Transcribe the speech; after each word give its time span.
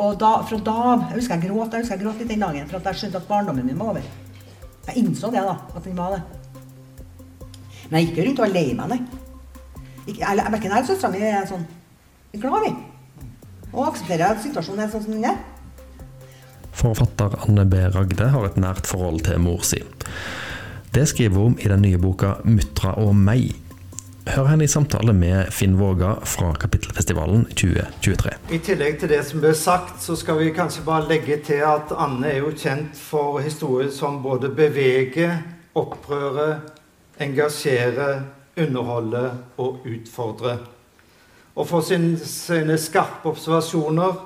Og 0.00 0.14
da, 0.20 0.30
fra 0.48 0.58
da 0.64 0.74
av 0.92 1.02
Jeg 1.10 1.18
husker 1.18 1.36
jeg 1.36 1.50
gråt 1.50 1.74
jeg 1.74 1.84
husker 1.84 1.98
jeg 1.98 2.04
gråt 2.04 2.20
litt 2.22 2.30
den 2.32 2.44
dagen 2.44 2.68
for 2.70 2.78
at 2.78 2.86
jeg 2.90 3.00
skjønte 3.02 3.20
at 3.20 3.28
barndommen 3.28 3.66
min 3.66 3.78
var 3.78 3.92
over. 3.92 4.06
Jeg 4.86 5.02
innså 5.02 5.30
det, 5.30 5.42
da. 5.44 5.56
At 5.76 5.84
den 5.84 5.98
var 5.98 6.16
det. 6.16 6.22
Men 7.90 7.98
jeg 7.98 8.06
gikk 8.06 8.16
ikke 8.16 8.26
rundt 8.28 8.40
og 8.40 8.46
var 8.46 8.54
lei 8.54 8.66
meg, 8.78 8.94
nei. 8.94 9.00
Jeg, 10.08 10.16
Verken 10.18 10.64
jeg 10.64 10.72
eller 10.72 10.88
søstera 10.88 11.12
mi 11.12 11.20
er 11.22 11.44
sånn 11.46 11.66
Vi 12.32 12.38
er 12.38 12.42
glad, 12.42 12.64
vi. 12.64 12.72
Og 13.72 13.86
aksepterer 13.86 14.32
at 14.32 14.40
situasjonen 14.42 14.86
er 14.86 14.92
sånn 14.92 15.04
som 15.04 15.14
den 15.14 15.28
er. 15.28 15.38
Forfatter 16.72 17.36
Anne 17.44 17.66
B. 17.68 17.84
Ragde 17.92 18.30
har 18.32 18.46
et 18.48 18.56
nært 18.60 18.88
forhold 18.88 19.22
til 19.28 19.40
mor 19.44 19.62
si. 19.68 19.82
Det 20.92 21.04
skriver 21.08 21.38
hun 21.38 21.52
om 21.52 21.58
i 21.60 21.68
den 21.68 21.84
nye 21.84 22.00
boka 22.00 22.34
'Mutra 22.44 22.96
og 23.00 23.14
meg'. 23.14 23.61
Hør 24.22 24.44
henne 24.46 24.64
i 24.64 24.70
samtale 24.70 25.10
med 25.12 25.48
Finn 25.50 25.72
Våga 25.80 26.12
fra 26.30 26.52
Kapittelfestivalen 26.54 27.42
2023. 27.58 28.30
I 28.54 28.58
tillegg 28.62 29.00
til 29.00 29.10
det 29.10 29.18
som 29.26 29.40
ble 29.42 29.50
sagt, 29.58 29.96
så 29.98 30.14
skal 30.14 30.38
vi 30.38 30.52
kanskje 30.54 30.84
bare 30.86 31.08
legge 31.10 31.40
til 31.42 31.64
at 31.66 31.90
Anne 31.98 32.28
er 32.30 32.38
jo 32.44 32.52
kjent 32.54 32.94
for 32.94 33.40
historier 33.42 33.90
som 33.90 34.20
både 34.22 34.52
beveger, 34.54 35.40
opprører, 35.74 36.60
engasjerer, 37.18 38.22
underholder 38.62 39.42
og 39.58 39.82
utfordrer. 39.90 40.62
Og 41.58 41.66
for 41.72 41.82
sin, 41.82 42.14
sine 42.14 42.78
skarpe 42.78 43.26
observasjoner 43.32 44.22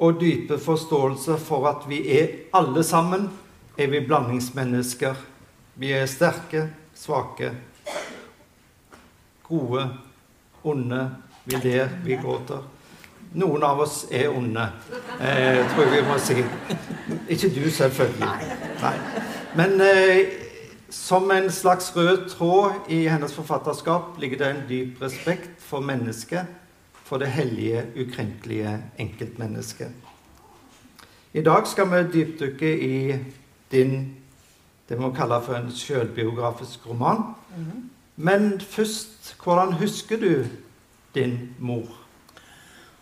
og 0.00 0.24
dype 0.24 0.56
forståelse 0.56 1.36
for 1.44 1.68
at 1.68 1.84
vi 1.90 2.00
er 2.16 2.32
alle 2.56 2.80
sammen, 2.80 3.28
er 3.76 3.92
vi 3.92 4.00
blandingsmennesker. 4.08 5.20
Vi 5.76 5.92
er 5.92 6.08
sterke, 6.08 6.70
svake, 6.96 7.52
gode, 9.48 9.88
onde. 10.64 11.10
Vi 11.44 11.56
ler, 11.56 11.88
vi 12.04 12.16
gråter. 12.16 12.62
Noen 13.34 13.62
av 13.66 13.80
oss 13.82 14.06
er 14.10 14.30
onde, 14.30 14.62
eh, 15.20 15.60
tror 15.72 15.84
jeg 15.84 15.92
vi 15.92 16.02
må 16.08 16.18
si. 16.18 16.36
Ikke 17.28 17.50
du, 17.50 17.70
selvfølgelig. 17.70 18.30
Nei. 18.80 18.94
Men 19.56 19.80
eh, 19.80 20.26
som 20.90 21.30
en 21.30 21.50
slags 21.50 21.96
rød 21.96 22.28
tråd 22.30 22.88
i 22.88 23.06
hennes 23.08 23.34
forfatterskap 23.34 24.20
ligger 24.20 24.38
det 24.38 24.50
en 24.50 24.62
dyp 24.68 25.02
respekt 25.02 25.50
for 25.58 25.80
mennesket, 25.80 26.46
for 27.04 27.18
det 27.18 27.28
hellige, 27.28 27.84
ukrenkelige 27.96 28.78
enkeltmennesket. 28.98 29.90
I 31.34 31.42
dag 31.42 31.66
skal 31.66 31.90
vi 31.90 32.04
dypdykke 32.12 32.78
i 32.80 33.16
din 33.72 34.14
det 34.88 34.98
vi 34.98 35.02
må 35.02 35.10
kalle 35.16 35.40
for 35.42 35.56
en 35.56 35.70
selvbiografisk 35.72 36.86
roman. 36.86 37.22
Men 38.16 38.60
først, 38.60 39.13
hvordan 39.40 39.72
husker 39.80 40.20
du 40.20 40.44
din 41.14 41.54
mor? 41.58 41.86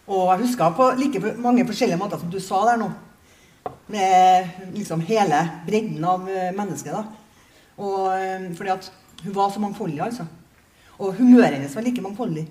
Og 0.07 0.29
jeg 0.33 0.45
husker 0.47 0.75
på 0.77 0.91
like 0.99 1.35
mange 1.41 1.67
forskjellige 1.67 1.99
måter 1.99 2.21
som 2.21 2.31
du 2.31 2.39
sa 2.43 2.61
der 2.69 2.79
nå. 2.79 2.91
Med 3.91 4.49
liksom 4.75 5.03
hele 5.07 5.39
bredden 5.67 6.05
av 6.05 6.29
eh, 6.31 6.53
mennesket. 6.55 6.93
da. 6.93 7.05
Og 7.79 8.09
eh, 8.19 8.49
fordi 8.57 8.71
at 8.71 8.93
hun 9.25 9.35
var 9.35 9.51
så 9.51 9.61
mangfoldig, 9.61 10.01
altså. 10.03 10.27
Og 10.99 11.15
humøret 11.19 11.57
hennes 11.57 11.75
var 11.75 11.83
like 11.83 12.03
mangfoldig. 12.03 12.47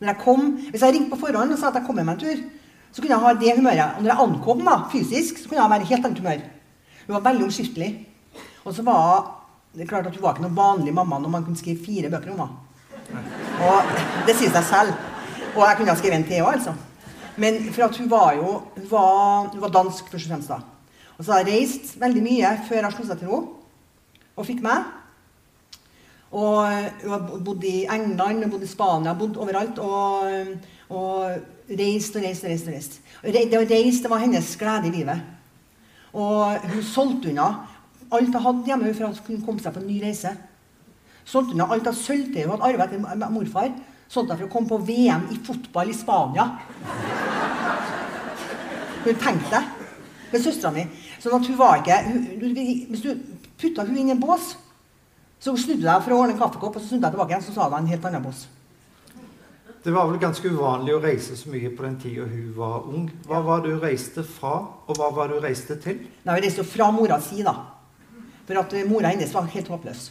Når 0.00 0.08
jeg 0.08 0.22
kom, 0.24 0.40
Hvis 0.70 0.82
jeg 0.82 0.94
ringte 0.94 1.10
på 1.10 1.20
forhånd 1.26 1.52
og 1.52 1.58
sa 1.58 1.68
at 1.68 1.78
jeg 1.78 1.86
kommer 1.86 2.02
meg 2.02 2.18
en 2.18 2.24
tur, 2.24 2.42
så 2.92 3.00
kunne 3.00 3.14
jeg 3.14 3.24
ha 3.24 3.34
det 3.34 3.56
humøret. 3.56 3.94
Og 3.96 4.02
når 4.02 4.10
jeg 4.10 4.24
ankom 4.24 4.64
da, 4.66 4.74
fysisk, 4.92 5.38
så 5.38 5.48
kunne 5.48 5.62
jeg 5.62 5.70
være 5.70 5.82
i 5.82 5.90
helt 5.92 6.06
annet 6.06 6.18
humør. 6.18 6.42
Hun 7.06 7.14
var 7.14 7.24
veldig 7.30 7.44
omskiftelig. 7.44 7.90
Og 8.64 8.74
så 8.74 8.82
var 8.82 9.30
det 9.74 9.88
klart 9.88 10.06
at 10.06 10.16
hun 10.16 10.22
var 10.22 10.34
ikke 10.34 10.44
noen 10.44 10.58
vanlig 10.58 10.94
mamma 10.94 11.18
når 11.18 11.32
man 11.32 11.44
kunne 11.44 11.56
skrive 11.56 11.84
fire 11.84 12.10
bøker 12.10 12.34
om 12.34 12.42
henne. 12.42 12.71
Og 13.60 13.92
det 14.26 14.36
sier 14.38 14.52
seg 14.54 14.64
selv. 14.68 14.96
Og 15.52 15.62
jeg 15.66 15.76
kunne 15.76 15.92
ha 15.92 15.98
skrevet 15.98 16.18
en 16.20 16.26
til 16.28 16.44
òg, 16.44 16.56
altså. 16.56 16.74
Men 17.36 17.58
for 17.72 17.98
hun 17.98 18.10
var 18.10 18.34
jo 18.36 18.48
hun 18.76 18.88
var, 18.90 19.48
hun 19.52 19.60
var 19.60 19.72
dansk, 19.72 20.08
først 20.10 20.26
og 20.26 20.32
fremst. 20.32 20.48
da. 20.48 20.60
Og 21.18 21.24
så 21.24 21.32
har 21.32 21.42
jeg 21.42 21.52
reist 21.52 22.00
veldig 22.00 22.22
mye 22.22 22.52
før 22.68 22.80
jeg 22.82 22.92
slo 22.96 23.06
seg 23.06 23.18
til 23.20 23.28
ro, 23.28 23.40
og 24.36 24.46
fikk 24.46 24.62
meg. 24.64 24.84
Og 26.32 26.64
hun 27.02 27.10
har 27.12 27.26
bodd 27.44 27.64
i 27.68 27.84
England, 27.84 28.46
bodd 28.50 28.64
i 28.64 28.70
Spania, 28.70 29.12
bodd 29.14 29.36
overalt. 29.36 29.78
Og, 29.78 30.56
og 30.88 31.76
reist 31.78 32.16
og 32.16 32.24
reist 32.24 32.44
og 32.44 32.50
reist. 32.50 32.66
og 32.68 32.72
reist. 32.72 32.98
Det 33.22 33.60
å 33.60 33.66
reise 33.68 34.02
det 34.02 34.10
var 34.12 34.24
hennes 34.24 34.56
glede 34.56 34.88
i 34.88 34.96
livet. 34.96 35.20
Og 36.12 36.64
hun 36.72 36.82
solgte 36.84 37.30
unna 37.32 37.50
alt 38.12 38.34
hun 38.34 38.44
hadde 38.44 38.68
hjemme 38.68 38.90
for 38.92 39.08
å 39.08 39.24
kunne 39.24 39.44
komme 39.44 39.62
seg 39.62 39.72
på 39.74 39.80
en 39.80 39.88
ny 39.88 40.00
reise. 40.02 40.32
Solgte 41.24 41.54
unna 41.54 41.68
alt 41.70 41.86
av 41.90 41.96
sølvtøy 41.96 42.42
hun 42.44 42.54
hadde 42.54 42.68
arvet 42.70 42.96
etter 42.98 43.30
morfar. 43.32 43.70
Solgte 44.12 44.36
for 44.36 44.48
å 44.48 44.52
komme 44.52 44.68
på 44.68 44.80
VM 44.86 45.28
i 45.32 45.38
fotball 45.46 45.92
i 45.92 45.96
Spania. 45.96 46.48
Hun 49.04 49.14
tenkte 49.22 49.54
det. 49.56 49.62
Med 50.32 50.40
søstera 50.40 50.72
mi. 50.72 50.86
Sånn 51.20 51.36
at 51.36 51.48
hun 51.48 51.58
var 51.58 51.82
ikke 51.82 51.98
hun, 52.08 52.26
Hvis 52.90 53.04
du 53.04 53.12
putta 53.60 53.84
hun 53.86 53.96
inn 53.96 54.08
i 54.10 54.14
en 54.16 54.22
bås, 54.22 54.54
så 55.42 55.54
snudde 55.58 55.84
deg 55.84 56.02
for 56.04 56.14
å 56.14 56.22
ordne 56.22 56.36
en 56.36 56.40
kaffekopp, 56.40 56.76
og 56.76 56.82
så 56.82 56.92
snudde 56.92 57.08
jeg 57.08 57.16
tilbake 57.16 57.34
igjen, 57.34 57.44
så 57.46 57.54
sa 57.54 57.68
hun 57.68 57.80
en 57.80 57.90
helt 57.90 58.04
annen 58.08 58.24
bås. 58.24 58.46
Det 59.82 59.90
var 59.90 60.06
vel 60.06 60.20
ganske 60.22 60.46
uvanlig 60.46 60.94
å 60.94 61.00
reise 61.02 61.34
så 61.34 61.50
mye 61.50 61.72
på 61.74 61.82
den 61.82 61.96
tida 61.98 62.26
hun 62.30 62.52
var 62.54 62.84
ung. 62.86 63.08
Hva 63.26 63.40
var 63.42 63.64
det 63.64 63.72
hun 63.72 63.82
reiste 63.82 64.22
fra, 64.22 64.60
og 64.86 64.98
hva 64.98 65.08
var 65.14 65.28
det 65.28 65.40
hun 65.40 65.46
reiste 65.48 65.76
til? 65.82 65.98
Nei, 66.22 66.36
Hun 66.36 66.44
reiste 66.44 66.62
jo 66.62 66.68
fra 66.70 66.90
mora 66.94 67.18
si, 67.20 67.42
da. 67.42 67.56
For 68.46 68.60
at 68.62 68.76
mora 68.86 69.10
hennes 69.10 69.34
var 69.34 69.50
helt 69.50 69.68
håpløs. 69.74 70.04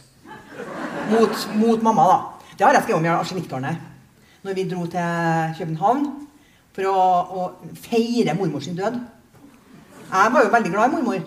Mot, 1.10 1.48
mot 1.58 1.82
mamma, 1.82 2.04
da. 2.06 2.18
Det 2.56 2.64
har 2.66 2.76
jeg 2.76 2.84
skrevet 2.84 3.00
om 3.00 3.06
i 3.06 3.10
Arsenikktårnet. 3.10 3.88
Når 4.42 4.54
vi 4.54 4.64
dro 4.70 4.84
til 4.90 5.54
København 5.58 6.04
for 6.74 6.88
å, 6.88 6.96
å 6.96 7.76
feire 7.82 8.34
mormors 8.38 8.68
død. 8.70 8.98
Jeg 10.12 10.32
var 10.34 10.44
jo 10.44 10.52
veldig 10.52 10.72
glad 10.72 10.90
i 10.90 10.96
mormor, 10.96 11.22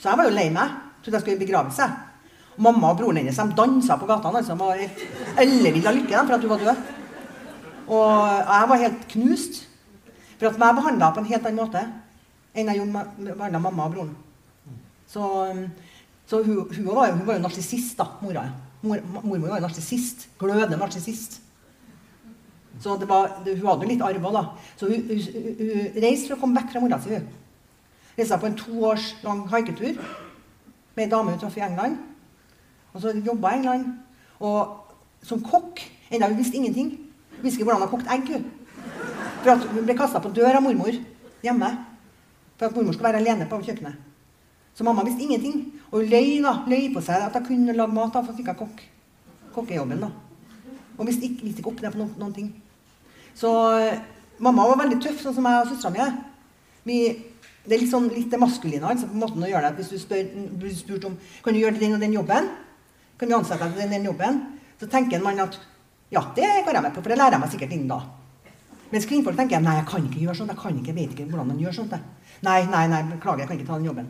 så 0.00 0.10
jeg 0.10 0.20
var 0.20 0.28
jo 0.28 0.36
lei 0.36 0.46
meg. 0.54 0.78
Trodde 1.00 1.18
jeg 1.18 1.24
skulle 1.24 1.38
i 1.38 1.44
begravelse. 1.44 1.88
Mamma 2.60 2.92
og 2.92 3.00
broren 3.00 3.20
hennes 3.20 3.38
de 3.38 3.56
dansa 3.56 3.96
på 4.00 4.08
gatene. 4.08 4.40
altså. 4.40 4.56
De 4.56 4.60
var 4.60 5.44
ellevill 5.44 5.86
av 5.88 5.96
lykke 5.96 6.24
for 6.24 6.36
at 6.36 6.44
hun 6.44 6.52
var 6.52 6.64
død. 6.64 6.88
Og 7.90 8.08
jeg 8.38 8.70
var 8.72 8.82
helt 8.84 9.04
knust. 9.14 9.60
For 10.40 10.48
at 10.50 10.58
meg 10.60 10.76
behandla 10.76 11.12
på 11.14 11.22
en 11.22 11.30
helt 11.30 11.46
annen 11.46 11.60
måte 11.60 11.84
enn 12.56 12.66
jeg 12.66 12.88
behandla 12.90 13.62
mamma 13.62 13.86
og 13.86 13.94
broren. 13.94 14.16
Så, 15.10 15.22
så 16.26 16.42
hun, 16.42 16.64
hun, 16.66 16.90
var 16.90 17.10
jo, 17.10 17.20
hun 17.20 17.26
var 17.28 17.38
jo 17.38 17.44
narsissist, 17.44 17.96
da, 17.98 18.06
mora. 18.22 18.44
Mor, 18.82 19.00
mormor 19.22 19.48
var 19.48 19.60
jo 19.60 19.66
narsissist. 19.66 20.28
Glødende 20.40 20.78
narsissist. 20.80 21.40
Så 22.80 22.96
det 22.96 23.08
var, 23.08 23.42
det, 23.44 23.58
hun 23.58 23.68
hadde 23.68 23.84
jo 23.84 23.90
litt 23.90 24.02
arv 24.04 24.28
da. 24.32 24.44
Så 24.80 24.88
hun, 24.88 25.02
hun, 25.08 25.20
hun, 25.34 25.56
hun 25.60 26.02
reiste 26.02 26.30
for 26.30 26.38
å 26.38 26.40
komme 26.40 26.60
vekk 26.60 26.72
fra 26.72 26.82
mora 26.84 27.00
si. 27.04 27.18
Reiste 28.16 28.38
på 28.40 28.48
en 28.48 28.56
to 28.56 28.84
års 28.88 29.12
lang 29.24 29.42
haiketur 29.52 29.98
med 30.96 31.04
ei 31.04 31.10
dame 31.12 31.34
hun 31.34 31.40
traff 31.42 31.58
i 31.60 31.64
England. 31.66 31.98
Og 32.94 33.02
så 33.02 33.12
jobba 33.18 33.52
i 33.52 33.60
England. 33.60 33.90
Og 34.40 35.26
som 35.26 35.42
kokk 35.44 35.82
Enda 36.10 36.26
hun 36.26 36.40
visste 36.40 36.56
ingenting. 36.58 36.88
Hun 37.36 37.44
visste 37.44 37.60
ikke 37.60 37.68
hvordan 37.68 37.84
hun 37.84 37.90
kokte 37.92 38.08
kokt 38.10 38.32
egg. 38.34 38.42
For 39.44 39.74
hun 39.76 39.84
ble 39.86 39.94
kasta 39.94 40.18
på 40.18 40.32
dør 40.34 40.56
av 40.58 40.64
mormor 40.64 40.96
hjemme. 41.44 41.68
For 42.58 42.66
at 42.66 42.74
mormor 42.74 42.96
skulle 42.96 43.12
være 43.12 43.20
alene 43.22 43.46
på 43.46 43.60
kjøkkenet. 43.62 44.09
Så 44.74 44.86
mamma 44.86 45.04
visste 45.06 45.22
ingenting. 45.24 45.62
Og 45.90 46.00
hun 46.00 46.10
løy, 46.10 46.38
da, 46.44 46.54
løy 46.70 46.88
på 46.94 47.02
seg 47.04 47.26
at 47.26 47.36
hun 47.36 47.46
kunne 47.48 47.76
lage 47.76 47.94
mat, 47.94 48.12
da, 48.14 48.22
for 48.22 48.32
hun 48.32 48.44
ikke 48.44 48.58
kokk. 48.62 48.82
kokkejobben. 49.54 50.00
da. 50.00 50.10
Og 50.98 51.06
visste 51.08 51.26
ikke, 51.26 51.44
visste 51.46 51.62
ikke 51.62 51.72
opp 51.72 51.82
ned 51.82 51.94
på 51.94 52.02
noen, 52.02 52.14
noen 52.20 52.36
ting. 52.36 52.50
Så 53.34 53.50
eh, 53.80 54.00
mamma 54.38 54.68
var 54.68 54.82
veldig 54.84 55.00
tøff, 55.02 55.20
sånn 55.22 55.36
som 55.36 55.48
jeg 55.48 55.64
og 55.64 55.70
søstera 55.72 55.94
mi 55.94 56.04
er. 56.04 56.16
Vi, 56.84 56.98
det 57.64 57.76
er 57.76 57.82
litt 57.82 57.92
sånn 57.92 58.08
litt 58.12 58.30
det 58.32 58.40
maskuline 58.40 58.86
altså, 58.88 59.08
på 59.10 59.20
måten 59.20 59.44
å 59.44 59.50
gjøre 59.50 59.70
det. 59.70 59.80
Hvis 59.80 59.92
du 59.94 60.00
spør, 60.02 60.30
blir 60.60 60.76
spurt 60.76 61.08
om 61.08 61.18
kan 61.44 61.56
du 61.56 61.60
gjøre 61.60 61.80
den 61.80 61.96
og 61.96 62.04
den 62.04 62.16
jobben, 62.16 62.48
kan 63.20 63.28
du 63.28 63.36
ansette 63.36 63.64
deg 63.64 63.76
til 63.76 63.84
den, 63.84 63.98
den 63.98 64.08
jobben, 64.08 64.40
så 64.80 64.88
tenker 64.88 65.20
man 65.24 65.42
at 65.44 65.58
ja, 66.10 66.24
det 66.34 66.48
går 66.66 66.74
jeg 66.74 66.84
med 66.84 66.94
på, 66.94 67.02
for 67.02 67.12
det 67.12 67.20
lærer 67.20 67.36
jeg 67.36 67.44
meg 67.44 67.52
sikkert 67.52 67.74
innen 67.76 67.92
da. 67.92 68.00
Mens 68.90 69.06
kvinnfolk 69.06 69.36
tenker 69.38 69.60
nei, 69.62 69.76
jeg 69.78 69.86
kan 69.86 70.06
ikke 70.08 70.24
gjøre 70.24 70.38
sånt, 70.40 70.50
jeg 70.50 70.58
kan 70.58 70.78
ikke, 70.80 70.90
jeg 70.90 70.96
vet 70.96 71.12
ikke 71.14 71.28
hvordan 71.30 71.52
man 71.52 71.60
gjør 71.62 71.76
sånt. 71.76 71.92
Nei, 72.42 72.56
nei, 72.72 72.86
nei, 72.90 73.04
beklager, 73.12 73.44
jeg 73.44 73.50
kan 73.50 73.60
ikke 73.60 73.68
ta 73.68 73.78
den 73.78 73.86
jobben. 73.86 74.08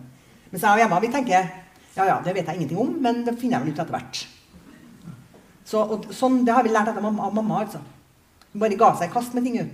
Mens 0.51 0.65
jeg 0.65 0.71
og 0.71 0.85
Emma 0.85 0.99
vi 1.03 1.11
tenker 1.13 1.49
ja, 1.97 2.05
ja, 2.07 2.19
det 2.25 2.35
vet 2.37 2.47
jeg 2.47 2.61
ingenting 2.61 2.79
om, 2.81 2.93
men 3.03 3.25
det 3.27 3.35
finner 3.39 3.59
jeg 3.59 3.67
vel 3.67 3.75
ut 3.75 3.81
etter 3.83 3.97
hvert. 3.97 4.21
Så, 5.67 5.81
og, 5.83 6.07
sånn, 6.15 6.41
det 6.47 6.55
har 6.55 6.65
vi 6.67 6.73
lært 6.73 6.91
etter 6.91 7.03
mamma, 7.03 7.27
av 7.27 7.35
mamma, 7.35 7.65
altså. 7.65 7.81
Hun 8.53 8.63
bare 8.63 8.79
ga 8.79 8.93
seg 8.99 9.11
i 9.11 9.15
kast 9.15 9.35
med 9.35 9.47
ting, 9.47 9.59
hun. 9.59 9.73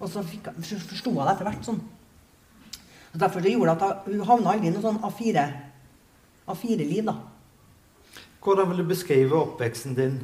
Og 0.00 0.10
så 0.10 0.22
fikk, 0.26 0.50
så 0.66 0.78
forsto 0.82 1.12
hun 1.14 1.22
det 1.22 1.32
etter 1.32 1.48
hvert 1.48 1.66
sånn. 1.66 1.78
Og 3.12 3.22
derfor 3.22 3.42
det 3.42 3.54
gjorde 3.54 3.76
at 3.78 4.08
hun 4.10 4.26
havna 4.28 4.52
aldri 4.52 4.70
i 4.70 4.74
noe 4.74 4.84
sånn 4.84 5.00
A4 5.06 5.46
A4-liv, 6.46 7.06
da. 7.06 7.16
Hvordan 8.44 8.68
vil 8.70 8.82
du 8.82 8.90
beskrive 8.90 9.38
oppveksten 9.38 9.96
din? 9.96 10.20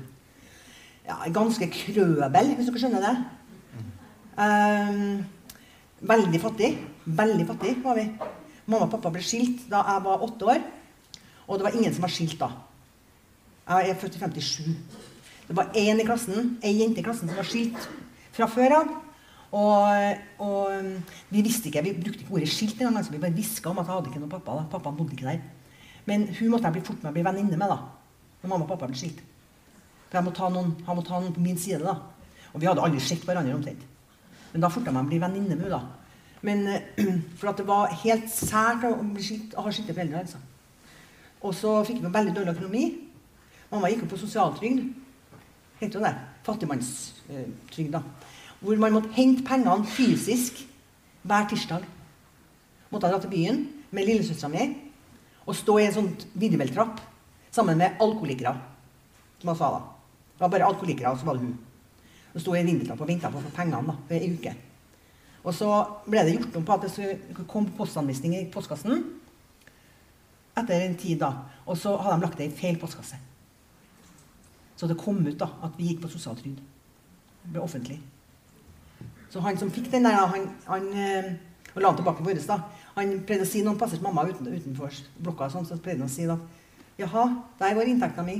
Ja, 1.07 1.17
ganske 1.35 1.67
krøbel, 1.73 2.53
hvis 2.59 2.69
dere 2.69 2.83
skjønner 2.83 3.07
det. 3.07 3.15
Um, 4.37 5.25
veldig 6.13 6.43
fattig. 6.45 6.71
Veldig 7.23 7.49
fattig 7.49 7.75
var 7.83 7.99
vi. 7.99 8.07
Mamma 8.67 8.87
og 8.87 8.93
pappa 8.95 9.11
ble 9.15 9.23
skilt 9.27 9.65
da 9.71 9.83
jeg 9.89 10.05
var 10.05 10.23
åtte 10.27 10.49
år. 10.55 10.61
Og 11.49 11.59
det 11.59 11.67
var 11.67 11.77
ingen 11.77 11.95
som 11.95 12.05
var 12.05 12.13
skilt 12.15 12.39
da. 12.41 12.51
Jeg 13.69 13.91
er 13.91 13.99
født 13.99 14.17
i 14.17 14.23
57. 14.23 14.77
Det 15.49 15.57
var 15.57 15.73
én 15.77 16.01
i 16.01 16.07
klassen, 16.07 16.57
ei 16.63 16.77
jente 16.79 17.03
i 17.03 17.05
klassen 17.05 17.29
som 17.29 17.39
var 17.39 17.49
skilt 17.49 17.89
fra 18.33 18.49
før 18.51 18.77
av. 18.79 18.93
Og, 19.53 20.23
og 20.41 21.03
vi 21.29 21.43
visste 21.45 21.69
ikke, 21.69 21.83
vi 21.85 21.93
brukte 21.99 22.25
ikke 22.25 22.39
ordet 22.39 22.49
skilt 22.49 22.79
engang. 22.81 22.97
Altså, 23.03 23.13
vi 23.13 23.21
bare 23.21 23.37
hviska 23.37 23.69
om 23.71 23.83
at 23.83 23.89
jeg 23.89 23.95
hadde 23.99 24.13
ikke 24.13 24.23
noen 24.23 24.33
pappa. 24.33 24.57
da. 24.61 24.69
Pappaen 24.73 24.97
bodde 24.97 25.19
ikke 25.19 25.29
der. 25.29 25.43
Men 26.09 26.25
hun 26.39 26.55
måtte 26.55 26.71
jeg 26.71 26.79
bli 26.79 26.85
fort 26.87 27.03
med 27.03 27.13
å 27.13 27.17
bli 27.19 27.25
venninne 27.27 27.59
med 27.59 27.71
da, 27.71 27.79
når 28.43 28.51
mamma 28.51 28.65
og 28.65 28.73
pappa 28.73 28.89
ble 28.91 28.99
skilt. 28.99 29.21
For 30.09 30.19
jeg 30.19 30.27
må 30.27 30.33
ta 30.35 30.49
noen, 30.51 30.73
han 30.87 30.99
måtte 30.99 31.13
ha 31.15 31.21
noen 31.23 31.35
på 31.37 31.45
min 31.45 31.59
side. 31.61 31.83
da. 31.85 31.99
Og 32.53 32.61
vi 32.61 32.69
hadde 32.69 32.83
aldri 32.85 33.01
sett 33.01 33.23
hverandre 33.27 33.55
omtrent. 33.55 33.85
Men 34.53 34.65
da 34.65 34.71
forta 34.73 34.91
jeg 34.91 34.97
meg 34.97 35.07
å 35.07 35.11
bli 35.13 35.21
venninne 35.23 35.57
med 35.57 35.69
henne. 35.69 35.79
da. 35.79 36.02
Men, 36.43 36.67
eh, 36.67 37.05
for 37.39 37.53
at 37.53 37.61
det 37.61 37.67
var 37.69 37.95
helt 38.03 38.29
sært 38.31 38.87
å 38.89 38.95
skilt, 39.19 39.55
å 39.55 39.67
ha 39.67 39.73
skilte 39.73 39.95
foreldre. 39.95 40.25
altså. 40.25 40.39
Og 41.43 41.55
så 41.55 41.79
fikk 41.87 42.03
vi 42.03 42.13
veldig 42.15 42.35
dårlig 42.37 42.55
økonomi. 42.57 42.85
Mamma 43.71 43.91
gikk 43.91 44.05
opp 44.05 44.15
på 44.15 44.21
sosialtrygd. 44.21 44.85
Heter 45.81 45.99
det 45.99 46.11
det. 46.11 46.15
Fattigmannstrygd. 46.47 47.93
da. 47.93 48.03
Hvor 48.61 48.79
man 48.79 48.93
måtte 48.93 49.15
hente 49.17 49.43
pengene 49.47 49.87
fysisk 49.87 50.67
hver 51.23 51.49
tirsdag. 51.51 51.87
Måtte 52.91 53.07
ha 53.09 53.15
dra 53.15 53.23
til 53.23 53.33
byen 53.33 53.63
med 53.91 54.07
lillesøstera 54.07 54.51
mi 54.53 54.69
og 55.43 55.57
stå 55.59 55.79
i 55.79 55.87
en 55.89 55.95
sånn 55.97 56.11
videreveltrapp 56.39 57.01
sammen 57.51 57.81
med 57.81 57.99
alkoholikere. 58.03 58.53
Som 59.41 59.51
jeg 59.51 59.59
sa 59.59 59.71
da. 59.75 59.81
Det 60.37 60.45
var 60.45 60.53
bare 60.55 60.69
alkoholikere, 60.69 61.11
og 61.11 61.19
så 61.19 61.27
var 61.27 61.39
det 61.39 61.47
hun. 61.47 61.57
Hun 62.33 62.45
sto 62.45 62.55
i 62.55 62.63
vintertrapp 62.63 63.03
og 63.03 63.11
venta 63.11 63.31
på 63.31 63.41
å 63.41 63.43
få 63.43 63.51
pengene 63.57 63.83
da, 63.89 63.97
for 64.07 64.15
ei 64.17 64.31
uke. 64.37 64.55
Og 65.43 65.55
så 65.55 65.69
ble 66.07 66.23
det 66.23 66.37
gjort 66.37 66.57
om 66.59 66.65
på 66.67 66.77
at 66.77 66.87
det 66.87 66.93
skulle 66.93 67.47
komme 67.51 67.75
postanvisning 67.77 68.37
i 68.39 68.47
postkassen 68.53 69.05
etter 70.57 70.85
en 70.85 70.97
tid. 70.97 71.19
da. 71.19 71.33
Og 71.67 71.77
så 71.79 71.97
hadde 71.97 72.17
de 72.17 72.27
lagt 72.27 72.39
det 72.39 72.51
i 72.51 72.57
feil 72.57 72.79
postkasse. 72.79 73.19
Så 74.77 74.87
det 74.87 74.99
kom 74.99 75.27
ut 75.27 75.39
da, 75.39 75.49
at 75.63 75.79
vi 75.79 75.91
gikk 75.91 76.03
på 76.03 76.11
sosialtrygd. 76.13 76.61
Det 77.43 77.53
ble 77.55 77.63
offentlig. 77.63 78.01
Så 79.31 79.41
han 79.41 79.59
som 79.59 79.71
fikk 79.73 79.91
den 79.91 80.05
der, 80.05 80.19
han, 80.29 80.49
han 80.67 80.89
eh, 80.93 81.33
og 81.75 81.81
la 81.81 81.89
den 81.89 81.97
tilbake 82.03 82.21
på 82.21 82.29
våres. 82.29 82.49
Han 82.97 83.13
pleide 83.27 83.47
å 83.47 83.49
si 83.49 83.63
noen 83.65 83.79
passers 83.81 84.03
mamma 84.05 84.27
uten, 84.29 84.51
utenfor 84.53 84.93
blokka, 85.25 85.49
sånn, 85.53 85.67
så 85.67 85.79
pleide 85.81 86.05
han 86.05 86.11
å 86.11 86.13
si 86.13 86.29
da 86.29 86.37
Jaha, 87.01 87.23
der 87.59 87.73
var 87.75 87.89
inntekta 87.89 88.23
mi. 88.23 88.35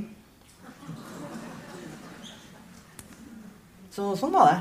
Så 3.91 4.11
sånn 4.17 4.33
var 4.33 4.51
det. 4.51 4.59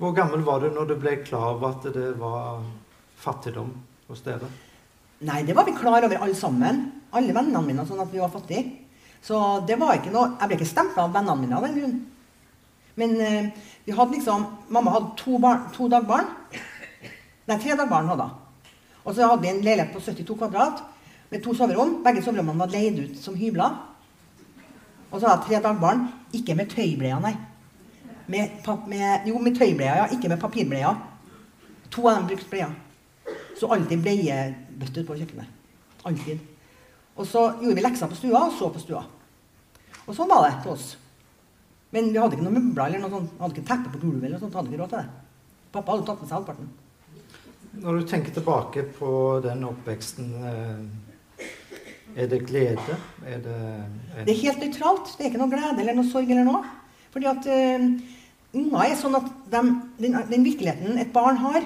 Hvor 0.00 0.14
gammel 0.16 0.42
var 0.46 0.60
du 0.62 0.70
når 0.72 0.88
du 0.90 0.94
ble 1.00 1.16
klar 1.24 1.54
over 1.54 1.76
at 1.76 1.88
det 1.94 2.12
var 2.20 2.62
fattigdom 3.22 3.72
hos 4.08 4.22
dere? 4.24 4.48
Nei, 5.22 5.42
det 5.46 5.54
var 5.54 5.66
vi 5.68 5.76
klar 5.76 6.02
over 6.02 6.18
alle 6.18 6.34
sammen. 6.34 6.84
Alle 7.14 7.34
vennene 7.36 7.62
mine, 7.66 7.84
sånn 7.86 8.00
at 8.02 8.10
vi 8.10 8.22
var 8.22 8.32
fattige. 8.32 8.64
Så 9.22 9.36
det 9.68 9.76
var 9.78 9.94
ikke 9.94 10.10
noe 10.10 10.32
Jeg 10.40 10.48
ble 10.50 10.56
ikke 10.58 10.66
stempla 10.72 11.04
av 11.06 11.12
vennene 11.14 11.44
mine 11.44 11.58
av 11.58 11.66
den 11.68 11.76
grunn. 11.78 11.98
Men 12.98 13.14
eh, 13.22 13.50
vi 13.86 13.94
hadde 13.94 14.16
liksom 14.16 14.46
Mamma 14.74 14.96
hadde 14.96 15.12
to, 15.20 15.38
barn, 15.38 15.68
to 15.76 15.86
dagbarn. 15.92 16.26
Nei, 17.46 17.58
tre 17.58 17.76
dagbarn 17.78 18.10
hadde 18.10 18.26
hun. 18.26 18.40
Og 19.02 19.14
så 19.14 19.26
hadde 19.26 19.42
vi 19.42 19.50
en 19.50 19.62
leilighet 19.62 19.94
på 19.94 20.02
72 20.02 20.36
kvadrat 20.38 20.82
med 21.30 21.42
to 21.42 21.54
soverom. 21.58 22.00
Begge 22.04 22.22
soverommene 22.22 22.62
var 22.62 22.74
leid 22.74 23.00
ut 23.02 23.16
som 23.18 23.38
hybler. 23.38 23.78
Og 25.10 25.20
så 25.20 25.26
hadde 25.28 25.38
jeg 25.40 25.48
tre 25.48 25.62
dagbarn. 25.68 26.04
Ikke 26.34 26.56
med 26.58 26.70
tøybleier, 26.70 27.22
nei. 27.22 27.34
Med, 28.30 28.62
med, 28.86 29.26
jo, 29.26 29.38
med 29.38 29.56
tøybleier, 29.58 30.02
ja. 30.02 30.06
Ikke 30.14 30.30
med 30.30 30.40
papirbleier. 30.40 31.00
To 31.92 32.06
av 32.08 32.20
dem 32.20 32.30
brukte 32.30 32.50
bleier. 32.50 32.72
Så 33.58 33.68
alltid 33.72 34.00
bleiebøtte 34.02 35.04
på 35.06 35.16
kjøkkenet. 35.18 35.48
Alltid. 36.08 36.40
Og 37.16 37.26
så 37.28 37.44
gjorde 37.60 37.76
vi 37.76 37.84
lekser 37.84 38.08
på 38.08 38.18
stua, 38.18 38.46
og 38.46 38.54
så 38.56 38.70
på 38.72 38.80
stua. 38.82 39.02
Og 40.06 40.16
sånn 40.16 40.30
var 40.30 40.46
det 40.46 40.54
til 40.64 40.72
oss. 40.72 40.86
Men 41.92 42.08
vi 42.08 42.20
hadde 42.20 42.38
ikke 42.38 42.46
noen 42.46 42.56
møbler 42.70 42.88
eller 42.88 43.02
noe 43.02 43.12
sånt. 43.12 43.34
Vi 43.34 43.42
Hadde 43.44 43.58
ikke 43.58 43.68
teppe 43.68 43.92
på 43.92 44.00
gulvet 44.00 44.24
eller 44.24 44.38
noe 44.38 44.44
sånt. 44.46 44.56
Hadde 44.56 44.72
ikke 44.72 44.80
råd 44.80 44.94
til 44.94 45.02
det. 45.02 45.50
Pappa 45.72 45.94
hadde 45.94 46.06
tatt 46.08 46.22
med 46.22 46.30
seg 46.30 46.38
halvparten. 46.38 46.70
Når 47.82 47.98
du 47.98 48.08
tenker 48.08 48.34
tilbake 48.36 48.84
på 48.96 49.10
den 49.44 49.64
oppveksten, 49.68 50.32
eh, 50.48 51.46
er 52.16 52.28
det 52.28 52.42
glede? 52.48 52.96
Er 53.24 53.44
det, 53.44 53.58
er 54.16 54.24
Det 54.24 54.34
er 54.34 54.42
helt 54.42 54.64
nøytralt. 54.64 55.12
Det 55.16 55.24
er 55.24 55.30
ikke 55.30 55.40
noe 55.44 55.52
glede 55.52 55.80
eller 55.80 55.96
noe 55.96 56.08
sorg 56.08 56.32
eller 56.32 56.48
noe. 56.48 56.64
Fordi 57.12 57.28
at 57.28 57.48
uh, 57.48 57.86
unger 58.56 58.84
er 58.84 58.96
sånn 59.00 59.18
at 59.18 59.28
de, 59.52 59.60
den, 60.00 60.16
den 60.30 60.46
virkeligheten 60.46 61.00
et 61.00 61.12
barn 61.14 61.40
har, 61.42 61.60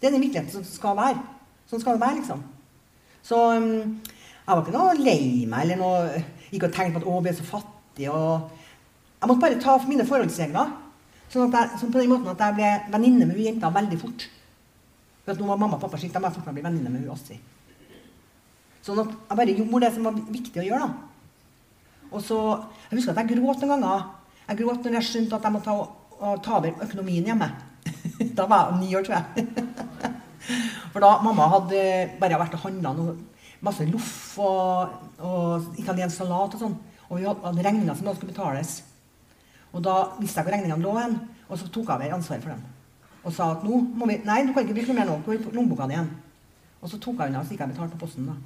det 0.00 0.08
er 0.08 0.14
den 0.16 0.24
virkeligheten 0.24 0.54
som 0.54 0.64
skal 0.64 0.96
være. 0.98 1.20
Sånn 1.70 1.82
skal 1.82 1.98
det 1.98 2.04
være, 2.04 2.20
liksom. 2.22 2.42
Så 3.26 3.38
um, 3.60 4.00
jeg 4.50 4.56
var 4.56 4.62
ikke 4.64 4.74
noe 4.74 4.96
lei 4.98 5.46
meg 5.46 5.66
eller 5.66 5.78
noe 5.78 6.22
Ikke 6.50 6.70
å 6.70 6.72
tenke 6.72 6.96
på 6.96 7.02
at 7.02 7.08
å, 7.10 7.18
vi 7.22 7.28
er 7.30 7.36
så 7.36 7.44
fattige 7.46 8.14
og 8.16 8.48
Jeg 9.20 9.28
måtte 9.28 9.42
bare 9.44 9.58
ta 9.60 9.74
mine 9.84 10.06
forholdsregler. 10.08 10.70
Sånn, 11.30 11.52
jeg, 11.52 11.78
sånn 11.78 11.92
på 11.92 12.00
den 12.00 12.10
måten 12.10 12.32
at 12.32 12.40
jeg 12.40 12.56
ble 12.56 12.70
venninne 12.96 13.28
med 13.28 13.36
hun 13.36 13.44
jenta 13.44 13.68
veldig 13.70 13.98
fort. 14.00 14.24
For 15.26 15.36
nå 15.36 15.46
var 15.46 15.60
mamma 15.60 15.76
og 15.76 15.82
pappa 15.84 16.00
skilt, 16.00 16.14
da 16.16 16.22
må 16.22 16.30
jeg 16.30 16.38
fort 16.38 16.48
meg 16.48 16.56
bli 16.56 16.64
venninne 16.64 16.90
med 16.90 17.04
hun 17.04 17.12
Astrid. 17.12 17.44
Sånn 18.82 19.02
at 19.02 19.12
jeg 19.12 19.38
bare 19.42 19.54
gjorde 19.58 19.82
det 19.84 19.92
som 19.94 20.08
var 20.08 20.16
viktig 20.32 20.62
å 20.62 20.64
gjøre. 20.64 20.88
da. 20.88 22.08
Og 22.10 22.24
så, 22.24 22.38
Jeg 22.88 22.98
husker 22.98 23.12
at 23.12 23.20
jeg 23.22 23.36
gråt 23.36 23.60
noen 23.62 23.74
ganger. 23.76 24.08
Jeg 24.50 24.58
gråt 24.58 24.82
når 24.82 24.96
jeg 24.98 25.06
skjønte 25.06 25.38
at 25.38 25.44
jeg 25.46 25.54
måtte 25.54 25.70
ta, 25.70 26.30
ta 26.42 26.54
over 26.58 26.80
økonomien 26.82 27.28
hjemme. 27.30 27.46
da 28.38 28.46
var 28.50 28.72
jeg 28.72 28.80
ni 28.80 28.96
år, 28.98 29.04
tror 29.06 29.20
jeg. 29.20 29.46
For 30.92 31.04
da 31.04 31.10
mamma 31.22 31.46
hadde 31.52 31.82
bare 32.18 32.40
vært 32.40 32.56
og 32.58 32.64
handla 32.64 32.94
masse 33.62 33.84
loff 33.86 34.38
og, 34.42 34.96
og 35.22 35.78
italiensk 35.78 36.16
salat 36.16 36.56
og 36.56 36.64
sånn. 36.64 36.74
Og 37.06 37.20
vi 37.20 37.28
hadde, 37.28 37.52
regninger 37.62 37.94
som 37.94 38.08
da 38.08 38.16
skulle 38.16 38.32
betales. 38.32 38.80
Og 39.70 39.84
da 39.86 39.96
visste 40.18 40.40
jeg 40.40 40.48
hvor 40.48 40.56
regningene 40.56 40.82
lå 40.82 40.96
hen, 40.98 41.14
og 41.46 41.58
så 41.60 41.68
tok 41.70 41.86
jeg 41.86 42.00
over 42.00 42.16
ansvaret 42.16 42.42
for 42.42 42.54
dem. 42.56 42.66
Og 43.20 43.36
sa 43.36 43.52
at 43.54 43.62
nå 43.66 43.82
må 44.00 44.08
vi 44.10 44.18
Nei, 44.24 44.40
du 44.48 44.54
kan 44.56 44.64
ikke 44.64 44.80
bruke 44.80 44.90
noe 44.90 44.98
mer 44.98 45.10
nå. 45.12 45.18
Gå 45.26 45.36
i 45.36 45.42
lommeboka 45.54 45.86
igjen. 45.90 46.10
Og 46.80 46.90
så 46.90 46.98
tok 46.98 47.20
jeg 47.20 47.30
unna, 47.30 47.44
så 47.44 47.54
gikk 47.54 47.62
jeg 47.66 47.74
betalt 47.74 47.94
på 47.94 48.02
posten, 48.02 48.26
da. 48.26 48.38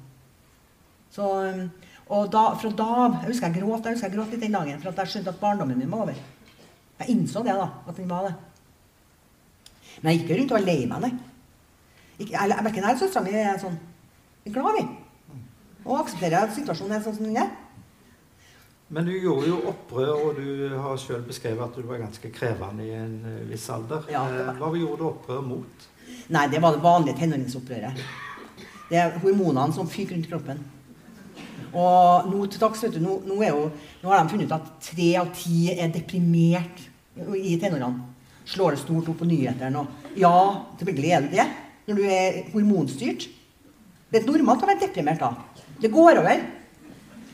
Så, 1.15 1.23
um, 1.23 1.69
og 2.07 2.27
da, 2.31 2.41
fra 2.61 2.69
da 2.69 2.85
av 3.05 3.13
Jeg 3.23 3.31
husker 3.31 3.47
jeg 3.49 3.61
gråt 3.63 3.85
jeg 3.87 3.95
husker 3.95 4.09
jeg 4.09 4.15
gråt 4.17 4.33
litt 4.35 4.41
den 4.45 4.53
dagen, 4.57 4.79
for 4.81 4.89
at 4.91 4.99
jeg 5.03 5.13
skjønte 5.15 5.31
at 5.33 5.39
barndommen 5.41 5.77
min 5.79 5.89
var 5.91 6.03
over. 6.05 6.19
Jeg 6.99 7.09
innså 7.15 7.41
det, 7.43 7.55
da. 7.57 7.69
At 7.87 7.95
den 7.97 8.09
var 8.09 8.27
det. 8.29 8.35
Men 10.01 10.11
jeg 10.11 10.19
gikk 10.21 10.29
ikke 10.29 10.39
rundt 10.41 10.51
og 10.53 10.57
var 10.59 10.65
lei 10.67 10.85
meg, 10.91 11.01
nei. 11.01 11.13
Verken 12.29 12.75
jeg 12.79 12.83
eller 12.85 12.99
søstera 13.01 13.23
mi 13.25 13.33
er 13.35 13.57
sånn. 13.59 13.77
Vi 14.45 14.51
er 14.51 14.55
glad, 14.55 14.77
vi. 14.77 15.39
Og 15.85 15.99
aksepterer 16.03 16.45
at 16.45 16.53
situasjonen 16.55 16.95
er 16.97 17.03
sånn 17.05 17.17
som 17.17 17.25
den 17.27 17.39
er. 17.41 17.49
Men 18.93 19.07
du 19.09 19.11
gjorde 19.17 19.47
jo 19.49 19.57
opprør, 19.71 20.11
og 20.27 20.37
du 20.37 20.75
har 20.77 20.99
sjøl 21.01 21.23
beskrevet 21.25 21.63
at 21.65 21.73
du 21.75 21.87
var 21.89 22.03
ganske 22.03 22.29
krevende 22.31 22.85
i 22.85 22.91
en 22.93 23.15
eh, 23.25 23.41
viss 23.49 23.65
alder. 23.73 24.05
Ja, 24.13 24.21
Eh, 24.29 24.51
Hva 24.59 24.69
gjorde 24.77 24.99
du 25.01 25.07
opprør 25.09 25.41
mot? 25.41 25.87
Nei, 26.29 26.45
det 26.53 26.61
var 26.61 26.75
det 26.77 26.83
vanlige 26.85 27.17
tenåringsopprøret. 27.17 27.97
Det 28.91 28.99
er 29.01 29.17
hormonene 29.23 29.73
som 29.73 29.89
fyker 29.89 30.13
rundt 30.15 30.29
kroppen. 30.29 30.61
Og 31.75 32.27
nå 32.31 32.45
til 32.47 32.61
dags, 32.61 32.83
vet 32.85 32.95
du, 32.95 33.01
nå, 33.03 33.19
nå, 33.27 33.37
er 33.43 33.51
jo, 33.51 33.69
nå 34.01 34.11
har 34.11 34.23
de 34.23 34.31
funnet 34.31 34.47
ut 34.47 34.55
at 34.55 34.67
tre 34.89 35.09
av 35.19 35.31
ti 35.35 35.67
er 35.73 35.91
deprimert 35.91 36.83
i 37.35 37.55
tenårene. 37.59 38.11
Slår 38.45 38.75
det 38.75 38.83
stort 38.83 39.09
opp 39.11 39.17
på 39.19 39.27
nyhetene. 39.27 39.81
Og 39.81 40.19
ja, 40.21 40.35
selvfølgelig 40.79 41.11
er 41.11 41.25
det 41.25 41.39
det. 41.39 41.47
Når 41.85 41.97
du 41.97 42.03
er 42.05 42.37
hormonstyrt. 42.53 43.25
Det 44.11 44.21
er 44.21 44.27
normalt 44.29 44.63
å 44.63 44.69
være 44.69 44.83
deprimert 44.85 45.19
da. 45.19 45.33
Det 45.81 45.91
går 45.91 46.21
over. 46.21 46.45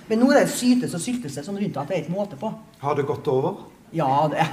Men 0.08 0.20
nå 0.20 0.32
er 0.32 0.42
det 0.42 0.54
sytes 0.56 0.96
og 0.98 1.04
syltes 1.04 1.38
sånn 1.46 1.60
rundt 1.60 1.78
at 1.78 1.92
det 1.92 1.98
er 1.98 2.04
ikke 2.06 2.16
måte 2.16 2.40
på. 2.40 2.50
Har 2.82 2.98
det 2.98 3.06
gått 3.08 3.28
over? 3.32 3.62
Ja, 3.96 4.28
det 4.32 4.48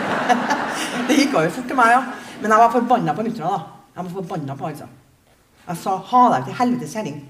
Det 1.08 1.16
gikk 1.18 1.36
over 1.36 1.52
fort 1.52 1.68
til 1.68 1.78
meg, 1.78 1.92
ja. 1.92 2.02
Men 2.40 2.50
jeg 2.50 2.60
var 2.64 2.72
forbanna 2.72 3.14
på 3.14 3.24
mutter'n, 3.26 3.52
da. 3.52 3.90
Jeg 3.94 4.06
var 4.06 4.12
forbanna 4.16 4.56
på 4.58 4.66
altså. 4.70 4.88
Jeg 5.64 5.80
sa 5.80 5.96
'ha 5.96 6.22
deg 6.34 6.44
til 6.44 6.58
helvetes 6.60 6.96
kjerring'. 6.96 7.20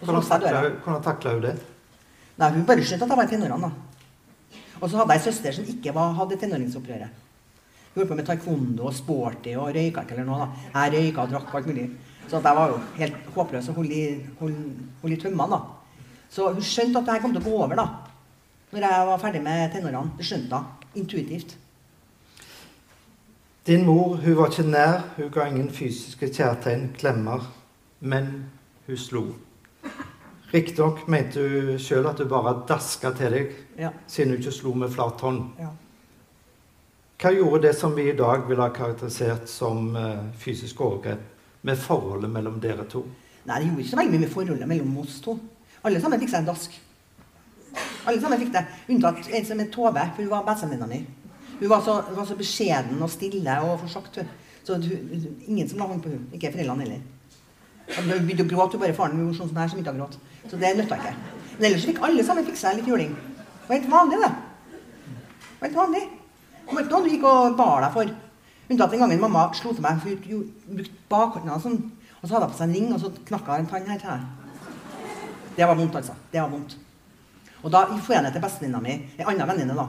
Hvordan 0.00 1.02
takla- 1.02 1.32
hun 1.32 1.42
det? 1.42 1.56
Nei, 2.38 2.50
Hun 2.50 2.64
bare 2.66 2.84
skjønte 2.84 3.02
at 3.02 3.08
jeg 3.08 3.16
var 3.18 3.26
tenårene. 3.26 3.60
da. 3.60 3.70
Og 4.80 4.90
så 4.90 4.96
hadde 4.96 5.12
jeg 5.12 5.20
ei 5.20 5.24
søster 5.32 5.52
som 5.52 5.64
ikke 5.64 5.94
var, 5.94 6.12
hadde 6.14 6.36
tenåringsopprøret. 6.36 7.08
Hun 7.94 7.96
holdt 7.96 8.08
på 8.08 8.14
med 8.16 8.26
taekwondo 8.26 8.84
og 8.86 8.94
sporty 8.94 9.56
og 9.56 9.74
røyka 9.74 10.02
ikke 10.04 10.12
eller 10.12 10.24
noe. 10.24 10.38
da. 10.38 10.80
Jeg 10.86 10.92
røyka 10.92 11.20
og 11.22 11.30
drakk 11.30 11.54
alt 11.54 11.66
mulig. 11.66 11.90
Så 12.28 12.36
jeg 12.42 12.56
var 12.56 12.68
jo 12.68 12.78
helt 12.96 13.14
håpløs 13.34 13.68
og 13.68 13.74
holdt 13.74 13.90
i, 13.90 14.26
hold, 14.40 14.54
hold 15.02 15.12
i 15.12 15.16
tømmene. 15.16 15.50
da. 15.50 15.60
Så 16.30 16.52
hun 16.52 16.62
skjønte 16.62 16.98
at 16.98 17.04
det 17.06 17.14
her 17.14 17.20
kom 17.20 17.32
til 17.32 17.40
å 17.42 17.44
gå 17.44 17.62
over 17.62 17.74
da. 17.74 17.88
Når 18.72 18.80
jeg 18.80 19.06
var 19.06 19.18
ferdig 19.18 19.42
med 19.42 19.72
tenårene. 19.72 20.10
Det 20.18 20.26
skjønte 20.26 20.54
hun 20.56 20.66
intuitivt. 20.94 21.56
Din 23.66 23.84
mor 23.84 24.16
hun 24.16 24.36
var 24.36 24.46
ikke 24.48 24.62
nær, 24.70 25.02
hun 25.16 25.30
ga 25.30 25.44
ingen 25.44 25.68
fysiske 25.70 26.28
kjærtegn, 26.32 26.94
klemmer, 26.96 27.42
men 28.00 28.46
hun 28.86 28.96
slo. 28.96 29.34
Riktignok 30.52 31.02
mente 31.12 31.42
hun 31.44 31.78
sjøl 31.82 32.06
at 32.08 32.18
du 32.18 32.24
bare 32.28 32.54
daska 32.68 33.10
til 33.16 33.30
deg, 33.34 33.50
Ja. 33.78 33.90
siden 34.06 34.32
hun 34.32 34.38
ikke 34.40 34.52
slo 34.52 34.72
med 34.74 34.90
flat 34.90 35.20
hånd. 35.20 35.50
ja. 35.58 35.68
Hva 37.18 37.32
gjorde 37.34 37.62
det 37.66 37.74
som 37.74 37.96
vi 37.96 38.04
i 38.10 38.16
dag 38.16 38.44
ville 38.48 38.62
ha 38.62 38.68
karakterisert 38.70 39.48
som 39.50 39.96
uh, 39.96 40.20
fysisk 40.38 40.80
overgrep, 40.80 41.18
med 41.62 41.76
forholdet 41.76 42.30
mellom 42.30 42.60
dere 42.62 42.84
to? 42.86 43.02
Nei, 43.44 43.56
det 43.58 43.66
gjorde 43.68 43.80
ikke 43.82 43.90
så 43.90 43.96
veldig 43.98 44.12
mye 44.12 44.20
med 44.22 44.30
forholdet 44.30 44.68
mellom 44.70 44.98
oss 45.02 45.16
to. 45.24 45.34
Alle 45.82 46.00
sammen 46.00 46.20
fikk 46.20 46.30
seg 46.30 46.44
en 46.44 46.46
dask. 46.52 46.76
Alle 48.06 48.20
sammen 48.22 48.38
fikk 48.38 48.52
det, 48.54 48.62
unntatt 48.94 49.28
en 49.34 49.44
som 49.48 49.58
het 49.58 49.72
Tove, 49.74 50.04
for 50.14 50.22
hun 50.22 50.30
var 50.30 50.46
bestevenninna 50.46 50.86
mi. 50.86 51.00
Hun 51.58 51.68
var 51.72 51.82
så, 51.82 51.98
var 52.14 52.24
så 52.24 52.36
beskjeden 52.38 53.02
og 53.02 53.10
stille 53.10 53.58
og 53.66 53.80
forsagt. 53.82 54.20
Så 54.62 54.78
hun, 54.78 55.26
ingen 55.48 55.68
som 55.68 55.82
la 55.82 55.90
hånd 55.90 56.02
på 56.04 56.12
henne. 56.12 56.30
Ikke 56.38 56.52
foreldrene 56.54 56.86
heller. 56.86 57.02
Hun 57.98 58.26
begynte 58.28 58.46
å 58.46 58.52
gråte, 58.54 58.78
hun 58.78 58.84
bare 58.86 58.94
faren 58.94 59.16
min 59.18 59.26
gjorde 59.26 59.40
sånn 59.40 59.50
som 59.50 59.58
her, 59.58 59.68
som 59.74 59.82
ikke 59.82 59.90
har 59.90 59.98
grått. 60.04 60.18
Så 60.46 60.56
det 60.60 60.76
nytta 60.78 60.98
ikke. 60.98 61.14
Men 61.58 61.66
ellers 61.70 61.86
fikk 61.88 62.00
alle 62.06 62.24
sammen 62.24 62.46
fiksa 62.46 62.72
litt 62.76 62.86
juling. 62.88 63.12
Det 63.14 63.68
var 63.68 63.76
helt 63.76 63.90
vanlig, 63.92 64.22
det. 64.22 64.30
Det 64.30 65.60
var 65.60 65.68
helt 65.68 65.78
vanlig. 65.82 66.02
Det 66.64 66.74
var 66.74 66.82
ikke 66.84 66.94
noe 66.94 67.04
du 67.04 67.12
gikk 67.12 67.28
og 67.28 67.56
bar 67.58 67.84
deg 67.84 67.94
for. 67.96 68.16
Unntatt 68.68 68.92
den 68.92 69.02
gangen 69.02 69.22
mamma 69.22 69.46
slo 69.56 69.72
til 69.72 69.84
meg, 69.84 70.02
for 70.02 70.28
hun 70.28 70.76
brukte 70.78 71.06
bakhånda 71.10 71.60
sånn. 71.62 71.78
Og 72.18 72.26
så 72.26 72.34
hadde 72.34 72.48
hun 72.48 72.52
på 72.52 72.58
seg 72.58 72.68
en 72.68 72.76
ring, 72.76 72.90
og 72.92 73.00
så 73.02 73.12
knakka 73.30 73.56
en 73.58 73.70
tann 73.70 73.88
her 73.88 74.02
til 74.02 74.12
meg. 74.12 74.26
Det 75.56 75.66
var 75.66 75.78
vondt, 75.78 75.96
altså. 75.98 76.14
Det 76.32 76.42
var 76.42 76.52
vondt. 76.52 76.76
Og 77.62 77.72
da 77.74 77.84
dro 77.88 77.98
jeg 77.98 78.22
ned 78.22 78.36
til 78.36 78.44
bestevenninna 78.44 78.82
mi, 78.84 78.98
ei 79.18 79.26
anna 79.26 79.46
venninne, 79.48 79.74
da. 79.74 79.88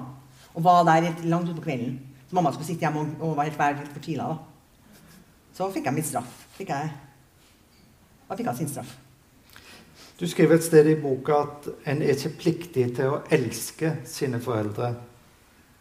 Og 0.55 0.63
var 0.65 0.87
der 0.87 1.11
langt 1.29 1.51
utpå 1.51 1.67
kvelden. 1.67 1.99
Så 2.29 2.37
mamma 2.37 2.53
skulle 2.53 2.67
sitte 2.67 2.85
hjemme 2.85 3.03
og, 3.03 3.11
og 3.25 3.35
var 3.37 3.49
helt 3.49 3.59
vær 3.59 3.77
fortvila. 3.93 4.31
Så 5.53 5.69
fikk 5.73 5.89
jeg 5.89 5.97
min 5.97 6.07
straff. 6.07 6.47
Fikk 6.57 6.71
jeg, 6.73 6.89
da 8.29 8.37
fikk 8.37 8.49
jeg 8.51 8.61
sin 8.61 8.71
straff. 8.71 8.95
Du 10.19 10.25
skriver 10.27 10.57
et 10.57 10.63
sted 10.65 10.87
i 10.91 10.97
boka 10.99 11.37
at 11.45 11.67
en 11.87 12.01
er 12.03 12.11
ikke 12.11 12.33
pliktig 12.41 12.89
til 12.97 13.13
å 13.13 13.21
elske 13.31 13.93
sine 14.03 14.41
foreldre. 14.43 14.89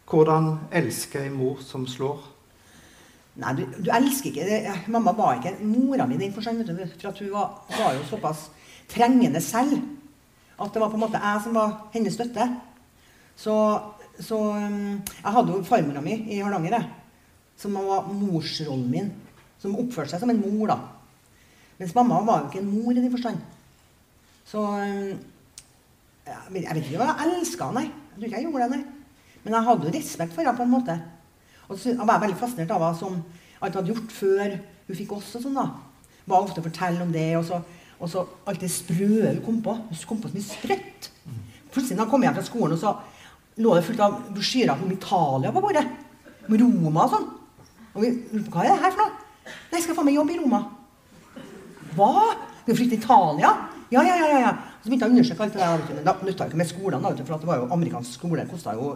Hvordan 0.07 0.53
elsker 0.79 1.25
en 1.25 1.35
mor 1.35 1.59
som 1.59 1.83
slår? 1.83 2.21
Nei, 3.43 3.51
du, 3.57 3.65
du 3.83 3.91
elsker 3.91 4.31
ikke 4.31 4.47
det. 4.47 4.77
Mamma 4.95 5.11
var 5.17 5.41
ikke 5.41 5.57
mora 5.67 6.07
mi 6.07 6.15
i 6.15 6.21
den 6.23 6.31
forstand, 6.35 6.63
for 6.63 7.11
at 7.11 7.19
hun 7.19 7.33
var, 7.35 7.51
var 7.75 7.99
jo 7.99 8.07
såpass 8.07 8.45
trengende 8.89 9.43
selv 9.43 9.75
at 10.59 10.73
det 10.73 10.81
var 10.81 10.91
på 10.91 10.97
en 10.97 11.03
måte 11.03 11.19
jeg 11.19 11.43
som 11.43 11.59
var 11.59 11.75
hennes 11.91 12.15
støtte. 12.15 12.47
Så, 13.39 13.53
så 14.23 14.39
um, 14.55 14.97
Jeg 15.03 15.35
hadde 15.35 15.51
jo 15.51 15.67
farmora 15.67 16.01
mi 16.03 16.15
i 16.31 16.39
Hardanger, 16.39 16.87
som 17.59 17.75
var 17.75 18.07
morsrollen 18.07 18.87
min. 18.91 19.13
Som 19.59 19.75
oppførte 19.75 20.13
seg 20.13 20.23
som 20.23 20.31
en 20.31 20.39
mor, 20.39 20.71
da. 20.71 20.79
Mens 21.79 21.95
mamma 21.95 22.23
var 22.23 22.45
jo 22.45 22.53
ikke 22.53 22.63
en 22.63 22.71
mor 22.71 22.95
i 22.95 23.01
den 23.03 23.11
forstand. 23.11 23.58
Så 24.49 24.61
um, 24.65 25.19
jeg, 26.25 26.37
vet- 26.53 26.63
jeg 26.65 26.83
ikke 26.83 27.01
hva 27.01 27.11
jeg 27.19 27.35
elska, 27.39 27.69
nei. 27.75 27.85
Jeg 27.89 28.15
tror 28.15 28.27
ikke 28.29 28.39
jeg 28.39 28.47
gjorde 28.47 28.63
det, 28.65 28.77
nei. 28.79 29.35
Men 29.43 29.55
jeg 29.55 29.67
hadde 29.69 29.87
jo 29.87 29.93
respekt 29.95 30.33
for 30.35 30.43
henne 30.43 30.57
på 30.57 30.65
en 30.65 30.73
måte. 30.73 30.95
Og 31.69 31.77
så 31.77 31.91
jeg 31.93 32.07
var 32.09 32.21
veldig 32.23 32.37
fascinert 32.39 32.71
av 32.75 32.81
henne 32.87 32.99
som 32.99 33.19
alt 33.61 33.77
hadde 33.77 33.93
gjort 33.93 34.11
før 34.15 34.55
hun 34.87 34.97
fikk 34.97 35.13
oss. 35.19 35.35
og 35.37 35.43
sånn 35.45 35.59
da. 35.59 35.67
Var 36.29 36.43
ofte 36.47 36.61
å 36.61 36.65
fortelle 36.65 37.05
om 37.05 37.13
det, 37.13 37.27
og 37.37 37.45
så, 37.47 37.61
og 37.99 38.09
så 38.11 38.25
alt 38.49 38.61
det 38.63 38.71
sprø 38.73 39.07
hun 39.27 39.39
kom 39.45 39.61
på. 39.65 39.75
Hun 39.89 40.03
kom 40.09 40.19
på 40.23 40.31
så 40.31 40.37
mye 40.39 40.49
sprøtt. 40.49 41.09
Plutselig 41.69 41.99
da 42.01 42.07
kom 42.09 42.23
jeg 42.25 42.33
fra 42.35 42.43
skolen, 42.47 42.73
og 42.75 42.81
så 42.81 42.95
lå 43.61 43.75
det 43.77 43.85
fullt 43.85 44.01
av 44.01 44.17
brosjyrer 44.33 44.81
om 44.81 44.91
Italia 44.95 45.51
på 45.53 45.61
bordet. 45.63 45.85
Om 46.49 46.57
Roma 46.57 47.05
og 47.05 47.13
sånn. 47.13 47.27
Og 47.93 48.01
vi 48.03 48.11
lurte 48.33 48.49
på 48.49 48.57
hva 48.59 48.65
er 48.65 48.73
det 48.73 48.83
her 48.83 48.93
for 48.95 49.03
noe? 49.03 49.25
Nei, 49.69 49.79
skal 49.81 49.91
jeg 49.93 49.97
få 49.99 50.05
meg 50.07 50.17
jobb 50.17 50.31
i 50.33 50.37
Roma. 50.41 50.59
Hva? 51.97 52.11
Du 52.65 52.73
flytte 52.75 52.95
til 52.95 53.01
Italia? 53.03 53.51
Ja, 53.89 54.03
ja, 54.05 54.15
ja. 54.21 54.39
ja. 54.39 54.51
Så 54.83 54.89
begynte 54.89 55.07
jeg 55.07 55.11
å 55.11 55.15
undersøke 55.17 55.45
alt 55.45 55.55
det 55.57 55.63
der. 55.63 55.95
Men 55.97 56.05
da 56.05 56.15
nytta 56.21 56.47
ikke 56.49 56.61
med 56.61 56.69
skolene, 56.69 57.01
da, 57.01 57.25
for 57.25 57.41
det 57.41 57.49
var 57.49 57.61
jo 57.61 57.69
amerikansk 57.73 58.19
skole 58.19 58.45
kosta 58.49 58.75
jo 58.77 58.91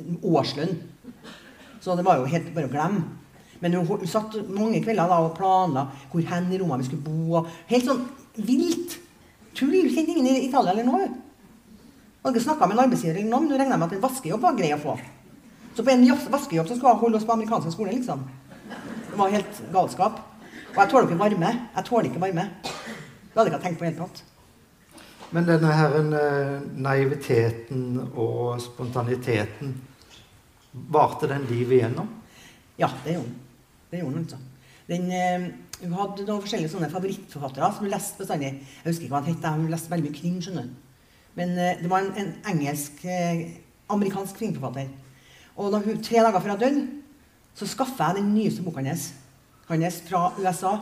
en 0.00 0.18
årslønn. 0.32 0.74
Så 1.82 1.96
det 1.98 2.04
var 2.06 2.20
jo 2.20 2.30
helt 2.30 2.50
bare 2.54 2.70
å 2.70 2.72
glemme. 2.72 3.04
Men 3.62 3.76
hun, 3.78 4.06
satt 4.10 4.34
mange 4.50 4.80
kvelder 4.82 5.10
da 5.10 5.20
og 5.22 5.36
planla 5.38 5.86
hvor 6.10 6.24
hen 6.26 6.50
i 6.50 6.58
Roma 6.58 6.78
vi 6.80 6.88
skulle 6.88 7.04
bo. 7.06 7.38
Og 7.38 7.50
helt 7.70 7.86
sånn 7.86 8.02
vilt. 8.42 8.98
Tull. 9.54 9.76
Kjente 9.92 10.16
ingen 10.16 10.26
i 10.32 10.48
Italia 10.48 10.74
eller 10.74 10.88
noe. 10.88 11.06
Hadde 12.22 12.34
ikke 12.34 12.46
snakka 12.48 12.66
med 12.66 12.78
en 12.78 12.84
arbeidsgiver 12.86 13.20
eller 13.20 13.30
noen. 13.30 13.48
men 13.50 13.60
regna 13.60 13.76
jeg 13.76 13.82
med 13.82 13.88
at 13.90 13.96
en 13.98 14.02
vaskejobb 14.02 14.42
var 14.42 14.58
grei 14.58 14.72
å 14.74 14.80
få. 14.82 14.96
Så 15.76 15.86
på 15.86 15.94
en 15.94 16.04
vaskejobb 16.34 16.68
så 16.68 16.76
skulle 16.76 16.96
hun 16.96 17.04
holde 17.04 17.20
oss 17.20 17.28
på 17.28 17.34
amerikansk 17.36 17.74
skole, 17.74 17.94
liksom. 17.94 18.26
Det 19.12 19.18
var 19.18 19.32
helt 19.32 19.62
galskap. 19.72 20.20
Og 20.72 20.78
jeg 20.80 20.90
tåler 20.90 21.08
ikke 21.08 21.22
varme. 21.22 21.54
Jeg 21.76 21.88
tåler 21.88 22.10
ikke 22.10 22.22
varme. 22.22 22.48
Det 22.64 23.38
hadde 23.38 23.48
jeg 23.50 23.54
ikke 23.54 23.64
tenkt 23.66 23.80
på 23.80 23.84
i 23.84 23.88
det 23.88 23.94
hele 23.94 24.06
tatt. 24.06 24.31
Men 25.32 25.48
denne 25.48 25.72
her 25.72 25.94
eh, 25.96 26.56
naiviteten 26.76 27.96
og 28.12 28.60
spontaniteten, 28.60 29.74
varte 30.92 31.28
den 31.28 31.46
livet 31.48 31.78
igjennom? 31.78 32.08
Ja, 32.80 32.90
det 33.04 33.16
gjorde 33.16 33.30
den. 33.30 33.38
Det 33.90 34.00
gjorde 34.00 34.14
den, 34.14 34.26
altså. 34.26 34.40
Den, 34.88 35.10
eh, 35.12 35.46
hun 35.82 35.96
hadde 35.96 36.26
noen 36.26 36.42
forskjellige 36.44 36.72
sånne 36.72 36.90
favorittforfattere 36.92 37.70
som 37.72 37.86
hun 37.86 37.92
leste 37.92 38.20
bestandig. 38.20 38.52
Jeg 38.60 38.86
husker 38.86 39.06
ikke 39.06 39.14
hva 39.14 39.22
han 39.22 39.32
het. 39.32 39.46
Hun 39.56 39.72
leste 39.72 39.92
veldig 39.92 40.08
mye 40.08 40.18
krim. 40.18 40.40
skjønner 40.44 40.68
du. 40.68 40.74
Men 41.38 41.54
eh, 41.58 41.80
det 41.80 41.90
var 41.90 42.04
en, 42.04 42.12
en 42.20 42.32
engelsk, 42.52 43.04
eh, 43.04 43.46
amerikansk 43.92 44.36
krimforfatter. 44.36 44.90
Og 45.56 45.72
da 45.72 45.80
hun, 45.84 46.02
tre 46.04 46.20
dager 46.20 46.40
før 46.40 46.54
hun 46.56 46.60
døde, 46.60 46.86
så 47.54 47.68
skaffa 47.68 48.10
jeg 48.10 48.20
den 48.20 48.34
nyeste 48.34 48.64
boka 48.64 48.80
hennes. 48.80 49.12
Hans 49.68 50.02
fra 50.08 50.32
USA. 50.38 50.76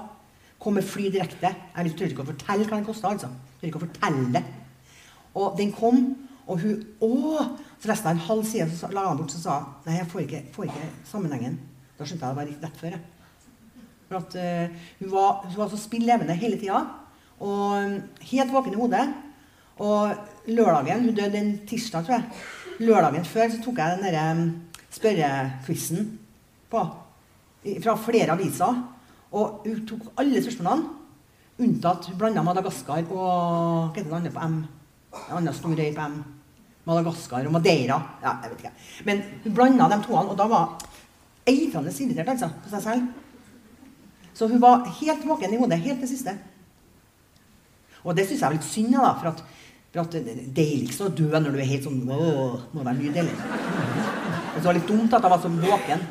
Kom 0.61 0.77
med 0.77 0.85
fly 0.85 1.09
direkte. 1.13 1.55
Jeg 1.77 1.95
tør 1.97 2.11
ikke 2.13 2.25
å 2.25 2.31
fortelle 2.33 2.67
hva 2.67 2.77
den 2.77 2.89
kosta. 2.89 3.15
Altså. 3.15 3.31
Tør 3.61 3.71
ikke 3.71 3.81
å 3.81 3.87
fortelle. 3.87 4.43
Og 5.41 5.57
den 5.59 5.73
kom, 5.73 6.03
og 6.51 6.63
hun 6.65 6.81
Å! 7.07 7.45
Så 7.81 7.89
leste 7.89 8.11
jeg 8.11 8.19
en 8.19 8.27
halv 8.27 8.45
side, 8.45 8.67
så 8.77 8.91
la 8.93 9.07
han 9.07 9.17
bort 9.17 9.33
og 9.33 9.41
sa 9.41 9.55
Nei, 9.87 9.97
jeg 9.97 10.09
får 10.11 10.25
ikke, 10.27 10.41
får 10.53 10.67
ikke 10.69 10.89
sammenhengen. 11.09 11.55
Da 11.97 12.05
skjønte 12.05 12.27
jeg 12.27 12.37
det 12.37 12.41
var 12.41 12.51
rett 12.67 12.81
før. 12.83 12.97
For 14.11 14.19
at 14.19 14.37
uh, 14.37 14.87
hun, 14.99 15.11
var, 15.15 15.31
hun 15.47 15.57
var 15.63 15.71
så 15.73 15.79
spill 15.81 16.05
levende 16.05 16.37
hele 16.37 16.59
tida. 16.61 16.83
Og 17.41 17.77
mm, 17.79 17.97
helt 18.33 18.53
våken 18.53 18.77
i 18.77 18.81
hodet. 18.81 19.05
Og 19.81 20.51
lørdagen 20.51 21.07
Hun 21.07 21.17
døde 21.17 21.41
en 21.41 21.55
tirsdag, 21.69 22.05
tror 22.05 22.19
jeg. 22.19 22.43
Lørdagen 22.85 23.25
før 23.25 23.49
så 23.49 23.61
tok 23.65 23.81
jeg 23.81 23.97
den 23.97 24.05
derre 24.09 24.25
mm, 24.37 24.49
spørrequizen 24.93 26.11
på. 26.73 26.85
Fra 27.85 27.97
flere 28.01 28.37
aviser. 28.37 28.83
Og 29.31 29.63
hun 29.67 29.87
tok 29.87 30.11
alle 30.19 30.43
spørsmålene. 30.43 30.97
Unntatt 31.61 32.09
hun 32.09 32.19
blanda 32.19 32.43
Madagaskar 32.43 33.03
og 33.05 33.11
Hva 33.13 33.95
heter 33.95 34.09
det 34.09 34.17
andre 34.17 34.33
på 34.35 34.47
M? 34.47 34.61
En 35.29 35.37
annen 35.39 35.55
stor 35.55 35.75
øy 35.77 35.91
på 35.95 36.07
M. 36.07 36.21
Madagaskar 36.89 37.47
og 37.47 37.53
Madeira. 37.53 37.99
Ja, 38.23 38.37
jeg 38.43 38.53
vet 38.53 38.63
ikke. 38.65 38.73
Men 39.07 39.23
hun 39.45 39.55
blanda 39.55 39.91
de 39.93 40.01
toene, 40.07 40.33
og 40.33 40.39
da 40.39 40.47
var 40.51 40.79
eitrende 41.47 41.93
irritert 41.93 42.33
altså, 42.35 42.49
på 42.65 42.73
seg 42.73 42.83
selv. 42.83 43.09
Så 44.35 44.49
hun 44.49 44.63
var 44.63 44.87
helt 45.01 45.27
våken 45.29 45.55
i 45.55 45.59
hodet 45.61 45.79
helt 45.85 46.01
til 46.01 46.09
siste. 46.09 46.37
Og 48.05 48.17
det 48.17 48.25
syns 48.27 48.41
jeg 48.41 48.49
er 48.49 48.57
litt 48.57 48.65
synd, 48.65 48.95
da, 48.97 49.11
for 49.21 49.29
at, 49.35 49.43
for 49.93 50.15
det 50.15 50.23
er 50.23 50.47
deiligst 50.57 51.03
å 51.05 51.11
dø 51.13 51.29
når 51.35 51.53
du 51.53 51.59
er 51.61 51.69
helt 51.69 51.85
sånn 51.85 52.01
Åh, 52.09 52.63
må 52.73 52.87
være 52.87 52.97
mye 53.03 53.13
deilig. 53.13 53.35
Så 54.57 54.65
var 54.65 54.79
litt 54.79 54.89
dumt 54.89 55.13
at 55.13 55.27
jeg 55.27 55.35
var 55.35 55.43
så 55.43 55.53
våken. 55.53 56.09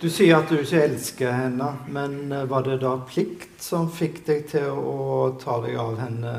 Du 0.00 0.06
sier 0.08 0.32
at 0.32 0.48
du 0.48 0.54
ikke 0.56 0.78
elsker 0.80 1.28
henne, 1.28 1.66
men 1.92 2.30
eh, 2.32 2.46
var 2.48 2.64
det 2.64 2.78
da 2.80 2.94
plikt 3.04 3.60
som 3.60 3.90
fikk 3.92 4.22
deg 4.24 4.46
til 4.48 4.70
å 4.72 5.34
ta 5.36 5.58
deg 5.60 5.76
av 5.76 5.98
henne 6.00 6.32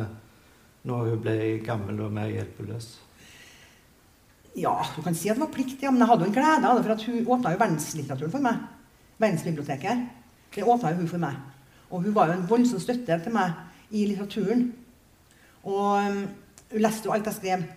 når 0.90 1.12
hun 1.12 1.22
ble 1.22 1.36
gammel 1.62 2.00
og 2.08 2.16
mer 2.16 2.32
hjelpeløs? 2.34 2.88
Ja, 4.58 4.74
du 4.96 5.04
kan 5.06 5.14
si 5.14 5.30
at 5.30 5.38
det 5.38 5.46
var 5.46 5.54
plikt, 5.54 5.78
ja, 5.86 5.94
men 5.94 6.02
jeg 6.02 6.10
hadde 6.10 6.26
jo 6.26 6.32
en 6.32 6.36
glede 6.40 6.72
av 6.72 6.80
det, 6.80 6.88
for 6.88 7.06
hun 7.06 7.30
åpna 7.38 7.54
jo 7.54 7.62
verdenslitteraturen 7.62 8.34
for 8.34 8.48
meg. 8.48 8.66
Verdensbiblioteket. 9.22 10.04
Det 10.58 10.66
åpna 10.66 10.96
hun 10.98 11.14
for 11.14 11.22
meg. 11.22 11.38
Og 11.92 12.02
hun 12.08 12.18
var 12.18 12.32
jo 12.32 12.40
en 12.40 12.50
voldsom 12.50 12.82
støtte 12.82 13.22
til 13.22 13.38
meg 13.38 13.94
i 13.94 14.10
litteraturen. 14.10 14.72
Og 15.70 15.86
um, 16.02 16.22
hun 16.74 16.82
leste 16.82 17.06
jo 17.06 17.14
alt 17.14 17.30
jeg 17.30 17.38
skrev. 17.38 17.70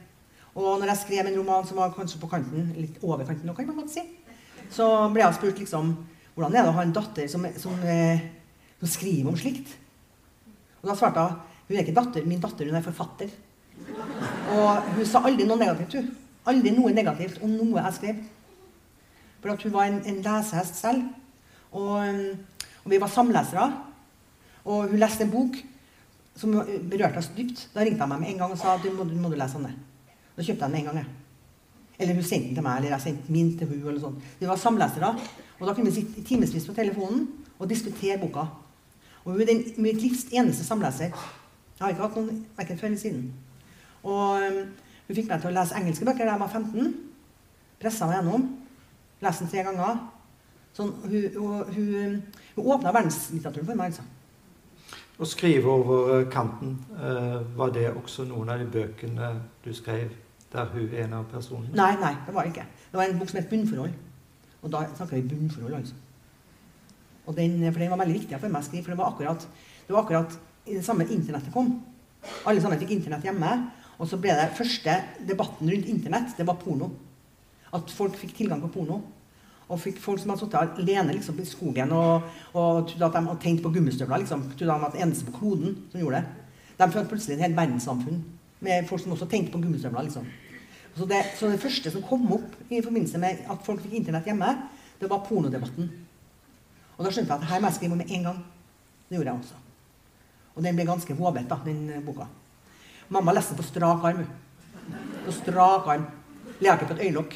Og 0.56 0.80
når 0.80 0.94
jeg 0.94 1.04
skrev 1.04 1.28
en 1.28 1.40
roman 1.42 1.68
som 1.68 1.84
var 1.84 1.92
kanskje 1.92 2.24
på 2.24 2.32
kanten, 2.32 2.72
litt 2.80 3.02
over 3.04 3.28
kanten, 3.28 3.52
kan 3.52 3.68
man 3.68 3.82
godt 3.84 3.98
si, 3.98 4.08
så 4.72 5.08
ble 5.12 5.24
jeg 5.24 5.38
spurt 5.38 5.60
liksom 5.62 5.94
hvordan 6.34 6.54
er 6.54 6.64
det 6.64 6.70
å 6.72 6.76
ha 6.76 6.82
en 6.82 6.94
datter 6.94 7.28
som, 7.30 7.44
som, 7.60 7.74
eh, 7.86 8.22
som 8.80 8.90
skriver 8.90 9.30
om 9.30 9.36
slikt. 9.38 9.74
Og 10.82 10.90
da 10.90 10.96
svarte 10.98 11.26
hun 11.28 11.42
hun 11.64 11.78
er 11.78 11.80
ikke 11.80 11.96
datter, 11.96 12.24
min 12.28 12.42
datter, 12.42 12.68
hun 12.68 12.76
er 12.76 12.84
forfatter. 12.84 13.30
Og 14.52 14.90
hun 14.98 15.06
sa 15.08 15.22
aldri 15.24 15.46
noe 15.48 15.56
negativt. 15.56 15.94
hun. 15.96 16.10
Aldri 16.44 16.74
noe 16.76 16.92
negativt 16.92 17.40
om 17.42 17.54
noe 17.56 17.80
jeg 17.80 17.96
skrev. 17.96 18.18
For 19.40 19.54
at 19.54 19.64
hun 19.64 19.72
var 19.72 19.88
en, 19.88 20.02
en 20.04 20.20
lesehest 20.26 20.76
selv. 20.76 21.06
Og, 21.72 22.04
um, 22.04 22.68
og 22.84 22.92
vi 22.92 23.00
var 23.00 23.12
samlesere. 23.12 23.64
Og 24.64 24.90
hun 24.92 25.00
leste 25.00 25.24
en 25.24 25.32
bok 25.32 25.56
som 26.36 26.52
berørte 26.52 27.22
oss 27.22 27.32
dypt. 27.32 27.68
Da 27.72 27.80
ringte 27.80 28.04
jeg 28.04 28.12
meg 28.12 28.20
med 28.20 28.34
en 28.34 28.44
gang 28.44 28.52
og 28.52 28.60
sa 28.60 28.76
du 28.82 28.90
må, 28.92 29.08
må 29.08 29.32
du 29.32 29.40
lese 29.40 29.56
Anne. 29.56 29.72
Da 30.36 30.44
kjøpte 30.44 30.58
jeg 30.58 30.68
den 30.68 30.76
med 30.76 30.82
en 30.82 30.90
gang. 30.90 31.04
jeg. 31.04 31.23
Eller 31.98 32.14
hun 32.14 32.26
sendte 32.26 32.50
den 32.50 32.58
til 32.58 32.66
meg, 32.66 32.80
eller 32.80 32.94
jeg 32.96 33.04
sendte 33.04 33.32
min 33.32 33.52
til 33.58 33.70
hun, 33.70 33.82
eller 33.86 34.02
sånn. 34.02 34.20
Vi 34.40 34.48
var 34.50 34.58
samlesere. 34.60 35.12
Og 35.60 35.66
da 35.68 35.74
kunne 35.74 35.90
vi 35.92 36.00
sitte 36.00 36.24
timevis 36.26 36.66
på 36.66 36.74
telefonen 36.74 37.28
og 37.58 37.68
diskutere 37.70 38.18
boka. 38.18 38.48
Og 39.24 39.32
hun 39.32 39.44
er 39.44 39.50
den, 39.52 39.62
mitt 39.78 40.02
livs 40.02 40.26
eneste 40.32 40.66
samleser. 40.66 41.14
Jeg 41.74 41.82
har 41.82 41.94
ikke 41.94 42.06
hatt 42.06 42.18
noen 42.18 42.42
verken 42.56 42.80
før 42.80 42.90
eller 42.90 43.00
siden. 43.00 43.28
Og 44.04 44.42
um, 44.42 44.58
hun 45.06 45.16
fikk 45.16 45.30
meg 45.30 45.40
til 45.40 45.52
å 45.52 45.54
lese 45.54 45.78
engelske 45.78 46.08
bøker 46.08 46.26
da 46.26 46.34
jeg 46.34 46.42
var 46.42 46.52
15. 46.52 46.90
Pressa 47.80 48.10
meg 48.10 48.20
gjennom. 48.20 48.50
Leste 49.24 49.46
den 49.46 49.54
tre 49.54 49.64
ganger. 49.68 50.02
Sånn, 50.74 50.92
hun, 51.06 51.24
hun, 51.38 51.72
hun, 51.76 52.20
hun 52.56 52.74
åpna 52.74 52.92
verdenslitteraturen 52.94 53.70
for 53.70 53.78
meg, 53.78 53.94
altså. 53.94 54.04
Å 55.14 55.26
skrive 55.30 55.70
over 55.70 56.24
kanten, 56.26 56.74
eh, 56.98 57.36
var 57.54 57.70
det 57.74 57.86
også 57.92 58.26
noen 58.26 58.50
av 58.50 58.58
de 58.58 58.66
bøkene 58.66 59.28
du 59.62 59.70
skrev 59.76 60.10
Der 60.54 60.70
hun 60.70 60.88
er 60.88 61.04
en 61.04 61.16
av 61.18 61.28
personene? 61.30 61.74
Nei, 61.74 61.92
nei, 62.00 62.14
det 62.26 62.34
var 62.34 62.46
det 62.46 62.54
ikke. 62.54 62.66
Det 62.90 63.00
var 63.00 63.08
en 63.10 63.18
bok 63.18 63.30
som 63.30 63.40
het 63.40 63.50
'Bunnforhold'. 63.50 64.00
Og 64.64 64.72
da 64.72 64.84
snakker 64.96 65.18
vi 65.18 65.28
bunnforhold, 65.28 65.74
altså. 65.74 65.94
Og 67.26 67.36
den, 67.36 67.72
for 67.72 67.80
den 67.80 67.90
var 67.90 68.00
veldig 68.00 68.18
viktig 68.18 68.38
for 68.40 68.52
meg 68.52 68.64
å 68.64 68.66
skrive, 68.66 68.84
for 68.84 68.92
det 68.94 69.00
var 69.00 69.10
akkurat, 69.12 69.48
det 69.86 69.94
var 69.94 70.04
akkurat 70.04 70.36
i 70.66 70.76
det 70.76 70.84
samme 70.84 71.06
internettet 71.08 71.52
kom. 71.52 71.72
Alle 72.48 72.60
sammen 72.60 72.80
fikk 72.80 72.94
internett 72.96 73.24
hjemme. 73.24 73.50
Og 74.00 74.08
så 74.10 74.18
ble 74.20 74.34
det 74.34 74.52
første 74.56 74.94
debatten 75.28 75.70
rundt 75.70 75.88
internett, 75.88 76.32
det 76.36 76.46
var 76.48 76.58
porno. 76.60 76.90
At 77.76 77.92
folk 77.92 78.16
fikk 78.18 78.34
tilgang 78.38 78.62
på 78.64 78.72
porno. 78.74 79.02
Og 79.68 79.80
fikk 79.80 80.00
folk 80.02 80.20
som 80.20 80.32
hadde 80.32 80.44
sittet 80.44 80.80
alene 80.82 81.14
liksom, 81.16 81.38
i 81.40 81.48
skogen 81.48 81.92
og, 81.96 82.26
og 82.52 82.88
trodde 82.90 83.06
at 83.06 83.14
de 83.16 83.22
hadde 83.28 83.42
tenkt 83.44 83.62
på 83.64 83.72
gummistøvler. 83.72 84.24
Liksom, 84.24 84.42
trodde 84.52 84.72
de 84.72 84.80
var 84.82 84.92
den 84.92 85.04
eneste 85.06 85.28
på 85.28 85.38
kloden 85.38 85.78
som 85.92 86.00
gjorde 86.02 86.20
det. 86.20 86.48
De 86.80 86.88
følte 86.90 87.10
plutselig 87.12 87.36
et 87.38 87.46
helt 87.46 87.56
verdenssamfunn 87.56 88.18
med 88.64 88.88
folk 88.88 89.00
som 89.00 89.14
også 89.16 89.28
tenkte 89.30 89.54
på 89.54 89.62
gummistøvler. 89.64 90.08
Liksom. 90.08 90.26
Så 90.94 91.06
det, 91.10 91.20
så 91.38 91.50
det 91.50 91.60
første 91.62 91.90
som 91.90 92.04
kom 92.06 92.26
opp 92.36 92.54
i 92.70 92.82
forbindelse 92.82 93.18
med 93.18 93.42
at 93.50 93.62
folk 93.66 93.82
fikk 93.82 93.96
internett 93.98 94.28
hjemme, 94.30 94.50
det 95.00 95.10
var 95.10 95.24
pornodebatten. 95.26 95.90
Og 96.94 97.02
da 97.02 97.10
skjønte 97.10 97.34
jeg 97.34 97.42
at 97.42 97.50
her 97.50 97.62
må 97.62 97.70
jeg 97.70 97.78
skrive 97.80 97.98
med 97.98 98.10
en 98.14 98.28
gang. 98.28 98.38
Det 99.08 99.18
gjorde 99.18 99.30
jeg 99.32 99.40
også. 99.40 99.62
Og 100.54 100.62
den 100.62 100.76
ble 100.78 100.86
ganske 100.86 101.16
hovet, 101.18 101.48
da, 101.50 101.58
den 101.64 102.04
boka. 102.06 102.28
Mamma 103.10 103.34
leste 103.34 103.56
på 103.58 103.66
strak 103.66 104.06
arm. 104.06 104.22
På 105.24 105.34
strak 105.34 105.90
arm. 105.90 106.06
Ler 106.60 106.76
ikke 106.76 106.92
på 106.92 106.96
et 106.96 107.04
øyelokk. 107.08 107.34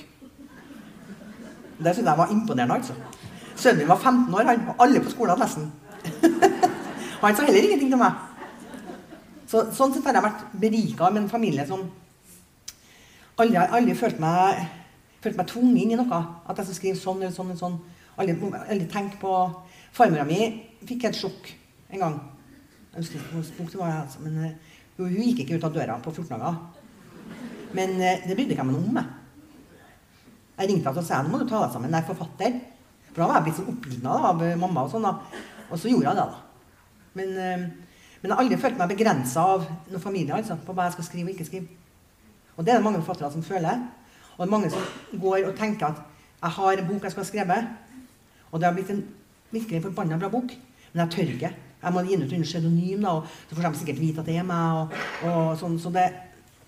Det 1.78 1.94
syntes 1.94 2.10
jeg 2.10 2.18
var 2.18 2.30
imponerende. 2.30 2.74
altså. 2.74 2.94
Sønnen 3.56 3.78
min 3.78 3.88
var 3.88 3.98
15 3.98 4.34
år, 4.34 4.42
han, 4.42 4.68
og 4.68 4.74
alle 4.86 5.00
på 5.02 5.10
skolen 5.10 5.30
hadde 5.30 5.42
lest 5.42 5.58
den. 5.58 5.72
han 7.22 7.36
sa 7.36 7.42
heller 7.42 7.62
ingenting 7.62 7.90
til 7.90 7.98
meg. 7.98 8.12
Så, 9.48 9.64
sånn 9.74 9.94
sett 9.94 10.06
har 10.06 10.14
jeg 10.18 10.26
vært 10.28 10.46
berika 10.60 11.10
med 11.10 11.24
en 11.24 11.30
familie 11.32 11.66
som 11.66 11.88
aldri, 13.42 13.58
aldri 13.58 13.94
følt, 13.98 14.18
meg, 14.22 14.64
følt 15.22 15.38
meg 15.38 15.48
tvunget 15.50 15.82
inn 15.82 15.94
i 15.94 15.98
noe. 16.00 16.20
At 16.48 16.58
jeg 16.58 16.68
skulle 16.68 16.80
skrive 16.80 17.00
sånn 17.00 17.22
eller 17.22 17.34
sånn. 17.34 17.52
eller 17.52 17.60
sånn. 17.60 17.78
Aldri, 18.18 18.34
aldri 18.64 18.88
tenkt 18.90 19.20
på 19.22 19.34
Farmora 19.94 20.24
mi 20.26 20.40
fikk 20.86 21.08
et 21.08 21.18
sjokk 21.18 21.52
en 21.92 22.02
gang. 22.02 22.18
Jeg 22.92 23.04
husker 23.04 23.20
ikke 23.20 23.36
hvilken 23.36 23.58
bok 23.58 23.70
det 23.72 23.80
var, 23.80 23.94
altså, 24.02 24.22
men 24.24 24.36
jo, 24.98 25.06
hun 25.06 25.22
gikk 25.22 25.44
ikke 25.44 25.58
ut 25.58 25.66
av 25.68 25.74
døra 25.76 25.98
på 26.02 26.12
14 26.12 26.32
dager. 26.34 26.58
Men 27.76 27.94
uh, 28.00 28.24
det 28.24 28.34
brydde 28.34 28.54
ikke 28.54 28.62
jeg 28.64 28.68
meg 28.68 28.74
noe 28.74 28.90
om. 28.90 28.98
Jeg. 28.98 29.84
Jeg 30.58 30.70
ringte 30.72 30.90
henne 30.90 31.02
og 31.04 31.06
sa 31.06 31.20
nå 31.22 31.30
må 31.30 31.38
du 31.38 31.46
ta 31.46 31.62
deg 31.62 31.74
sammen, 31.74 31.94
jeg 31.94 32.02
er 32.02 32.08
forfatter. 32.08 32.56
For 33.12 33.22
da 33.22 33.28
var 33.30 33.38
jeg 33.38 33.46
blitt 33.48 33.60
sånn 33.60 33.72
oppildna 33.72 34.16
av 34.30 34.42
mamma. 34.58 34.84
Og 34.84 34.92
sånn 34.92 35.06
da. 35.06 35.14
Og 35.68 35.78
så 35.78 35.92
gjorde 35.92 36.10
jeg 36.10 36.18
det, 36.18 36.26
da. 36.32 36.40
Men, 37.18 37.34
men 38.18 38.26
jeg 38.26 38.34
har 38.34 38.42
aldri 38.42 38.58
følt 38.60 38.80
meg 38.80 38.90
begrensa 38.92 39.44
av 39.54 39.66
noen 39.90 40.02
familie 40.02 40.34
altså, 40.36 40.58
på 40.64 40.74
hva 40.74 40.88
jeg 40.88 40.96
skal 40.98 41.06
skrive 41.06 41.30
og 41.30 41.36
ikke 41.36 41.46
skrive. 41.48 41.78
Og 42.58 42.66
det 42.66 42.74
er 42.74 42.80
det 42.80 42.84
mange 42.84 43.00
forfattere 43.00 43.30
som 43.32 43.44
føler. 43.46 43.84
Og 44.34 44.42
det 44.42 44.48
er 44.48 44.54
mange 44.56 44.70
som 44.74 45.20
går 45.22 45.46
og 45.46 45.56
tenker 45.58 45.86
at 45.92 46.02
jeg 46.42 46.54
har 46.58 46.80
en 46.80 46.88
bok 46.88 47.06
jeg 47.06 47.14
skal 47.14 47.24
ha 47.24 47.28
skrevet. 47.30 47.70
Og 48.50 48.60
det 48.60 48.66
har 48.68 48.74
blitt 48.74 48.90
en 48.90 49.04
virkelig 49.54 49.82
forbanna 49.86 50.18
bra 50.18 50.30
bok. 50.32 50.52
Men 50.92 51.04
jeg 51.04 51.14
tør 51.14 51.32
ikke. 51.34 51.52
Jeg 51.82 51.94
må 51.94 52.02
gi 52.02 52.16
den 52.16 52.24
ut 52.26 52.32
under 52.32 52.48
pseudonym, 52.48 53.02
da, 53.02 53.10
og 53.14 53.26
så 53.48 53.54
får 53.54 53.68
de 53.68 53.78
sikkert 53.78 54.00
vite 54.00 54.22
at 54.22 54.26
det 54.26 54.36
er 54.40 54.46
meg. 54.46 54.80
Og, 54.82 55.28
og 55.30 55.52
sånn, 55.60 55.76
så 55.78 55.92
det, 55.94 56.08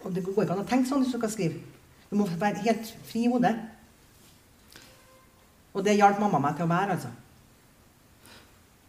og 0.05 0.15
det 0.15 0.23
går 0.25 0.45
ikke 0.45 0.55
an 0.55 0.63
å 0.63 0.69
tenke 0.69 0.89
sånn 0.89 1.03
hvis 1.03 1.11
du 1.15 1.19
skal 1.19 1.33
skrive. 1.33 1.63
Du 2.11 2.17
må 2.19 2.27
være 2.39 2.63
helt 2.67 2.93
fri 3.07 3.25
i 3.27 3.33
hodet. 3.33 3.57
Og 5.75 5.83
det 5.87 5.99
hjalp 5.99 6.23
mamma 6.23 6.41
meg 6.43 6.59
til 6.59 6.67
å 6.67 6.71
være, 6.71 6.99
altså. 6.99 7.11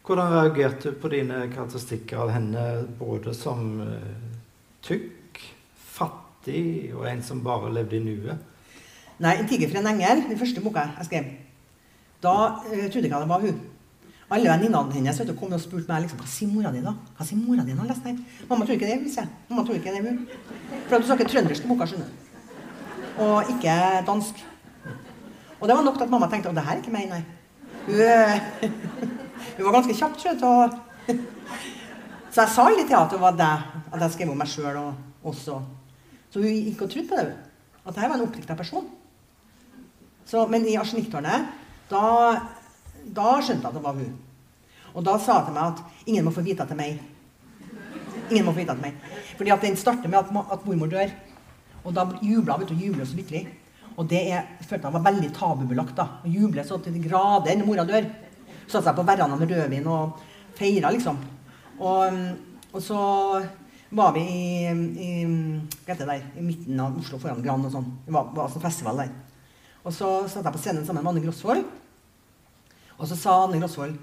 Hvordan 0.06 0.32
reagerte 0.34 0.92
du 0.92 0.98
på 1.02 1.12
dine 1.14 1.44
karakteristikker 1.52 2.24
av 2.24 2.32
henne 2.34 2.64
både 3.00 3.34
som 3.38 3.76
uh, 3.86 3.98
tykk, 4.86 5.21
fattig 6.42 6.94
og 6.96 7.06
en 7.10 7.22
som 7.24 7.44
bare 7.44 7.74
levde 7.74 7.98
i 7.98 8.00
nuet? 8.00 8.38
Nei, 9.20 9.38
'En 9.38 9.48
tiger 9.48 9.70
for 9.70 9.78
en 9.78 9.88
engel', 9.88 10.30
den 10.30 10.38
første 10.38 10.62
boka 10.62 10.80
jeg 10.98 11.06
skrev, 11.06 11.24
da 12.24 12.30
uh, 12.30 12.90
trodde 12.90 12.94
jeg 12.94 13.06
ikke 13.06 13.20
det 13.20 13.30
var 13.30 13.40
hun. 13.40 13.60
Alle 14.32 14.50
venninnene 14.50 14.94
hennes 14.94 15.20
vet 15.20 15.28
du, 15.28 15.34
kom 15.34 15.54
og 15.54 15.60
spurte 15.60 15.88
meg 15.88 16.02
liksom, 16.02 16.20
hva 16.20 16.28
sier 16.28 16.48
mora 16.48 16.72
di 16.72 16.82
da? 16.82 16.94
Hva 17.18 17.26
sier 17.26 17.38
mora 17.38 17.64
di 17.64 17.74
når 17.74 17.82
hun 17.82 17.88
leser 17.88 18.04
den. 18.06 18.26
Mamma 18.50 18.66
tror 18.66 18.74
ikke 18.74 18.88
det, 18.88 19.02
hvis 19.02 19.18
jeg. 19.18 19.28
Mamma 19.50 19.66
tror 19.66 19.76
ikke 19.76 19.92
det 19.92 20.10
hun. 20.10 20.28
For 20.88 20.98
du 20.98 21.06
snakker 21.06 21.28
trøndersk 21.28 21.64
i 21.64 21.68
boka, 21.68 21.86
skjønner 21.86 22.06
du. 22.06 22.14
Og 23.24 23.44
ikke 23.50 24.06
dansk. 24.08 24.36
Og 25.60 25.68
det 25.68 25.76
var 25.76 25.84
nok 25.84 25.98
til 25.98 26.04
at 26.04 26.10
mamma 26.10 26.28
tenkte 26.28 26.50
at 26.50 26.56
det 26.56 26.64
her 26.64 26.72
er 26.72 26.78
ikke 26.78 26.92
meg, 26.92 27.10
nei. 27.10 27.24
Hun, 27.86 28.00
hun 29.58 29.66
var 29.66 29.72
ganske 29.74 29.94
kjapp 29.94 30.18
til 30.18 30.46
å 30.46 30.70
Så 32.32 32.42
jeg 32.42 32.50
sa 32.50 32.70
litt 32.70 32.88
til 32.88 32.96
henne 32.96 33.06
at 33.06 33.12
det 33.12 33.20
var 33.20 33.36
deg, 33.36 33.64
at 33.92 34.02
jeg 34.02 34.12
skrev 34.12 34.32
om 34.32 34.38
meg 34.38 34.48
sjøl 34.48 34.94
også. 35.24 35.60
Så 36.32 36.42
hun 36.42 36.50
gikk 36.68 36.86
og 36.86 36.92
trodde 36.92 37.10
på 37.10 37.20
det. 37.20 37.38
At 37.82 37.94
dette 37.96 38.10
var 38.10 38.18
en 38.18 38.26
oppdikta 38.26 38.56
person. 38.58 38.90
Så, 40.26 40.44
men 40.48 40.68
i 40.70 40.78
Arsenikktårnet, 40.80 41.48
da, 41.92 42.04
da 43.04 43.32
skjønte 43.42 43.66
jeg 43.66 43.72
at 43.72 43.78
det 43.78 43.84
var 43.84 43.98
hun. 43.98 44.14
Og 44.92 45.04
da 45.08 45.18
sa 45.20 45.40
hun 45.40 45.50
til 45.50 45.58
meg 45.58 45.72
at 45.74 46.08
ingen 46.08 46.28
må 46.28 46.36
få 46.36 46.44
vite 46.46 46.68
til 46.68 46.80
meg. 46.80 47.02
Ingen 48.30 48.46
må 48.48 48.54
få 48.54 48.62
vite 48.62 48.76
til 48.78 48.86
meg. 48.86 49.02
Fordi 49.40 49.54
at 49.56 49.66
den 49.66 49.80
starter 49.80 50.12
med 50.12 50.22
at, 50.22 50.32
at 50.56 50.68
mormor 50.68 50.92
dør. 50.92 51.12
Og 51.84 51.96
da 51.96 52.06
jubla 52.22 52.60
hun 52.60 52.80
jubler 52.80 53.08
så 53.08 53.18
lykkelig. 53.18 53.46
Og 53.98 54.08
det 54.10 54.22
er, 54.32 54.48
jeg 54.60 54.68
følte 54.70 54.88
jeg 54.88 54.96
var 54.96 55.08
veldig 55.10 55.32
tabubelagt. 55.36 55.96
da, 55.98 56.08
Å 56.24 56.32
juble 56.32 56.64
så 56.66 56.80
til 56.80 56.96
de 56.96 57.04
grader 57.04 57.58
når 57.60 57.68
mora 57.68 57.86
dør. 57.88 58.08
Satte 58.68 58.86
seg 58.88 58.96
på 58.96 59.06
verandaen 59.08 59.42
med 59.42 59.52
rødvin 59.52 59.90
og 59.92 60.22
feira, 60.56 60.92
liksom. 60.94 61.18
Og, 61.82 62.22
og, 62.72 62.80
så 62.84 63.02
var 63.92 64.14
vi 64.16 64.22
i, 64.24 64.72
i, 65.04 65.12
der, 65.86 66.14
i, 66.38 66.44
midten 66.44 66.80
av 66.80 66.96
Oslo, 67.00 67.20
foran 67.20 67.44
Grand 67.44 67.68
og 67.68 67.74
sånn. 67.74 67.90
Det 68.06 68.14
var, 68.16 68.30
var 68.32 68.48
altså 68.48 68.62
festival 68.64 69.04
der. 69.04 69.12
Og 69.82 69.94
så 69.96 70.10
satt 70.30 70.46
jeg 70.46 70.56
på 70.56 70.62
scenen 70.62 70.86
sammen 70.88 71.04
med 71.04 71.12
Anne 71.12 71.24
Grosvold. 71.26 71.66
Og 72.98 73.10
så 73.10 73.18
sa 73.20 73.36
Anne 73.44 73.60
Grosvold 73.60 73.98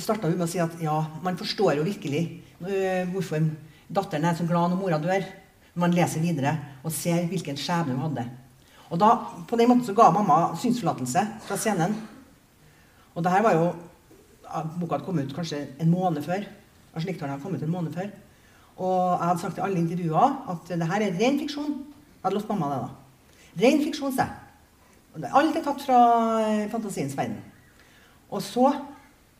starta 0.00 0.30
hun 0.30 0.38
med 0.38 0.46
å 0.46 0.50
si 0.50 0.60
at 0.62 0.74
ja, 0.82 0.96
man 1.22 1.38
forstår 1.38 1.78
jo 1.78 1.86
virkelig 1.86 2.22
uh, 2.62 3.06
hvorfor 3.10 3.46
datteren 3.90 4.26
er 4.26 4.36
så 4.38 4.46
glad 4.48 4.72
når 4.72 4.80
mora 4.80 4.98
dør. 5.02 5.26
Man 5.78 5.94
leser 5.94 6.22
videre 6.24 6.56
og 6.82 6.94
ser 6.94 7.28
hvilken 7.30 7.58
skjebne 7.58 7.94
hun 7.94 8.08
hadde. 8.08 8.26
Og 8.90 8.98
da, 8.98 9.10
På 9.46 9.58
den 9.58 9.70
måten 9.70 9.86
så 9.86 9.94
ga 9.94 10.08
mamma 10.14 10.56
synsforlatelse 10.58 11.22
fra 11.46 11.58
scenen. 11.58 11.94
Og 13.14 13.22
det 13.22 13.34
her 13.34 13.46
var 13.46 13.54
jo 13.54 13.70
Boka 14.50 14.96
hadde 14.96 15.06
kommet 15.06 15.28
ut 15.30 15.36
kanskje 15.36 15.60
en 15.78 15.92
måned 15.92 16.24
før. 16.26 16.42
Arsenikktårnet 16.90 17.36
hadde 17.36 17.44
kommet 17.44 17.62
en 17.62 17.70
måned 17.70 17.94
før. 17.94 18.08
Og 18.80 19.00
jeg 19.12 19.26
hadde 19.28 19.42
sagt 19.42 19.58
i 19.60 19.64
alle 19.64 19.82
intervjuer 19.82 20.36
at 20.52 20.70
det 20.72 20.88
her 20.88 21.04
er 21.04 21.18
ren 21.20 21.38
fiksjon. 21.42 21.74
Jeg 21.84 22.24
hadde 22.24 22.38
lovt 22.38 22.52
mamma 22.52 22.70
det, 22.72 22.80
da. 22.86 23.64
Ren 23.64 23.82
fiksjon, 23.84 24.14
sa 24.16 24.26
jeg. 24.26 25.30
Alt 25.36 25.58
er 25.58 25.64
tatt 25.64 25.82
fra 25.84 26.00
eh, 26.46 26.68
fantasiens 26.72 27.16
verden. 27.18 27.40
Og 28.30 28.40
så 28.46 28.70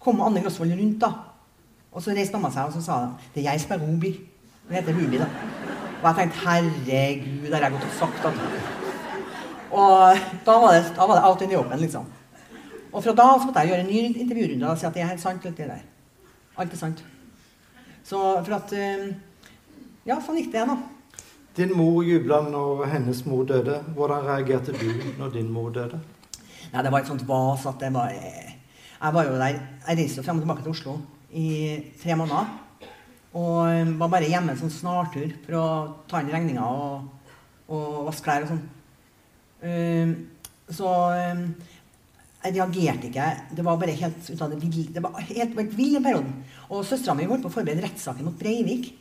kom 0.02 0.20
Anne 0.24 0.42
Grosvold 0.44 0.74
rundt, 0.76 1.00
da. 1.00 1.12
Og 1.90 2.04
så 2.04 2.12
reiste 2.14 2.36
mamma 2.36 2.52
seg 2.54 2.68
og 2.68 2.76
så 2.76 2.82
sa 2.84 2.98
det 3.34 3.42
er 3.42 3.52
jeg 3.52 3.64
som 3.64 3.76
er 3.76 3.82
Ruby. 3.86 4.12
Hun 4.68 4.76
heter 4.76 4.98
Ruby, 4.98 5.22
da. 5.22 5.30
Og 6.00 6.06
jeg 6.10 6.18
tenkte 6.18 6.44
herregud, 6.44 7.54
har 7.54 7.66
jeg 7.66 7.74
gått 7.78 7.88
og 7.88 7.98
sagt. 7.98 8.28
at 8.28 8.78
og 9.70 10.18
da 10.46 10.54
var 10.58 10.72
det, 10.74 10.86
da 10.96 11.06
var 11.06 11.14
det 11.14 11.24
out 11.28 11.42
in 11.42 11.48
the 11.48 11.58
open, 11.58 11.78
liksom. 11.78 12.06
Og 12.92 13.04
fra 13.04 13.14
da 13.14 13.26
så 13.38 13.46
måtte 13.46 13.62
jeg 13.62 13.70
gjøre 13.70 13.80
en 13.84 13.90
ny 13.90 14.20
intervjurunde 14.24 14.70
og 14.70 14.78
si 14.78 14.86
at 14.86 14.94
det 14.94 15.02
er 15.02 15.12
helt 15.12 15.22
sant. 15.22 15.46
alt 15.46 15.56
det 15.56 15.68
der. 15.68 15.84
Alt 16.58 16.72
er 16.72 16.76
sant. 16.76 17.04
Så 18.02 18.18
for 18.44 18.54
at 18.56 18.72
eh, 18.72 19.12
Ja, 20.08 20.16
sånn 20.24 20.38
gikk 20.40 20.52
det, 20.54 20.64
da. 20.64 20.76
Din 21.58 21.74
mor 21.76 22.00
jubla 22.06 22.40
når 22.46 22.86
hennes 22.88 23.20
mor 23.28 23.44
døde. 23.44 23.80
Hvordan 23.96 24.24
reagerte 24.24 24.72
du 24.72 24.86
når 25.18 25.34
din 25.34 25.50
mor 25.52 25.68
døde? 25.74 25.98
Nei, 26.72 26.82
Det 26.82 26.92
var 26.92 27.00
et 27.00 27.10
sånt 27.10 27.26
vas 27.28 27.66
at 27.66 27.80
det 27.80 27.92
var 27.92 28.12
Jeg 28.12 29.12
var 29.12 29.24
jo 29.24 29.36
der, 29.36 29.58
jeg 29.88 29.98
reiste 29.98 30.22
frem 30.22 30.38
og 30.38 30.44
tilbake 30.44 30.62
til 30.62 30.72
Oslo 30.72 30.98
i 31.32 31.48
tre 32.00 32.16
måneder. 32.16 32.46
Og 33.32 33.96
var 33.98 34.12
bare 34.12 34.28
hjemme 34.28 34.52
en 34.52 34.60
sånn 34.60 34.72
snartur 34.72 35.34
for 35.44 35.56
å 35.56 35.66
ta 36.10 36.20
inn 36.20 36.32
regninga 36.32 36.64
og, 36.64 37.04
og 37.68 38.06
vaske 38.08 38.24
klær 38.24 38.46
og 38.46 38.52
sånn. 38.54 38.64
Um, 39.60 40.14
så 40.70 40.88
um, 41.34 41.44
jeg 42.44 42.56
reagerte 42.56 43.08
ikke. 43.10 43.28
Det 43.56 43.64
var 43.64 43.78
bare 43.80 43.96
helt 44.00 44.30
ut 44.30 44.42
av 44.42 44.52
det 44.52 44.60
ville. 44.62 44.88
Det 44.96 45.04
var 45.04 45.20
helt, 45.20 45.54
helt 45.56 45.76
vill 45.76 45.96
i 45.96 46.02
perioden. 46.02 46.34
Og 46.70 46.84
søstera 46.88 47.16
mi 47.16 47.28
holdt 47.28 47.44
på 47.44 47.52
å 47.52 47.56
forberede 47.58 47.84
rettssaken 47.84 48.26
mot 48.26 48.38
Breivik. 48.40 48.92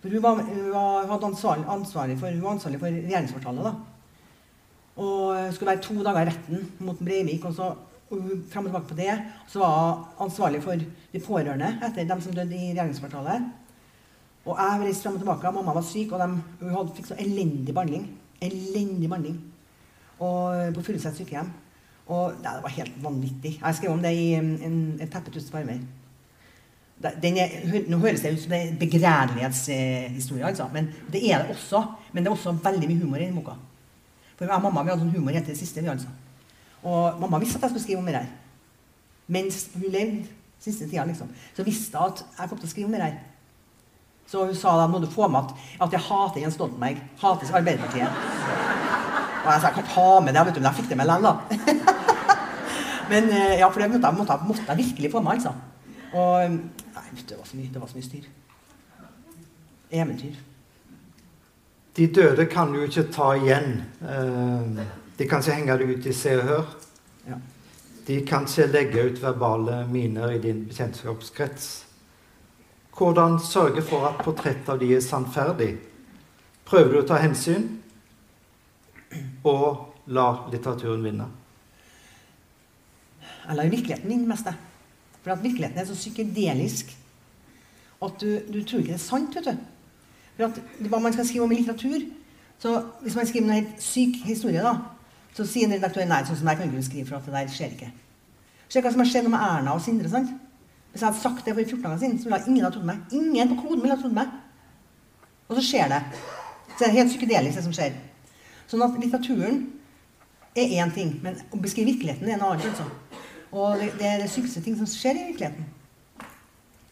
For 0.00 0.08
hun 0.08 0.22
var, 0.22 0.42
hun 0.42 0.72
var, 0.72 1.24
ansvarlig, 1.28 1.66
ansvarlig, 1.68 2.18
for, 2.18 2.26
hun 2.32 2.60
for 2.60 2.86
regjeringskvartalet. 2.86 3.74
Og 4.96 5.54
skulle 5.54 5.70
være 5.70 5.82
to 5.84 5.94
dager 6.02 6.20
i 6.20 6.30
retten 6.30 6.72
mot 6.78 6.98
Breivik. 6.98 7.44
Og 7.44 7.54
så 7.54 7.74
frem 8.50 8.64
og 8.64 8.70
tilbake 8.70 8.88
på 8.88 8.94
det. 8.94 9.18
Så 9.48 9.58
var 9.58 9.76
hun 9.92 10.26
ansvarlig 10.26 10.62
for 10.62 10.72
de 11.12 11.20
pårørende 11.20 11.76
etter 11.86 12.08
dem 12.08 12.20
som 12.20 12.34
døde 12.34 12.56
i 12.56 12.72
regjeringskvartalet. 12.72 13.46
Og 14.46 14.56
jeg 14.56 14.82
reiste 14.86 15.02
frem 15.02 15.20
og 15.20 15.20
tilbake. 15.20 15.52
Mamma 15.52 15.76
var 15.76 15.84
syk, 15.84 16.12
og 16.12 16.20
de, 16.20 16.42
hun 16.60 16.74
hadde, 16.74 16.96
fikk 16.96 17.12
så 17.12 17.20
elendig 17.20 17.74
behandling. 17.74 18.10
Elendig 18.40 19.08
behandling 19.08 19.40
og 20.20 20.74
på 20.76 20.84
Furuset 20.84 21.16
sykehjem. 21.16 21.48
Og 22.10 22.34
ja, 22.42 22.56
Det 22.56 22.62
var 22.62 22.76
helt 22.76 23.02
vanvittig. 23.02 23.60
Jeg 23.62 23.74
skrev 23.74 23.92
om 23.92 24.02
det 24.02 24.12
i 24.16 24.34
en, 24.34 24.52
en, 24.62 25.08
teppe 25.08 25.30
tusen 25.30 25.52
farmer. 25.52 25.72
den 25.72 25.88
er, 27.00 27.54
Nå 27.88 27.98
høres 28.02 28.20
det 28.20 28.34
ut 28.34 28.42
som 28.42 28.52
det 28.52 28.60
er 28.60 28.74
begredelighetshistorie, 28.80 30.44
altså, 30.46 30.68
men 30.72 30.90
det 31.12 31.22
er 31.30 31.44
det 31.46 31.56
også. 31.56 31.82
Men 32.12 32.24
det 32.24 32.30
er 32.30 32.36
også 32.36 32.52
veldig 32.52 32.88
mye 32.90 33.00
humor 33.00 33.16
i 33.16 33.26
den 33.26 33.38
boka. 33.38 33.56
For 34.36 34.44
jeg 34.44 34.56
og 34.56 34.66
mamma 34.66 34.82
vi 34.84 34.92
hadde 34.92 35.04
sånn 35.04 35.14
humor 35.14 35.36
helt 35.36 35.44
til 35.48 35.54
det 35.54 35.60
siste. 35.60 35.80
vi 35.80 35.88
altså. 35.92 36.12
Og 36.82 37.18
mamma 37.20 37.40
visste 37.40 37.58
at 37.58 37.68
jeg 37.68 37.74
skulle 37.74 37.86
skrive 37.86 38.02
om 38.02 38.06
det 38.08 38.14
her. 38.18 38.28
Mens 39.28 39.66
hun 39.74 39.88
levde 39.92 40.28
siste 40.60 40.88
tida, 40.88 41.04
liksom. 41.08 41.28
Så 41.56 41.64
visste 41.64 41.98
hun 41.98 42.12
at 42.12 42.24
jeg 42.38 42.48
kom 42.50 42.60
til 42.60 42.68
å 42.68 42.72
skrive 42.72 42.88
om 42.88 42.96
det 42.96 43.02
her. 43.04 43.18
Så 44.30 44.44
hun 44.46 44.54
sa 44.54 44.76
da 44.78 44.86
må 44.86 45.00
du 45.02 45.08
få 45.10 45.26
med 45.28 45.50
at, 45.80 45.92
jeg 45.92 46.04
hater 46.06 46.40
Jens 46.40 46.54
Stoltenberg. 46.58 47.00
Hater 47.20 47.56
Arbeiderpartiet. 47.58 48.20
Og 49.40 49.48
jeg 49.48 49.62
sa 49.62 49.70
jeg 49.70 49.76
kan 49.80 49.90
ha 49.96 50.08
med 50.20 50.36
det, 50.36 50.44
vet 50.46 50.56
du, 50.56 50.60
men 50.60 50.68
jeg 50.68 50.78
fikk 50.82 50.90
det 50.92 51.00
med 51.00 51.08
likevel, 51.10 51.26
da. 51.26 52.04
men 53.12 53.32
eh, 53.32 53.56
ja, 53.62 53.70
for 53.70 53.80
det 53.82 53.88
måtte, 53.94 54.12
måtte, 54.18 54.36
måtte 54.46 54.68
jeg 54.68 54.82
virkelig 54.84 55.10
få 55.12 55.24
med, 55.24 55.40
altså. 55.40 55.54
Og 56.10 56.79
Nei, 56.94 57.22
det 57.28 57.38
var 57.38 57.44
så 57.44 57.56
mye, 57.56 57.72
det 57.72 57.80
var 57.80 57.90
så 57.90 57.98
mye 57.98 58.06
styr. 58.06 58.30
Eventyr. 59.90 60.38
De 61.96 62.06
døde 62.06 62.46
kan 62.46 62.74
jo 62.74 62.86
ikke 62.86 63.08
ta 63.12 63.32
igjen. 63.36 63.82
Eh, 64.00 64.86
de 65.18 65.26
kan 65.28 65.42
ikke 65.42 65.56
henge 65.58 65.78
det 65.78 65.88
ut 65.90 66.06
i 66.06 66.14
Se 66.14 66.36
og 66.38 66.46
Hør. 66.48 66.74
Ja. 67.26 67.38
De 68.06 68.20
kan 68.26 68.46
ikke 68.46 68.66
legge 68.72 69.04
ut 69.10 69.22
verbale 69.22 69.84
miner 69.90 70.30
i 70.34 70.38
din 70.42 70.64
bekjentskapskrets. 70.68 71.68
Hvordan 72.96 73.38
sørge 73.40 73.82
for 73.82 74.06
at 74.06 74.22
portrettet 74.24 74.68
av 74.68 74.80
de 74.80 74.94
er 74.94 75.04
sannferdig? 75.04 75.74
Prøver 76.64 76.92
du 76.92 76.98
å 77.02 77.06
ta 77.08 77.20
hensyn? 77.22 77.68
Og 79.44 79.86
la 80.06 80.26
litteraturen 80.52 81.04
vinne? 81.04 81.26
Jeg 83.20 83.56
lar 83.56 83.70
virkeligheten 83.72 84.10
vinne 84.10 84.28
mest, 84.30 84.46
jeg. 84.46 84.69
For 85.22 85.34
at 85.34 85.42
virkeligheten 85.42 85.78
er 85.78 85.88
så 85.88 85.98
psykedelisk 85.98 86.96
at 88.00 88.20
du, 88.20 88.40
du 88.48 88.62
tror 88.64 88.80
ikke 88.80 88.94
det 88.94 88.96
er 88.96 89.02
sant. 89.02 89.36
vet 89.36 89.50
du. 89.50 89.56
For 90.36 90.48
at 90.48 90.88
Hva 90.88 90.98
man 90.98 91.12
skal 91.12 91.26
skrive 91.28 91.44
om 91.44 91.52
i 91.52 91.60
litteratur 91.60 92.00
så 92.60 92.82
Hvis 93.00 93.16
man 93.16 93.26
skriver 93.26 93.46
en 93.46 93.54
helt 93.54 93.82
syk 93.82 94.18
historie, 94.24 94.60
da, 94.60 94.74
så 95.32 95.46
sier 95.48 95.64
en 95.64 95.72
redaktør 95.72 96.04
nei, 96.04 96.18
sånn 96.28 96.36
som 96.36 96.48
jeg 96.50 96.58
kan 96.58 96.68
ikke 96.68 96.82
skrive, 96.84 97.06
for 97.08 97.16
at 97.16 97.24
det 97.24 97.32
der 97.32 97.54
skjer 97.54 97.72
ikke. 97.72 97.88
Se 98.68 98.82
hva 98.84 98.92
som 98.92 99.00
har 99.00 99.08
skjedd 99.08 99.28
med 99.32 99.40
Erna 99.40 99.72
og 99.72 99.80
Sindre. 99.80 100.10
sant? 100.12 100.34
Hvis 100.90 101.00
jeg 101.00 101.08
hadde 101.08 101.22
sagt 101.22 101.46
det 101.46 101.54
for 101.54 101.62
14 101.62 101.82
dager 101.86 101.98
siden, 102.02 102.18
så 102.18 102.28
ville 102.28 102.42
ingen 102.50 102.66
ha 102.66 102.70
trodd 102.74 102.84
meg. 102.90 103.00
Ingen 103.16 103.48
på 103.54 103.62
kloden 103.62 103.80
ville 103.80 103.96
ha 103.96 104.02
trodd 104.02 104.12
meg. 104.12 104.34
Og 105.48 105.56
så 105.56 105.64
skjer 105.70 105.88
det. 105.88 106.02
Så 106.68 106.82
det 106.82 106.88
er 106.88 106.96
helt 106.98 107.12
psykedelisk, 107.14 107.56
det 107.56 107.64
som 107.64 107.76
skjer. 107.78 107.96
Sånn 108.68 108.84
at 108.84 109.00
litteraturen 109.00 109.62
er 110.58 110.76
én 110.82 110.92
ting, 110.94 111.16
men 111.24 111.40
å 111.54 111.62
beskrive 111.62 111.94
virkeligheten 111.94 112.28
er 112.28 112.36
en 112.36 112.44
annen. 112.50 112.68
Altså. 112.74 112.86
Og 113.50 113.78
det, 113.80 113.92
det, 113.98 114.06
er 114.06 114.18
det 114.22 114.30
sykeste 114.30 114.62
ting 114.62 114.76
som 114.78 114.88
skjer 114.88 115.18
i 115.18 115.28
virkeligheten. 115.32 115.66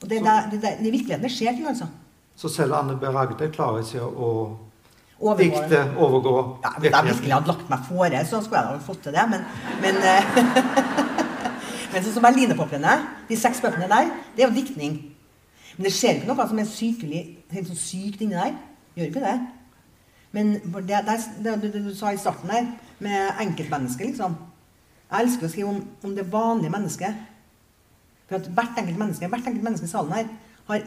Og 0.02 0.06
det, 0.10 0.22
det, 0.22 0.36
det, 0.52 0.62
det, 0.62 0.92
virkeligheten 0.92 1.26
det 1.26 1.34
skjer 1.34 1.54
ting, 1.54 1.68
altså. 1.68 1.86
Så 2.38 2.48
selv 2.48 2.74
Anne 2.78 2.96
B. 2.98 3.10
Ragde 3.14 3.50
klarer 3.54 3.82
ikke 3.82 4.06
å 4.06 4.30
Overgå 5.18 5.38
dikte 5.42 5.78
overgå 5.98 6.32
Ja, 6.62 6.70
hvis 6.78 6.92
jeg 6.92 7.06
virkelig 7.08 7.32
hadde 7.34 7.50
lagt 7.50 7.70
meg 7.72 7.86
fore, 7.88 8.18
så 8.22 8.38
skulle 8.42 8.60
jeg 8.60 8.68
ha 8.70 8.82
fått 8.86 9.00
til 9.02 9.16
det, 9.16 9.24
men 9.32 9.46
Men, 9.82 9.96
eh, 10.06 10.28
men 11.92 12.04
sånn 12.04 12.14
som 12.14 12.22
Berlinerpoplene, 12.22 12.92
de 13.26 13.38
seks 13.38 13.62
bøkene 13.64 13.88
der, 13.90 14.12
det 14.36 14.44
er 14.44 14.52
jo 14.52 14.54
diktning. 14.54 14.98
Men 15.76 15.88
det 15.88 15.94
skjer 15.96 16.20
ikke 16.20 16.30
noe 16.30 16.46
som 16.50 16.58
er 16.62 16.70
sykelig, 16.70 17.22
helt 17.50 17.70
sånn 17.72 17.80
sykt 17.82 18.22
inni 18.22 18.38
der. 18.38 18.54
Gjør 18.98 19.10
ikke 19.10 19.24
det. 19.24 19.34
Men 20.36 20.54
det, 20.86 21.02
det, 21.42 21.56
det 21.64 21.82
du 21.82 21.90
sa 21.96 22.12
i 22.14 22.20
starten 22.20 22.50
der, 22.54 22.70
med 23.02 23.42
enkeltmennesket, 23.42 24.12
liksom 24.12 24.38
Jeg 25.08 25.24
elsker 25.24 25.48
å 25.48 25.50
skrive 25.52 25.72
om, 25.72 25.82
om 26.04 26.14
det 26.16 26.26
vanlige 26.28 26.72
mennesket. 26.72 27.26
For 28.28 28.36
at 28.36 28.48
hvert 28.52 28.80
enkelt 28.80 29.00
menneske 29.00 29.28
hvert 29.32 29.46
enkelt 29.48 29.64
menneske 29.64 29.88
i 29.88 29.92
salen 29.92 30.12
her 30.12 30.26
har 30.68 30.82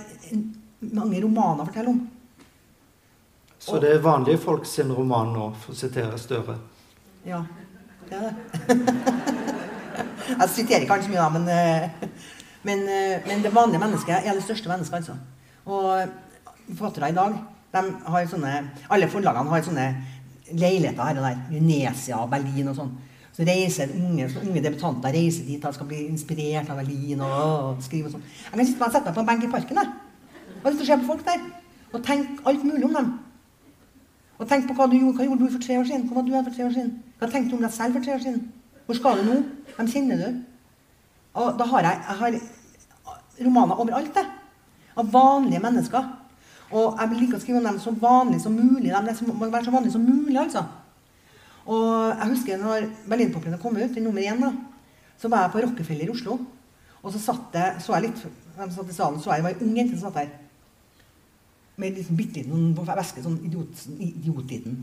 mange 0.93 1.21
romaner 1.23 1.63
å 1.63 1.69
fortelle 1.69 1.93
om. 1.93 2.01
Så 3.61 3.77
det 3.81 3.91
er 3.93 4.01
vanlige 4.01 4.41
folk 4.41 4.65
sin 4.65 4.93
roman 4.93 5.33
nå, 5.35 5.51
for 5.61 5.73
å 5.73 5.77
sitere 5.77 6.17
Støre. 6.21 6.55
Ja, 7.25 7.43
det 8.09 8.17
er 8.17 8.23
det. 8.25 8.95
jeg 10.39 10.49
siterer 10.55 10.85
ikke 10.85 10.97
han 10.97 11.05
så 11.05 11.11
mye, 11.11 11.21
da, 11.21 11.29
men, 11.35 11.45
eh, 11.53 12.15
men, 12.65 12.81
eh, 12.89 13.27
men, 13.27 13.43
det 13.45 13.53
vanlige 13.53 13.81
mennesket 13.83 14.25
er 14.25 14.37
det 14.37 14.45
største 14.45 14.71
mennesket, 14.71 15.03
altså. 15.03 15.17
Og 15.69 16.73
forfattere 16.73 17.11
i 17.11 17.17
dag, 17.17 17.37
de 17.71 17.81
har 18.11 18.25
sånne 18.27 18.55
Alle 18.91 19.07
forlagene 19.11 19.53
har 19.53 19.61
sånne 19.63 19.85
leiligheter 20.51 21.05
her 21.05 21.19
og 21.21 21.27
der. 21.27 21.43
Unesia, 21.53 22.25
Berlin 22.31 22.71
og 22.73 22.79
sånn. 22.79 22.91
Reiser 23.41 23.89
unge, 23.95 24.27
unge 24.43 24.61
debutanter 24.61 25.13
reiser 25.15 25.47
dit 25.47 25.63
og 25.65 25.73
skal 25.73 25.87
bli 25.89 26.03
inspirert 26.11 26.69
av 26.69 26.77
Berlin 26.81 27.23
og, 27.25 27.39
og 27.71 27.81
skrive 27.81 28.09
og 28.09 28.15
sånn. 28.15 28.25
Jeg 28.27 28.53
kan 28.53 28.67
sitte 28.67 28.83
meg 28.83 28.87
og 28.89 28.95
sette 28.95 29.07
meg 29.07 29.17
på 29.17 29.23
en 29.23 29.29
benk 29.31 29.47
i 29.47 29.51
parken 29.55 29.79
der, 29.81 29.91
og 30.61 30.77
se 30.77 30.97
på 31.01 31.09
folk 31.09 31.25
der. 31.25 31.43
Og 31.91 32.03
tenke 32.05 32.43
alt 32.47 32.63
mulig 32.63 32.85
om 32.87 32.93
dem. 32.95 33.11
Og 34.39 34.47
tenk 34.49 34.67
på 34.67 34.73
hva 34.77 34.87
du 34.89 34.95
gjorde, 34.97 35.17
hva 35.17 35.25
gjorde 35.27 35.45
du 35.45 35.53
for 35.53 35.63
tre 35.63 35.77
år 35.79 35.87
siden. 35.89 36.07
Hva 36.07 36.17
var 36.17 36.27
du 36.27 36.31
for 36.37 36.55
tre 36.55 36.65
år 36.65 36.75
siden? 36.75 36.93
Hva 37.19 37.27
tenkte 37.29 37.51
du 37.51 37.57
om 37.57 37.65
deg 37.65 37.73
selv 37.75 37.97
for 37.97 38.05
tre 38.05 38.15
år 38.15 38.23
siden? 38.23 38.45
Hvor 38.85 38.97
skal 38.97 39.19
du 39.19 39.27
nå? 39.27 39.35
Hvem 39.75 39.89
kjenner 39.91 40.21
du? 40.21 40.39
Og 41.41 41.59
da 41.59 41.67
har 41.73 41.87
jeg, 41.87 41.99
jeg 42.07 42.17
har 42.21 42.37
romaner 43.45 43.83
overalt, 43.83 44.15
det. 44.15 44.25
Av 44.97 45.11
vanlige 45.13 45.61
mennesker. 45.63 46.09
Og 46.71 46.97
jeg 46.99 47.11
vil 47.11 47.21
like 47.25 47.37
å 47.37 47.43
skrive 47.43 47.59
om 47.59 47.67
dem 47.69 47.79
så 47.83 47.93
vanlig 48.01 48.41
som 48.43 48.55
mulig. 48.55 48.91
De 48.91 49.29
må 49.29 49.49
være 49.51 49.67
så 49.67 49.75
vanlige 49.75 49.95
som 49.97 50.07
mulig, 50.07 50.39
altså. 50.39 50.63
Og 51.69 51.87
jeg 52.09 52.31
husker 52.33 52.61
når 52.61 52.87
Berlinpoplene 53.09 53.59
kom 53.61 53.77
ut, 53.77 53.93
den 53.93 54.07
nummer 54.07 54.23
én, 54.23 54.41
da, 54.41 54.51
så 55.21 55.29
var 55.29 55.45
jeg 55.45 55.53
på 55.53 55.63
Rockefeller 55.65 56.09
i 56.09 56.13
Oslo. 56.13 56.39
Og 57.01 57.13
så 57.13 57.21
satt 57.21 57.57
jeg, 57.57 57.81
så 57.81 57.95
jeg 57.95 58.07
litt, 58.07 58.23
de 58.57 58.69
satt 58.73 58.89
i 58.89 58.95
salen, 58.95 59.19
så 59.21 59.33
jeg 59.33 59.41
det 59.41 59.47
var 59.49 59.57
ei 59.57 59.65
ung 59.65 59.75
jente 59.77 59.97
som 59.97 60.09
satt 60.09 60.21
der. 60.21 60.33
Med 61.81 61.97
liksom 61.97 62.17
bitte 62.17 62.41
liten 62.41 62.73
veske, 62.77 63.23
sånn 63.25 63.39
idiot, 63.45 63.85
idiotliten. 63.97 64.81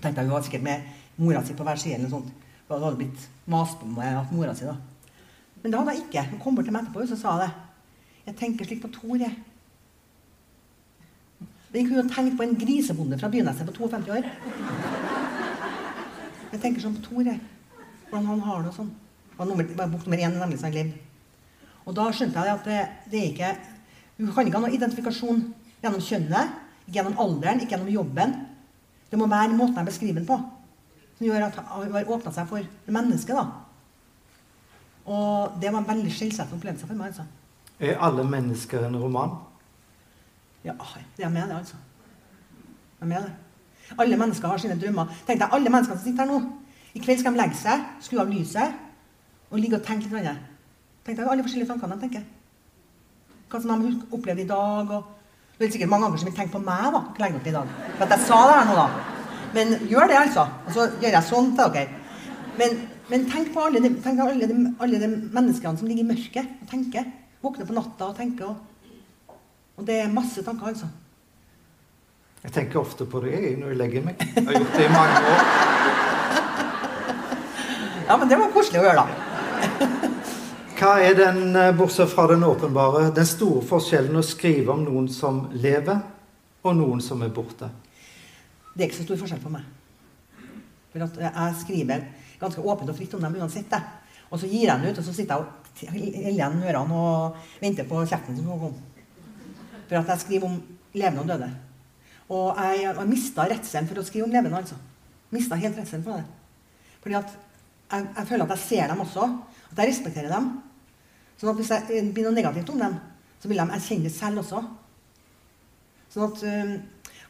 Tenkte 0.00 0.22
jeg 0.22 0.30
Hun 0.30 0.34
var 0.34 0.46
sikkert 0.46 0.64
med 0.66 0.86
mora 1.20 1.42
si 1.44 1.54
på 1.54 1.66
hver 1.66 1.78
side. 1.78 1.98
eller 1.98 2.10
sånt. 2.10 2.30
det 2.68 2.78
hadde 2.78 2.96
blitt 2.96 3.28
mast 3.46 3.78
på 3.78 3.86
meg 3.86 4.16
at 4.16 4.32
mora 4.32 4.54
si, 4.54 4.64
da. 4.64 4.76
Men 5.62 5.72
det 5.72 5.78
hadde 5.78 5.94
jeg 5.94 6.04
ikke. 6.06 6.26
Hun 6.30 6.40
kom 6.40 6.54
bort 6.56 6.64
til 6.64 6.72
meg 6.72 6.82
etterpå 6.86 7.02
og 7.02 7.18
sa 7.18 7.36
det. 7.42 7.50
Jeg 8.26 8.36
tenker 8.36 8.64
slik 8.64 8.82
på 8.82 8.92
Tor, 8.94 9.16
jeg. 9.16 9.34
Den 11.72 11.86
kunne 11.86 12.08
tenkt 12.10 12.36
på 12.36 12.42
en 12.42 12.56
grisebonde 12.58 13.18
fra 13.18 13.28
Byneset 13.28 13.66
på 13.66 13.72
52 13.72 14.10
år. 14.10 14.99
Jeg 16.50 16.60
tenker 16.60 16.82
på 16.82 17.02
Tor, 17.04 17.22
jeg. 17.22 17.40
Hvordan 18.10 18.26
han 18.26 18.40
har 18.46 18.62
det 18.62 18.72
og 18.72 18.78
sånn. 18.80 18.90
Det 19.30 19.38
var, 19.38 19.48
nummer, 19.48 19.68
var 19.78 19.90
bok 19.92 20.06
nummer 20.06 20.20
én, 20.20 20.36
nemlig, 20.36 20.58
så 20.60 20.68
han 20.68 20.76
levde. 20.76 20.98
Og 21.86 21.94
da 21.96 22.08
skjønte 22.12 22.44
jeg 22.44 22.58
at 22.58 22.66
det, 22.68 22.80
det 23.10 23.20
er 23.20 23.28
ikke 23.30 23.50
Du 24.20 24.26
kan 24.34 24.46
ikke 24.46 24.58
ha 24.58 24.66
noen 24.66 24.74
identifikasjon 24.76 25.38
gjennom 25.80 26.02
kjønnet, 26.04 26.56
ikke 26.84 26.98
gjennom 26.98 27.20
alderen, 27.22 27.62
ikke 27.62 27.72
gjennom 27.72 27.92
jobben. 27.94 28.34
Det 29.08 29.18
må 29.18 29.28
være 29.30 29.56
måten 29.56 29.80
jeg 29.80 29.88
beskriver 29.88 30.20
den 30.20 30.28
på 30.28 30.36
som 31.20 31.26
gjør 31.28 31.42
at 31.50 31.56
han 31.60 31.92
har 31.92 32.08
åpna 32.08 32.30
seg 32.32 32.48
for 32.48 32.64
mennesket. 32.88 33.36
da. 33.36 33.44
Og 35.04 35.60
det 35.60 35.72
var 35.72 35.82
en 35.82 35.88
veldig 35.88 36.12
skjellsettende 36.16 36.56
opplevelse 36.56 36.86
for 36.88 36.96
meg. 36.96 37.12
altså. 37.12 37.26
Er 37.78 38.00
alle 38.00 38.24
mennesker 38.24 38.86
en 38.86 38.96
roman? 38.96 39.36
Ja, 40.64 40.72
det 41.16 41.24
er 41.24 41.28
med 41.28 41.48
det, 41.48 41.56
altså. 41.56 41.76
Jeg 43.00 43.04
er 43.04 43.06
med 43.12 43.22
det. 43.22 43.32
Alle 43.98 44.16
mennesker 44.16 44.48
har 44.48 44.60
sine 44.62 44.78
drømmer. 44.78 45.10
Tenk 45.26 45.40
deg, 45.40 45.48
alle 45.50 45.70
mennesker 45.72 45.96
som 45.96 46.04
sitter 46.04 46.24
her 46.24 46.30
nå. 46.30 46.40
I 46.94 47.02
kveld 47.02 47.22
skal 47.22 47.34
de 47.34 47.40
legge 47.40 47.58
seg, 47.58 47.86
skru 48.02 48.18
av 48.22 48.30
lyset 48.30 48.78
og 49.50 49.58
ligge 49.58 49.78
og 49.78 49.86
tenke 49.86 50.06
litt. 50.06 50.18
Annet. 50.20 50.50
Tenk 51.06 51.18
deg 51.18 51.30
alle 51.30 51.46
forskjellige 51.46 51.70
tankene 51.70 51.96
de 51.96 52.06
tenker. 52.06 52.26
Hva 53.50 53.60
som 53.62 53.70
de 53.70 53.76
opplevde 53.76 54.16
opplevd 54.16 54.44
i 54.44 54.50
dag. 54.50 54.92
og 54.96 55.58
Det 55.58 55.66
er 55.66 55.72
sikkert 55.74 55.90
mange 55.90 56.06
ganger 56.06 56.22
som 56.22 56.30
vil 56.30 56.36
tenke 56.36 56.54
på 56.54 56.62
meg 56.64 56.92
da, 56.94 57.02
legge 57.22 57.40
opp 57.40 57.48
i 57.50 57.56
dag. 57.56 57.72
For 57.96 58.06
at 58.06 58.14
jeg 58.14 58.26
sa 58.28 58.40
det 58.46 58.58
her 58.58 58.68
nå, 58.70 58.76
da. 58.78 59.16
Men 59.54 59.74
gjør 59.90 60.06
det, 60.06 60.18
altså. 60.20 60.46
Og 60.66 60.72
så 60.76 60.86
gjør 61.02 61.16
jeg 61.16 61.28
sånn 61.28 61.50
til 61.58 61.74
dere. 61.74 62.00
Men, 62.60 62.80
men 63.10 63.26
tenk 63.30 63.52
på 63.54 63.64
alle 63.66 63.82
de, 63.82 63.90
tenk 64.04 64.22
alle, 64.22 64.46
de, 64.46 64.74
alle 64.82 65.00
de, 65.02 65.10
menneskene 65.34 65.80
som 65.80 65.90
ligger 65.90 66.04
i 66.04 66.10
mørket 66.12 66.56
og 66.62 66.70
tenker. 66.70 67.06
Våkner 67.42 67.66
på 67.66 67.76
natta 67.76 68.10
og 68.10 68.18
tenker. 68.18 68.50
Og, 68.50 69.36
og 69.80 69.86
det 69.88 70.02
er 70.04 70.12
masse 70.14 70.44
tanker, 70.46 70.70
altså. 70.70 70.90
Jeg 72.40 72.52
tenker 72.52 72.80
ofte 72.80 73.04
på 73.04 73.20
det 73.20 73.34
jeg, 73.34 73.56
når 73.60 73.74
jeg 73.74 73.78
legger 73.82 74.04
meg. 74.06 74.22
Jeg 74.34 74.46
har 74.46 74.54
gjort 74.56 74.76
det 74.78 74.84
i 74.86 74.92
mange 74.94 75.18
år. 75.28 75.42
Ja, 78.08 78.16
men 78.16 78.30
det 78.30 78.38
var 78.40 78.54
koselig 78.54 78.80
å 78.80 78.86
gjøre, 78.86 79.02
da. 79.04 79.90
Hva 80.80 80.94
er 81.04 81.14
den, 81.18 81.56
eh, 81.56 81.74
bortsett 81.76 82.08
fra 82.08 82.26
den 82.26 82.42
åpenbare, 82.42 83.10
den 83.14 83.28
store 83.28 83.60
forskjellen 83.68 84.16
å 84.16 84.24
skrive 84.24 84.72
om 84.72 84.84
noen 84.86 85.08
som 85.12 85.50
lever, 85.52 86.00
og 86.64 86.76
noen 86.76 87.04
som 87.04 87.22
er 87.22 87.28
borte? 87.28 87.68
Det 88.74 88.82
er 88.82 88.88
ikke 88.88 89.02
så 89.02 89.04
stor 89.04 89.20
forskjell 89.20 89.44
på 89.44 89.52
meg. 89.52 89.62
For 90.90 91.04
at 91.04 91.16
jeg 91.20 91.54
skriver 91.60 92.04
ganske 92.40 92.64
åpent 92.64 92.88
og 92.88 92.96
fritt 92.96 93.14
om 93.14 93.20
dem 93.20 93.36
uansett. 93.36 93.68
det. 93.70 93.82
Og 94.30 94.40
så 94.40 94.48
gir 94.48 94.66
jeg 94.66 94.80
den 94.80 94.90
ut, 94.90 94.98
og 94.98 95.04
så 95.04 95.14
sitter 95.14 95.34
jeg 95.34 95.44
og 95.44 95.92
heller 95.92 96.30
igjen 96.30 96.62
ørene 96.62 96.94
og 96.94 97.36
venter 97.60 97.84
på 97.84 98.06
kjeften 98.06 98.36
som 98.36 98.44
skal 98.46 98.58
komme. 98.58 98.80
For 99.88 99.96
at 99.96 100.06
jeg 100.08 100.18
skriver 100.18 100.46
om 100.46 100.62
levende 100.94 101.20
og 101.20 101.28
døde. 101.28 101.50
Og 102.30 102.58
jeg 102.58 102.82
jeg 102.86 103.10
mista 103.10 103.46
redselen 103.50 103.88
for 103.90 104.00
å 104.00 104.06
skrive 104.06 104.28
om 104.28 104.34
levende, 104.34 104.58
altså. 104.60 104.78
Mista 105.34 105.58
helt 105.58 105.78
redselen 105.78 106.04
for 106.06 106.18
det. 106.18 106.26
Fordi 107.02 107.16
at 107.18 107.32
jeg, 107.90 108.06
jeg, 108.16 108.26
føler 108.28 108.44
at 108.44 108.54
jeg 108.54 108.64
ser 108.66 108.92
dem 108.92 109.02
også. 109.02 109.26
At 109.70 109.82
jeg 109.82 109.90
respekterer 109.90 110.30
dem. 110.32 110.50
Sånn 111.40 111.50
at 111.52 111.58
hvis 111.58 111.72
jeg 111.74 112.12
blir 112.14 112.28
noe 112.28 112.36
negativt 112.36 112.70
om 112.74 112.80
dem, 112.82 112.96
så 113.40 113.50
vil 113.50 113.62
de 113.62 113.66
erkjenne 113.78 114.06
det 114.06 114.14
selv 114.14 114.42
også. 114.42 114.62
Sånn 116.12 116.26
at, 116.26 116.42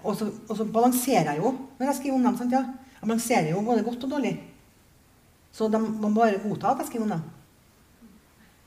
og, 0.02 0.14
så, 0.18 0.28
og 0.48 0.54
så 0.58 0.66
balanserer 0.72 1.32
jeg 1.32 1.42
jo 1.42 1.52
når 1.78 1.86
jeg 1.86 1.98
skriver 2.00 2.18
om 2.18 2.28
dem. 2.28 2.38
Sant, 2.40 2.56
ja? 2.56 2.64
Jeg 3.00 3.08
balanserer 3.08 3.52
jo 3.52 3.64
både 3.64 3.84
godt 3.86 4.06
og 4.08 4.16
dårlig. 4.16 4.34
Så 5.54 5.68
de 5.72 5.80
må 5.80 6.12
bare 6.14 6.40
godta 6.42 6.74
at 6.74 6.82
jeg 6.82 6.90
skriver 6.90 7.08
om 7.08 7.14
dem. 7.16 7.26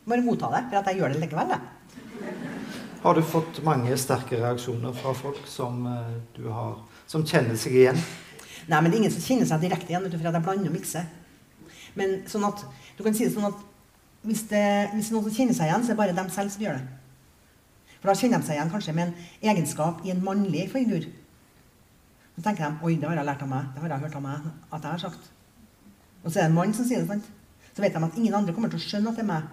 Bare 0.09 0.25
godta 0.25 0.49
det, 0.55 0.63
for 0.69 0.79
at 0.81 0.89
jeg 0.91 0.99
gjør 0.99 1.13
det 1.13 1.21
likevel. 1.21 1.53
Jeg. 1.53 1.82
Har 3.03 3.15
du 3.15 3.19
fått 3.27 3.57
mange 3.67 3.91
sterke 3.99 4.37
reaksjoner 4.39 4.93
fra 4.95 5.11
folk 5.13 5.41
som, 5.47 5.81
eh, 5.87 6.13
du 6.37 6.45
har, 6.47 6.77
som 7.05 7.25
kjenner 7.27 7.57
seg 7.59 7.73
igjen? 7.75 7.97
Nei, 8.69 8.79
men 8.79 8.85
det 8.85 8.95
er 8.95 9.01
ingen 9.01 9.11
som 9.11 9.25
kjenner 9.25 9.45
seg 9.49 9.59
direkte 9.59 9.91
igjen, 9.91 10.05
for 10.07 10.23
jeg 10.23 10.43
blander 10.43 10.69
og 10.69 10.75
mikser. 10.77 11.09
Men 11.95 12.21
sånn 12.31 12.45
at, 12.47 12.63
du 12.95 13.03
kan 13.03 13.13
si 13.13 13.25
det 13.25 13.33
sånn 13.33 13.49
at 13.49 13.59
hvis 14.23 14.45
det 14.47 14.63
hvis 14.93 15.11
noen 15.11 15.25
som 15.25 15.35
kjenner 15.35 15.57
seg 15.57 15.67
igjen, 15.67 15.83
så 15.83 15.91
er 15.91 15.95
det 15.95 15.99
bare 15.99 16.15
dem 16.15 16.29
selv 16.31 16.53
som 16.53 16.63
gjør 16.63 16.79
det. 16.79 16.87
For 17.99 18.07
da 18.07 18.15
kjenner 18.15 18.39
de 18.39 18.47
seg 18.47 18.55
igjen 18.55 18.71
kanskje 18.71 18.95
med 18.95 19.07
en 19.09 19.49
egenskap 19.51 19.99
i 20.05 20.11
en 20.13 20.23
mannlig 20.23 20.71
figur. 20.71 21.09
Så 22.37 22.41
tenker 22.41 22.69
de 22.69 22.87
oi, 22.87 22.95
det 22.95 23.09
har 23.09 23.19
jeg 23.19 23.27
lært 23.27 23.43
av 23.43 23.49
meg. 23.51 23.65
Det 23.73 23.83
har 23.83 23.89
jeg 23.89 24.03
hørt 24.05 24.15
av 24.15 24.23
meg 24.23 24.47
at 24.71 24.79
jeg 24.79 24.91
har 24.91 25.03
sagt. 25.03 25.27
Og 26.23 26.31
så 26.31 26.39
er 26.39 26.47
det 26.47 26.51
en 26.53 26.55
mann 26.55 26.73
som 26.73 26.87
sier 26.87 27.03
det. 27.03 27.07
sant? 27.11 27.27
Så 27.75 27.83
vet 27.83 27.91
de 27.91 28.07
at 28.07 28.15
ingen 28.15 28.33
andre 28.39 28.55
kommer 28.55 28.71
til 28.71 28.79
å 28.79 28.87
skjønne 28.87 29.11
at 29.11 29.19
det 29.19 29.25
er 29.25 29.29
meg. 29.33 29.51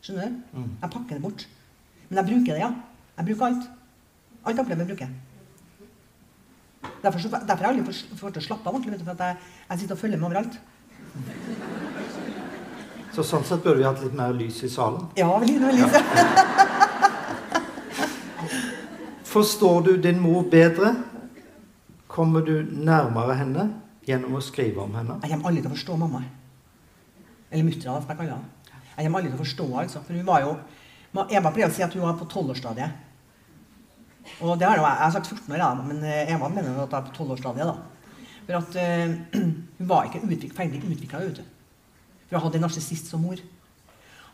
Skjønner 0.00 0.32
du? 0.32 0.40
Mm. 0.56 0.72
Jeg 0.80 0.92
pakker 0.96 1.18
det 1.18 1.22
bort. 1.22 1.46
Men 2.14 2.20
jeg 2.22 2.28
bruker 2.30 2.54
det, 2.54 2.60
ja. 2.62 2.68
Jeg 3.18 3.26
bruker 3.26 3.46
alt. 3.48 3.64
Alt 4.46 4.58
opplever, 4.62 4.86
bruker 4.86 5.06
jeg. 5.08 5.14
Derfor, 7.02 7.18
så, 7.18 7.28
derfor 7.32 7.64
har 7.64 7.72
jeg 7.72 7.80
aldri 7.80 7.94
fått- 8.20 8.32
til 8.36 8.42
å 8.42 8.44
slappe 8.44 8.68
av 8.70 8.74
ordentlig, 8.78 9.00
for 9.02 9.10
at 9.16 9.18
jeg, 9.24 9.36
jeg 9.70 9.78
sitter 9.80 9.94
og 9.96 10.00
følger 10.00 10.18
med 10.20 10.28
overalt. 10.28 10.58
Så 13.14 13.22
sånn 13.26 13.44
sett 13.46 13.62
burde 13.64 13.78
vi 13.80 13.86
hatt 13.88 14.02
litt 14.04 14.14
mer 14.18 14.32
lys 14.36 14.62
i 14.62 14.68
salen. 14.70 15.08
Ja, 15.18 15.28
veldig, 15.38 15.74
ja. 15.80 15.88
Forstår 19.24 19.82
du 19.88 19.96
din 19.98 20.20
mor 20.22 20.44
bedre? 20.50 20.94
Kommer 22.06 22.40
du 22.46 22.62
nærmere 22.70 23.34
henne 23.40 23.64
gjennom 24.06 24.36
å 24.38 24.42
skrive 24.44 24.84
om 24.84 24.94
henne? 24.94 25.16
Jeg 25.24 25.32
kommer 25.34 25.50
aldri 25.50 25.62
til 25.64 25.72
å 25.72 25.74
forstå 25.74 25.96
mamma. 25.98 26.22
Eller 27.50 27.66
muttra, 27.66 27.96
som 28.00 28.10
jeg 28.12 28.18
kaller 28.20 28.36
henne. 28.36 28.50
Jeg 28.94 29.06
kommer 29.08 29.18
aldri 29.18 29.32
til 29.32 29.40
å 29.40 29.44
forstå 29.44 29.66
altså. 29.82 30.04
For 30.06 30.14
hun 30.14 30.28
var 30.28 30.44
jo 30.44 30.52
Eva 31.30 31.52
pleier 31.54 31.70
å 31.70 31.74
si 31.74 31.84
at 31.84 31.94
hun 31.94 32.02
var 32.02 32.16
på 32.18 32.26
tolvårsstadiet. 32.30 33.02
Og 34.42 34.56
det 34.58 34.66
har 34.66 34.78
jeg, 34.78 34.84
jeg 34.84 35.04
har 35.04 35.12
sagt 35.14 35.30
14 35.30 35.52
år, 35.52 35.60
ja, 35.60 35.70
men 35.78 36.00
eh, 36.02 36.32
Eva 36.32 36.48
mener 36.50 36.78
at 36.82 36.88
jeg 36.88 36.98
er 36.98 37.08
på 37.10 37.16
tolvårsstadiet, 37.18 37.70
da. 37.70 37.94
For 38.44 38.58
at 38.58 38.76
uh, 38.76 39.40
hun 39.78 39.88
var 39.88 40.08
ikke 40.08 40.22
utvik, 40.26 40.54
ferdig 40.56 40.82
utvikla. 40.82 41.22
For 42.28 42.36
hun 42.36 42.44
hadde 42.46 42.60
en 42.60 42.66
narsissist 42.66 43.08
som 43.08 43.22
mor. 43.24 43.40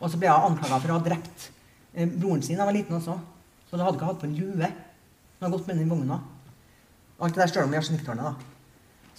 Og 0.01 0.09
så 0.09 0.19
ble 0.19 0.31
hun 0.31 0.51
anklaga 0.51 0.79
for 0.81 0.91
å 0.91 0.97
ha 0.97 1.05
drept 1.05 1.49
eh, 1.93 2.09
broren 2.09 2.43
sin 2.43 2.57
da 2.57 2.65
hun 2.65 2.71
var 2.71 2.77
liten 2.79 2.97
også. 2.97 3.17
Så 3.69 3.77
hun 3.77 3.85
hadde 3.85 3.99
ikke 3.99 4.09
hatt 4.09 4.21
på 4.23 4.27
en 4.27 4.37
lue. 4.39 4.71
Hun 5.37 5.45
hadde 5.45 5.53
gått 5.55 5.69
med 5.69 5.79
den 5.79 5.91
vogna. 5.91 6.19
Alt 7.21 7.37
det 7.37 7.43
der 7.43 7.53
står 7.53 7.69
om 7.69 7.75
i. 7.77 8.31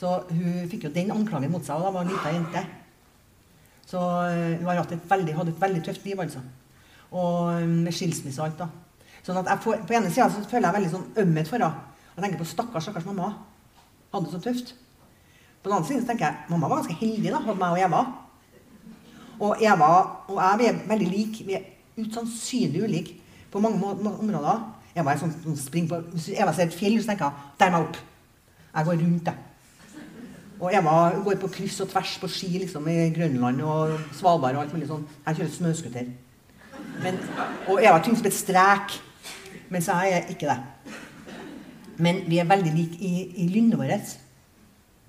Så 0.03 0.13
hun 0.33 0.71
fikk 0.73 0.89
jo 0.89 0.95
den 0.95 1.13
anklagen 1.15 1.53
mot 1.53 1.65
seg, 1.65 1.79
og 1.79 1.87
da 1.87 1.93
var 1.95 2.05
hun 2.05 2.13
lita 2.13 2.33
jente. 2.35 2.65
Så 3.87 4.01
uh, 4.01 4.59
hun 4.59 4.67
har 4.67 4.83
hatt 4.83 4.97
et 4.97 5.09
veldig, 5.09 5.37
hadde 5.39 5.55
et 5.55 5.63
veldig 5.63 5.85
tøft 5.87 6.05
liv, 6.09 6.21
altså. 6.21 6.43
Og 7.13 7.53
eh, 7.53 7.69
med 7.69 7.93
skilsmisse 7.95 8.43
og 8.43 8.49
alt, 8.49 8.63
da. 8.65 8.69
Sånn 9.23 9.39
at 9.39 9.51
jeg 9.53 9.63
får, 9.65 9.83
På 9.87 9.97
ene 9.97 10.11
sida 10.11 10.29
føler 10.51 10.69
jeg 10.69 10.77
veldig 10.79 10.93
sånn 10.93 11.21
ømhet 11.25 11.51
for 11.51 11.59
henne. 11.59 11.93
Jeg 12.13 12.25
tenker 12.25 12.43
på 12.43 12.49
stakkars, 12.49 12.89
stakkars 12.89 13.07
mamma. 13.09 13.31
Hadde 14.13 14.27
det 14.27 14.35
så 14.35 14.43
tøft. 14.45 14.75
På 15.63 15.71
den 15.71 15.77
andre 15.79 15.89
siden 15.89 16.07
tenker 16.09 16.27
jeg 16.27 16.51
mamma 16.51 16.69
var 16.69 16.83
ganske 16.83 16.99
heldig, 16.99 17.31
da, 17.31 17.41
hadde 17.45 17.61
meg 17.61 17.77
og 17.77 17.85
Eva. 17.87 18.03
Og 19.43 19.63
Eva 19.63 19.91
og 20.29 20.39
jeg 20.41 20.59
vi 20.61 20.69
er 20.71 20.81
veldig 20.89 21.11
like. 21.13 21.47
Vi 21.47 21.59
er 21.59 21.69
usannsynlig 22.03 22.83
ulike 22.83 23.19
på 23.53 23.61
mange 23.63 23.95
områder. 24.13 24.67
Eva 24.97 25.13
er 25.13 25.21
sånn 25.21 25.33
sånn 25.45 25.89
på 25.89 26.01
Hvis 26.13 26.33
Eva 26.35 26.53
ser 26.53 26.69
et 26.69 26.77
fjell, 26.77 26.99
så 27.01 27.13
tenker 27.13 27.31
hun 27.31 27.57
'der 27.59 27.71
må 27.71 27.79
jeg 27.79 27.89
opp'. 27.89 28.03
Jeg 28.75 28.85
går 28.85 29.01
rundt, 29.05 29.27
jeg. 29.27 29.37
Og 30.61 30.75
Eva 30.75 31.23
går 31.25 31.41
på 31.43 31.49
kryss 31.49 31.81
og 31.81 31.89
tvers 31.89 32.19
på 32.21 32.29
ski 32.29 32.47
liksom, 32.47 32.87
i 32.89 33.11
Grønland 33.11 33.61
og 33.63 33.99
Svalbard 34.13 34.55
og 34.57 34.63
alt 34.63 34.73
mulig 34.73 34.87
sånn. 34.87 35.07
Jeg 35.27 35.37
kjører 35.37 35.51
snøscooter. 35.51 36.07
Men, 37.03 37.19
og 37.67 37.83
jeg 37.83 37.91
har 37.91 38.03
ting 38.03 38.17
som 38.19 38.27
et 38.29 38.37
strek, 38.37 38.95
mens 39.73 39.89
jeg 39.91 40.15
er 40.15 40.31
ikke 40.31 40.51
det. 40.51 40.59
Men 42.03 42.23
vi 42.29 42.39
er 42.39 42.49
veldig 42.49 42.73
like 42.75 42.99
i, 43.03 43.27
i 43.45 43.49
lynnet 43.51 43.79
vårt. 43.79 44.15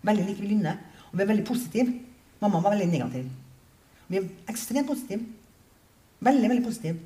Veldig 0.03 0.25
like 0.27 0.43
i 0.43 0.51
lynnet. 0.51 0.77
Og 1.11 1.17
vi 1.17 1.23
er 1.23 1.29
veldig 1.29 1.45
positive. 1.47 1.93
Mamma 2.41 2.59
var 2.59 2.75
veldig 2.75 2.89
negativ. 2.91 3.29
Vi 4.09 4.19
er 4.19 4.29
ekstremt 4.49 4.89
positive. 4.89 5.21
Veldig, 6.19 6.49
veldig 6.49 6.65
positive. 6.65 6.97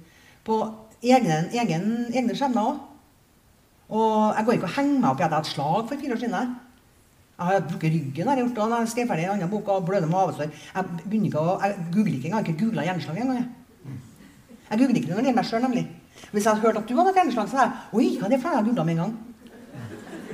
På 0.45 0.61
egen, 1.03 1.51
egen, 1.51 1.89
egne 2.13 2.37
skjebner 2.37 2.71
òg. 2.71 2.79
Og 3.87 4.33
jeg 4.35 4.45
går 4.45 4.57
ikke 4.57 4.67
og 4.67 4.75
henger 4.75 5.03
meg 5.03 5.11
opp 5.11 5.21
i 5.21 5.23
at 5.23 5.29
jeg 5.29 5.35
har 5.35 5.43
hatt 5.43 5.51
slag 5.51 5.83
for 5.89 6.01
fire 6.01 6.15
år 6.15 6.23
siden. 6.23 6.55
Jeg 7.37 7.45
har 7.45 7.67
brukket 7.69 7.93
ryggen 7.93 8.27
har 8.27 8.39
jeg 8.39 8.47
gjort, 8.47 8.57
og 8.57 8.71
jeg 8.71 8.79
har 8.79 8.89
skrevet 8.91 9.09
ferdig 9.11 9.25
en 9.27 9.31
annen 9.35 9.51
bok 9.51 9.67
og 9.69 9.85
bløder 9.85 10.09
mavesår. 10.09 10.49
Jeg 10.49 10.85
begynner 11.03 11.29
ikke 11.29 11.43
å, 11.43 11.57
jeg 11.61 11.87
googler 11.93 12.15
ikke 12.17 12.31
engang. 12.31 12.47
Jeg 12.49 12.59
googla 12.63 12.85
hjerneslag 12.87 13.19
engang. 13.21 13.49
Jeg. 14.69 14.79
Jeg 14.79 14.79
googler 14.79 14.95
ikke 14.99 15.07
det 15.07 15.15
gjelder 15.15 15.35
meg 15.39 15.45
sjøl, 15.45 15.61
nemlig. 15.61 15.85
Hvis 16.31 16.43
jeg 16.43 16.51
hadde 16.53 16.61
hørt 16.67 16.77
at 16.77 16.87
du 16.89 16.95
hadde 16.97 17.07
hatt 17.11 17.15
hjerneslag, 17.21 17.49
så 17.49 17.57
hadde 17.57 17.71
jeg 17.71 17.99
Oi, 17.99 18.17
hva 18.19 18.25
er 18.25 18.29
det 18.35 18.41
for 18.41 18.49
noe? 18.49 18.57
Jeg 18.57 18.65
googla 18.67 18.83
med 18.83 18.93
en 18.93 19.01
gang. 19.03 19.17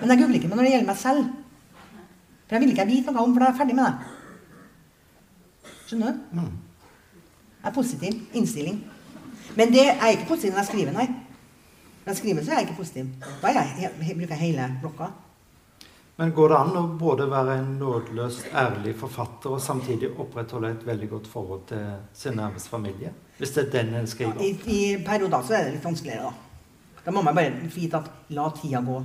Men 0.02 0.10
jeg 0.14 0.20
googler 0.22 0.36
ikke 0.40 0.50
når 0.52 0.64
det 0.64 0.72
gjelder 0.74 0.88
meg 0.90 0.98
selv. 0.98 1.24
For 2.48 2.56
jeg 2.58 2.62
vil 2.64 2.74
ikke 2.76 2.86
vite 2.90 3.12
noe 3.16 3.24
om, 3.28 3.34
for 3.34 3.40
da 3.40 3.46
er 3.46 3.54
jeg 3.54 3.60
ferdig 3.62 3.76
med 3.76 3.86
det. 3.86 3.96
Skjønner 5.88 6.12
du? 6.12 6.40
Mm. 6.40 6.54
Jeg 7.64 7.70
er 7.70 7.76
positiv. 7.76 8.22
Innstilling. 8.34 8.80
Men 9.56 9.72
det 9.74 9.86
er 9.94 10.08
ikke 10.16 10.28
positiv 10.32 10.52
når 10.56 10.64
jeg 10.64 10.70
skriver, 10.72 10.96
nei. 10.96 11.08
Når 12.04 12.12
jeg 12.12 12.18
skriver, 12.20 12.44
så 12.44 12.52
er 12.52 12.60
jeg 12.62 12.68
ikke 12.68 12.80
positiv. 12.80 13.12
Da 13.44 13.52
jeg, 13.54 13.76
jeg 13.80 13.92
he- 14.08 14.16
bruker 14.18 14.34
jeg 14.36 14.42
hele 14.48 14.70
blokka. 14.82 15.12
Men 16.18 16.32
går 16.36 16.52
det 16.52 16.58
an 16.60 16.76
å 16.78 16.82
både 17.00 17.26
være 17.32 17.56
en 17.60 17.70
nådeløst 17.80 18.52
ærlig 18.54 18.92
forfatter 19.00 19.56
og 19.56 19.62
samtidig 19.62 20.12
opprettholde 20.22 20.70
et 20.76 20.84
veldig 20.86 21.08
godt 21.10 21.28
forhold 21.32 21.64
til 21.72 21.86
sin 22.14 22.36
nærmeste 22.38 22.70
familie? 22.70 23.14
Hvis 23.44 23.52
det 23.58 23.64
er 23.66 23.72
den 23.72 23.96
en 24.00 24.06
skriver 24.08 24.40
I, 24.40 24.52
gang. 24.56 24.70
I 24.72 25.04
perioder 25.04 25.42
så 25.44 25.54
er 25.58 25.66
det 25.66 25.72
litt 25.74 25.84
vanskeligere, 25.84 26.30
da. 26.30 27.02
Da 27.04 27.12
må 27.12 27.22
man 27.26 27.36
bare 27.36 27.52
vite 27.74 28.00
at 28.00 28.06
la 28.32 28.46
tida 28.56 28.80
gå. 28.80 29.02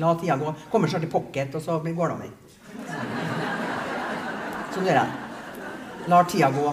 La 0.00 0.14
tida 0.16 0.36
gå. 0.40 0.52
Kommer 0.72 0.88
snart 0.88 1.04
i 1.04 1.10
pocket, 1.12 1.54
og 1.54 1.60
så 1.60 1.74
går 1.84 2.08
det 2.08 2.14
over. 2.14 2.30
Sånn 4.72 4.88
gjør 4.88 4.96
jeg. 4.96 5.10
Lar 6.08 6.24
tida 6.32 6.48
gå. 6.54 6.72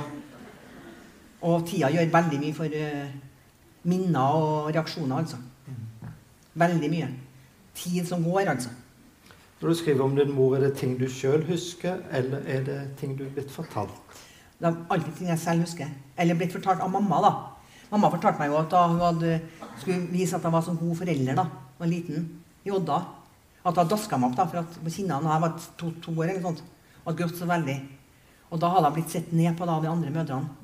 Og 1.49 1.65
tida 1.67 1.89
gjør 1.91 2.13
veldig 2.13 2.39
mye 2.45 2.55
for 2.55 2.77
eh, 2.79 3.11
minner 3.91 4.39
og 4.39 4.69
reaksjoner, 4.69 5.25
altså. 5.25 5.41
Veldig 6.55 6.91
mye. 6.93 7.09
Tid 7.75 8.07
som 8.07 8.23
går, 8.23 8.45
altså. 8.53 8.71
Når 9.59 9.73
du 9.73 9.81
skriver 9.81 10.07
om 10.07 10.15
din 10.15 10.31
mor, 10.31 10.55
er 10.55 10.69
det 10.69 10.77
ting 10.79 10.95
du 10.95 11.09
sjøl 11.11 11.43
husker, 11.51 11.99
eller 12.15 12.47
er 12.47 12.63
det 12.63 12.79
ting 13.01 13.19
du 13.19 13.25
er 13.27 13.35
blitt 13.35 13.51
fortalt? 13.51 14.23
Det 14.59 14.69
er 14.69 14.77
alltid 14.93 15.17
ting 15.17 15.29
jeg 15.31 15.41
selv 15.41 15.65
husker. 15.65 15.91
Eller 16.17 16.37
blitt 16.39 16.53
fortalt 16.55 16.83
av 16.83 16.91
mamma, 16.91 17.19
da. 17.25 17.33
Mamma 17.91 18.09
fortalte 18.13 18.41
meg 18.41 18.51
jo 18.51 18.59
at 18.61 18.73
hun 18.75 19.01
hadde, 19.03 19.35
skulle 19.81 20.07
vise 20.13 20.37
at 20.37 20.45
hun 20.47 20.55
var 20.55 20.63
som 20.65 20.79
god 20.79 20.95
forelder 21.01 21.37
da 21.37 21.45
hun 21.49 21.81
var 21.81 21.91
liten, 21.91 22.29
i 22.65 22.71
Odda. 22.73 23.01
At 23.65 23.75
hadde 23.75 23.91
daska 23.91 24.17
meg 24.17 24.31
opp 24.31 24.37
da, 24.39 24.45
for 24.49 24.61
at 24.61 24.77
på 24.79 24.93
kinnene 24.93 25.25
da 25.25 25.35
jeg 25.35 25.43
var 25.43 25.57
to, 25.79 25.91
to 26.03 26.13
år 26.15 26.29
eller 26.29 26.43
sånt. 26.45 26.63
Og 27.03 27.11
hadde 27.11 27.19
grått 27.21 27.39
så 27.39 27.49
veldig. 27.49 27.77
Og 28.51 28.61
da 28.61 28.69
hadde 28.71 28.87
jeg 28.87 28.97
blitt 28.99 29.15
sett 29.15 29.33
ned 29.35 29.57
på 29.57 29.67
da, 29.67 29.79
de 29.83 29.91
andre 29.91 30.13
mødrene. 30.13 30.61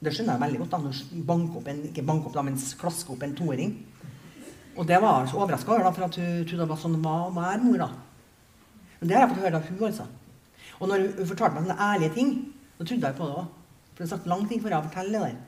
Det 0.00 0.14
skjønner 0.16 0.38
jeg 0.38 0.42
veldig 0.46 0.60
godt. 0.62 0.70
da, 0.72 0.78
når 0.86 1.24
bank 1.28 1.56
opp 1.60 1.66
en, 1.68 1.82
Ikke 1.90 2.06
bank 2.06 2.26
opp, 2.26 2.36
da, 2.38 2.44
men 2.46 2.56
klaske 2.80 3.12
opp 3.12 3.26
en 3.26 3.34
toåring. 3.36 3.74
Og 4.78 4.86
det 4.88 5.00
var 5.02 5.20
jeg 5.20 5.32
så 5.32 5.42
overraska 5.42 5.74
over, 5.74 5.84
da, 5.84 5.92
for 5.92 6.06
at 6.06 6.16
hun 6.16 6.46
trodde 6.48 6.62
det 6.62 6.70
var 6.70 6.80
sånn 6.80 6.96
hva 7.04 7.16
være 7.34 7.60
mor. 7.66 7.82
da. 7.82 7.90
Men 9.00 9.10
det 9.10 9.16
har 9.16 9.26
jeg 9.26 9.34
fått 9.34 9.44
høre 9.44 9.60
av 9.60 9.68
hun, 9.68 9.84
altså. 9.90 10.06
Og 10.80 10.88
når 10.88 11.04
hun 11.18 11.28
fortalte 11.28 11.54
meg 11.56 11.66
sånne 11.66 11.90
ærlige 11.90 12.14
ting, 12.16 12.32
så 12.80 12.84
trodde 12.88 13.06
jeg 13.06 13.16
på 13.18 13.26
det 13.28 13.36
òg. 13.36 13.48
For 13.92 14.00
det 14.00 14.06
har 14.06 14.10
sagt 14.16 14.28
lang 14.32 14.44
tid 14.48 14.62
før 14.64 14.72
jeg 14.72 14.84
forteller 14.86 15.12
det 15.12 15.26
der. 15.26 15.40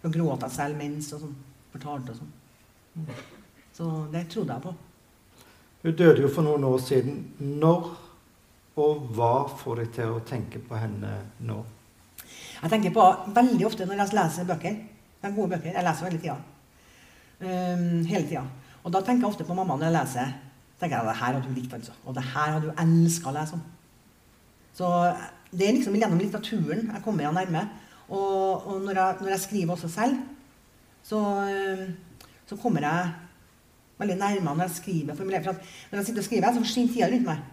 Så 0.00 0.10
gråt 0.14 0.44
jeg 0.46 0.54
selv 0.54 0.78
mens 0.78 1.12
og 1.12 1.20
sånn. 1.20 1.34
Fortalte 1.74 2.14
og 2.14 2.20
sånn. 2.22 3.10
Så 3.76 3.88
det 4.14 4.22
trodde 4.32 4.56
jeg 4.56 4.64
på. 4.64 4.72
Hun 5.82 5.98
døde 5.98 6.24
jo 6.24 6.30
for 6.32 6.48
noen 6.48 6.64
år 6.64 6.78
siden. 6.80 7.18
Når 7.60 7.90
og 8.78 9.10
hva 9.18 9.32
får 9.60 9.82
deg 9.82 9.94
til 9.98 10.14
å 10.14 10.22
tenke 10.24 10.62
på 10.64 10.78
henne 10.78 11.10
nå? 11.44 11.58
Jeg 12.62 12.70
tenker 12.72 12.94
på 12.94 13.04
veldig 13.36 13.66
ofte 13.68 13.84
når 13.84 14.04
jeg 14.06 14.16
leser 14.16 14.48
bøker. 14.48 14.78
Det 15.18 15.28
er 15.28 15.34
gode 15.34 15.52
bøker. 15.52 15.74
Jeg 15.74 15.84
leser 15.84 16.08
hele 16.08 16.22
tida. 16.22 16.36
Um, 17.42 18.04
hele 18.08 18.24
tida. 18.24 18.46
Og 18.80 18.94
da 18.94 19.02
tenker 19.02 19.26
jeg 19.26 19.32
ofte 19.34 19.46
på 19.48 19.56
mamma 19.58 19.76
når 19.76 19.90
jeg 19.90 19.96
leser. 19.98 20.36
tenker 20.80 20.96
jeg, 20.96 21.10
Det 21.10 21.20
her 21.20 21.34
hadde 21.34 21.44
hun 21.48 21.58
likt, 21.58 21.74
altså. 21.74 21.92
Og 22.06 22.14
det 22.14 22.22
her 22.22 22.54
hadde 22.54 22.70
hun 22.70 22.80
elska 22.86 23.28
å 23.28 23.34
lese 23.36 23.58
om. 23.58 23.66
Så 24.78 24.88
det 25.52 25.68
er 25.68 25.76
liksom 25.76 25.96
gjennom 25.96 26.20
litteraturen 26.20 26.90
jeg 26.92 27.04
kommer 27.04 27.28
henne 27.28 27.44
nærme. 27.44 27.68
Og, 28.08 28.66
og 28.66 28.80
når, 28.84 28.94
jeg, 28.96 29.16
når 29.20 29.32
jeg 29.34 29.40
skriver 29.40 29.72
også 29.74 29.88
selv, 29.92 30.16
så, 31.04 31.18
um, 31.18 31.86
så 32.48 32.56
kommer 32.56 32.84
jeg 32.84 33.12
veldig 33.98 34.16
nærme 34.16 34.54
når 34.54 34.66
jeg 34.66 34.76
skriver. 34.80 35.14
For 35.14 35.24
når 35.24 35.38
jeg 35.38 36.06
sitter 36.06 36.22
og 36.22 36.24
skriver, 36.24 36.52
så 36.52 36.64
forsvinner 36.64 36.92
tida 36.92 37.08
rundt 37.12 37.30
meg. 37.30 37.46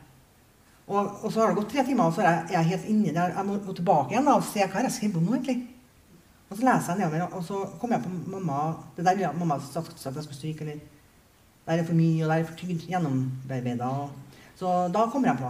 Og, 0.88 1.24
og 1.24 1.32
så 1.32 1.42
har 1.42 1.50
det 1.50 1.58
gått 1.58 1.72
tre 1.74 1.86
timer, 1.86 2.04
og 2.06 2.14
så 2.14 2.22
er 2.22 2.30
jeg, 2.30 2.50
jeg 2.52 2.60
er 2.60 2.72
helt 2.72 2.90
inni 2.92 3.14
det. 3.14 3.30
Jeg 3.32 3.46
må 3.48 3.56
gå 3.66 3.74
tilbake 3.74 4.14
igjen 4.14 4.28
da, 4.28 4.36
og 4.38 4.46
se 4.46 4.62
hva 4.62 4.78
har 4.78 4.86
jeg 4.86 4.98
skrevet 5.00 5.18
om 5.18 5.26
nå, 5.26 5.38
egentlig. 5.38 5.58
Og 6.46 6.60
så 6.60 6.68
leser 6.68 6.94
jeg 6.94 7.02
nedover, 7.02 7.32
og 7.34 7.46
så 7.48 7.62
kommer 7.82 7.98
jeg 7.98 8.06
på 8.06 8.36
mamma 8.36 8.58
Det 8.96 9.06
der 9.06 9.24
ja, 9.24 9.32
mamma 9.34 9.58
sa 9.60 9.82
at 9.82 10.04
jeg 10.06 10.14
skulle 10.14 10.38
stryke, 10.38 10.62
eller 10.62 10.84
Det 11.66 11.80
er 11.80 11.88
for 11.88 11.98
mye, 11.98 12.22
og 12.24 12.30
det 12.30 12.36
er 12.38 12.46
for 12.46 12.60
tynt 12.60 12.84
gjennomarbeida. 12.86 13.90
Så 14.56 14.74
da 14.94 15.08
kommer 15.10 15.32
jeg 15.32 15.40
på. 15.40 15.50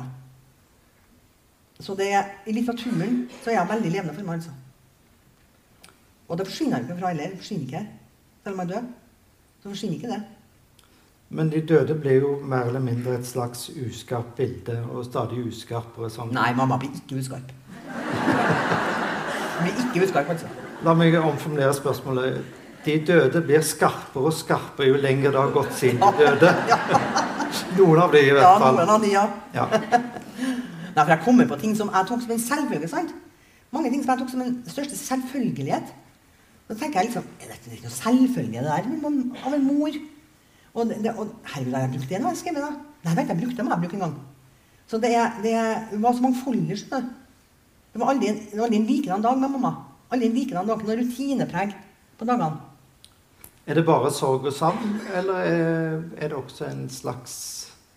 Så 1.79 1.95
det, 1.95 2.07
i 2.47 2.53
litteraturen 2.55 3.25
så 3.43 3.51
er 3.51 3.59
jeg 3.59 3.69
veldig 3.69 3.91
levende 3.91 4.13
for 4.15 4.23
meg, 4.27 4.39
altså. 4.39 4.51
Og 6.27 6.37
det 6.39 6.47
forsvinner 6.47 6.81
ikke 6.81 6.97
fra 6.99 7.11
heller. 7.11 7.35
Forsvinner 7.37 7.65
ikke. 7.67 7.81
Selv 8.43 8.55
om 8.55 8.59
jeg 8.63 8.69
dør, 8.69 8.87
så 9.61 9.69
forsvinner 9.69 9.95
ikke 9.95 10.13
det. 10.13 10.21
Men 11.29 11.49
de 11.51 11.61
døde 11.67 11.95
blir 11.99 12.21
jo 12.21 12.39
mer 12.45 12.69
eller 12.69 12.79
mindre 12.79 13.17
et 13.19 13.27
slags 13.27 13.69
uskarpt 13.69 14.35
bilde, 14.35 14.77
og 14.93 15.05
stadig 15.05 15.41
uskarpere 15.47 16.09
sånn. 16.13 16.31
Nei, 16.33 16.51
mamma 16.57 16.77
blir 16.79 16.93
ikke 16.95 17.19
uskarp. 17.19 17.51
blir 19.59 19.81
ikke 19.87 20.05
uskarp, 20.05 20.29
altså. 20.35 20.51
La 20.85 20.93
meg 20.93 21.17
omformulere 21.19 21.73
spørsmålet. 21.73 22.43
De 22.85 22.99
døde 23.07 23.41
blir 23.41 23.63
skarpere 23.65 24.29
og 24.29 24.33
skarpere 24.37 24.91
jo 24.91 24.99
lenger 25.01 25.33
det 25.33 25.41
har 25.41 25.53
gått 25.55 25.73
siden 25.73 26.03
de 26.05 26.13
døde. 26.21 26.51
Noen 27.79 28.01
av 28.03 28.13
de 28.13 28.21
i 28.21 28.33
hvert 28.35 28.61
fall. 28.61 28.77
Ja, 28.77 28.85
noen 28.85 28.93
av 28.93 29.01
de, 29.01 29.09
ja. 29.15 29.25
Ja. 29.55 29.65
Nei, 30.95 31.03
for 31.03 31.11
jeg 31.11 31.23
kommer 31.25 31.47
på 31.49 31.57
ting 31.59 31.75
som 31.75 31.89
jeg 31.91 32.07
tok 32.07 32.21
som 32.23 32.31
en 32.31 32.39
selvfølge. 32.39 32.87
sant? 32.87 33.13
Mange 33.75 33.89
ting 33.91 34.03
som 34.03 34.13
jeg 34.13 34.19
tok 34.23 34.29
som 34.31 34.41
en 34.45 34.53
største 34.67 34.95
selvfølgelighet. 34.97 35.93
Da 36.69 36.73
tenker 36.73 37.01
jeg 37.01 37.09
liksom 37.11 37.25
Er 37.43 37.51
dette 37.51 37.71
ikke 37.75 37.83
noe 37.85 37.93
selvfølgelig, 37.93 38.61
det 38.63 38.69
der 38.71 38.87
men 39.03 39.35
av 39.45 39.53
en 39.53 39.65
mor? 39.67 39.97
Og, 40.75 40.87
det, 40.89 41.11
og 41.17 41.29
herregud, 41.53 41.73
har 41.75 41.81
jeg 41.85 41.91
brukt 41.93 42.09
det 42.09 42.21
når 42.21 42.33
jeg 42.33 42.37
skrev 42.41 42.55
da? 42.59 42.69
Nei, 43.05 43.15
vet 43.15 43.29
jeg 43.31 43.37
brukte 43.41 43.57
det 43.63 43.69
jeg 43.69 43.81
bruke 43.83 43.95
en 43.99 44.05
gang. 44.05 44.15
Så 44.87 44.97
det, 45.01 45.11
det 45.43 46.01
var 46.01 46.13
så 46.13 46.21
mangfoldig. 46.21 46.77
Det 46.89 48.01
var 48.01 48.09
aldri, 48.11 48.27
en- 48.29 48.41
det 48.51 48.57
var 48.59 48.65
aldri 48.67 48.79
en 48.81 48.87
likedan 48.89 49.21
dag 49.21 49.37
med 49.39 49.49
mamma. 49.55 49.71
Aldri 50.11 50.27
en 50.27 50.35
likedan 50.35 50.67
dag, 50.67 50.81
noe 50.83 50.97
rutinepreg 50.99 51.75
på 52.19 52.25
dagene. 52.27 52.57
Er 53.67 53.73
det 53.79 53.85
bare 53.85 54.11
sorg 54.13 54.45
og 54.45 54.53
savn, 54.53 54.99
eller 55.15 55.39
er, 55.41 56.01
er 56.17 56.27
det 56.29 56.37
også 56.37 56.67
en 56.69 56.83
slags 56.89 57.37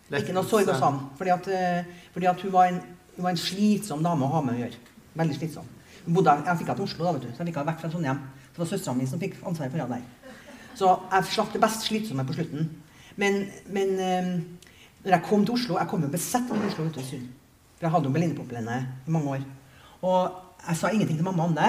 Ikke 0.08 0.32
noe 0.32 0.48
sorg 0.48 0.68
og 0.68 0.78
savn. 0.80 1.00
Fordi 1.18 1.32
at, 1.34 1.48
eh, 1.52 1.88
fordi 2.14 2.28
at 2.30 2.40
hun, 2.40 2.52
var 2.52 2.70
en, 2.70 2.80
hun 3.16 3.26
var 3.26 3.34
en 3.34 3.40
slitsom 3.40 4.02
dame 4.04 4.24
å 4.24 4.32
ha 4.32 4.40
med 4.44 4.56
å 4.56 4.62
gjøre. 4.62 4.80
Veldig 5.20 5.36
slitsom. 5.36 5.66
Bodde, 6.08 6.32
jeg 6.46 6.60
fikk 6.60 6.70
henne 6.70 6.78
til 6.78 6.86
Oslo, 6.86 7.04
da, 7.04 7.12
vet 7.12 7.26
du, 7.26 7.32
så 7.32 7.42
jeg 7.42 7.50
fikk 7.50 7.58
henne 7.60 7.72
vekk 7.72 7.82
fra 7.82 7.90
Trondheim. 7.92 8.22
Det 8.54 8.62
var 8.62 8.70
søstera 8.70 8.96
mi 8.96 9.06
som 9.06 9.20
fikk 9.20 9.36
ansvaret 9.44 9.74
for 9.74 9.82
henne 9.82 9.98
der. 9.98 10.38
Så 10.78 10.94
jeg 11.12 11.28
slapp 11.34 11.52
det 11.52 11.60
best 11.60 11.84
slitsomme 11.84 12.24
på 12.24 12.36
slutten. 12.38 12.70
Men, 13.20 13.42
men 13.74 13.92
eh, 14.00 14.30
når 15.04 15.16
jeg 15.16 15.24
kom 15.26 15.44
til 15.44 15.56
Oslo 15.56 15.78
Jeg 15.78 15.90
kom 15.90 16.04
jo 16.04 16.10
besett 16.12 16.50
av 16.54 16.66
Oslo 16.68 16.86
i 16.86 17.04
Sund. 17.04 17.28
For 17.78 17.86
jeg 17.86 17.94
hadde 17.94 18.08
jo 18.08 18.14
Berlinerpoplene 18.14 18.78
i 19.06 19.14
mange 19.14 19.34
år. 19.36 19.46
Og 20.06 20.68
jeg 20.68 20.78
sa 20.78 20.90
ingenting 20.90 21.18
til 21.18 21.26
mamma 21.26 21.46
om 21.46 21.56
det. 21.56 21.68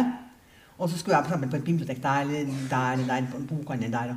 Og 0.80 0.90
så 0.90 0.98
skulle 0.98 1.18
jeg 1.18 1.28
for 1.28 1.50
på 1.50 1.58
et 1.58 1.66
bibliotek 1.66 2.02
der 2.04 2.22
eller 2.22 2.54
der 2.70 2.94
eller 2.94 3.08
der, 3.08 3.28
på 3.32 3.38
en 3.38 3.48
bokhandel 3.50 3.92
der. 3.92 4.14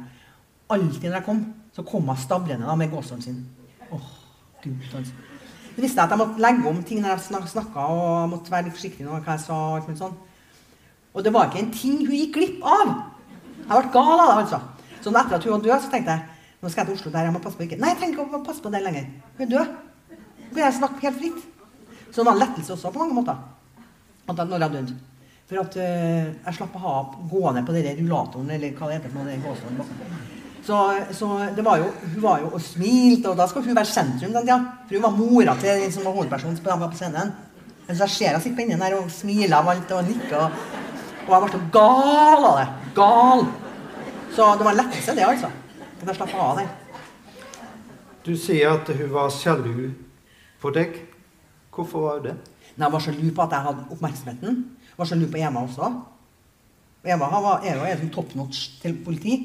Og 0.69 0.77
alltid 0.77 1.09
når 1.09 1.17
jeg 1.19 1.25
kom, 1.27 1.43
så 1.73 1.83
kom 1.83 2.09
hun 2.09 2.17
stablende 2.17 2.77
med 2.77 2.91
gåstolen 2.91 3.23
sin. 3.23 3.41
Åh, 3.93 4.11
Gud, 4.65 4.89
altså. 4.97 5.13
Det 5.73 5.81
visste 5.81 6.01
jeg 6.01 6.05
at 6.05 6.13
jeg 6.13 6.21
måtte 6.21 6.43
legge 6.45 6.69
om 6.69 6.83
ting 6.85 7.01
når 7.01 7.15
jeg 7.15 7.25
snak 7.29 7.47
snakka, 7.49 7.87
og 7.95 8.29
måtte 8.33 8.53
være 8.53 8.69
litt 8.69 8.77
forsiktig 8.77 9.07
med 9.07 9.25
hva 9.25 9.37
jeg 9.37 9.45
sa. 9.47 9.57
og 9.57 9.79
alt 9.79 9.89
mulig 9.89 10.03
sånn. 10.03 10.19
Og 11.13 11.25
det 11.25 11.33
var 11.33 11.49
ikke 11.49 11.63
en 11.63 11.73
ting 11.73 12.03
hun 12.05 12.17
gikk 12.17 12.37
glipp 12.37 12.67
av. 12.67 12.93
Jeg 13.63 13.71
ble 13.71 13.95
gal 13.95 14.13
av 14.19 14.29
det, 14.29 14.37
altså. 14.43 14.61
Så 15.03 15.11
etter 15.11 15.39
at 15.39 15.47
hun 15.49 15.55
var 15.57 15.65
død, 15.65 15.79
så 15.81 15.91
tenkte 15.93 16.17
jeg 16.17 16.29
nå 16.63 16.71
skal 16.71 16.85
jeg 16.85 16.93
til 16.93 17.01
Oslo 17.01 17.11
der 17.11 17.25
jeg 17.27 17.35
må 17.35 17.41
passe 17.43 17.59
på 17.59 17.65
ikke 17.67 17.77
Nei, 17.83 17.89
jeg 17.91 17.99
trenger 17.99 18.21
ikke 18.23 18.39
å 18.39 18.45
passe 18.47 18.63
på 18.63 18.71
det 18.71 18.83
lenger. 18.85 19.09
Hun 19.39 19.47
er 19.47 19.49
død. 19.51 19.73
Nå 20.13 20.53
kan 20.53 20.63
jeg 20.63 20.77
snakke 20.77 21.07
helt 21.09 21.19
fritt. 21.19 21.41
Så 22.13 22.21
det 22.21 22.27
var 22.29 22.37
en 22.37 22.43
lettelse 22.45 22.77
også 22.77 22.93
på 22.95 23.01
mange 23.01 23.17
måter. 23.17 23.41
At 24.29 24.37
jeg, 24.37 24.47
når 24.47 24.63
jeg 24.63 24.75
døde. 24.77 24.95
For 25.51 25.63
at 25.65 25.79
eh, 25.83 26.29
jeg 26.37 26.59
slapp 26.61 26.77
å 26.79 26.83
ha 26.85 26.93
gående 27.33 27.65
på 27.67 27.75
den 27.75 27.99
rullatoren, 27.99 28.53
eller 28.55 28.77
hva 28.79 28.93
det 28.93 29.01
heter. 29.01 29.15
noe, 29.17 29.27
den 29.27 29.43
gåstolen 29.43 29.81
bak. 29.81 30.39
Så, 30.63 30.77
så 31.11 31.29
det 31.57 31.65
var 31.67 31.81
jo, 31.81 31.89
hun 32.15 32.23
var 32.23 32.43
jo 32.43 32.53
og 32.55 32.61
smilte, 32.63 33.33
og 33.33 33.39
da 33.39 33.49
skal 33.51 33.65
hun 33.67 33.77
være 33.77 33.91
sentrum. 33.91 34.35
Den, 34.35 34.47
tida. 34.47 34.59
For 34.87 34.99
hun 34.99 35.07
var 35.07 35.17
mora 35.17 35.57
til 35.59 35.81
den 35.83 35.95
som 35.95 36.07
var 36.07 36.15
hovedpersonen 36.15 36.61
på, 36.63 36.77
på 36.85 36.99
scenen. 37.01 37.33
Men 37.87 37.97
så 37.97 38.07
jeg 38.07 38.15
ser 38.15 38.29
henne 38.31 38.43
sitte 38.45 38.59
på 38.61 38.67
innen 38.67 38.85
der 38.85 38.95
og 39.01 39.11
smile 39.11 39.59
av 39.59 39.73
alt 39.73 39.91
og 39.97 40.07
nikke. 40.07 40.39
Og, 40.39 40.61
og 41.27 41.35
jeg 41.35 41.43
ble 41.43 41.51
så 41.57 41.63
gal 41.75 42.47
av 42.51 42.61
det. 42.61 42.69
Gal. 42.95 43.43
Så 44.37 44.47
det 44.59 44.67
var 44.69 44.73
en 44.73 44.81
lettelse, 44.85 45.17
det, 45.19 45.27
altså. 45.27 45.51
At 45.99 46.07
jeg 46.07 46.19
slapp 46.21 46.37
av 46.45 46.61
det. 46.61 46.69
Du 48.23 48.37
sier 48.39 48.77
at 48.77 48.93
hun 48.95 49.11
var 49.11 49.35
sjalu 49.35 49.91
på 50.63 50.71
deg. 50.75 50.95
Hvorfor 51.75 52.07
var 52.07 52.21
hun 52.21 52.29
det? 52.29 52.37
Nei, 52.77 52.87
jeg 52.87 52.95
var 52.95 53.03
sjalu 53.03 53.27
på 53.35 53.43
at 53.45 53.57
jeg 53.57 53.67
hadde 53.67 53.89
oppmerksomheten. 53.97 54.63
Jeg 54.87 55.01
var 55.01 55.11
sjalu 55.11 55.27
på 55.33 55.43
Ema 55.43 55.67
også. 55.67 55.91
Eva 57.03 57.29
var, 57.35 57.67
Eva 57.67 57.91
er 57.91 57.99
sånn 57.99 58.15
top 58.15 58.37
notch 58.39 58.79
til 58.79 58.95
politi. 59.03 59.41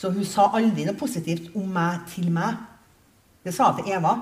Så 0.00 0.08
hun 0.14 0.24
sa 0.24 0.46
aldri 0.56 0.86
noe 0.88 0.96
positivt 0.96 1.50
om 1.58 1.66
meg 1.74 2.06
til 2.08 2.30
meg. 2.32 2.56
Det 3.44 3.52
sa 3.52 3.68
jeg 3.68 3.84
til 3.84 3.98
Eva. 3.98 4.14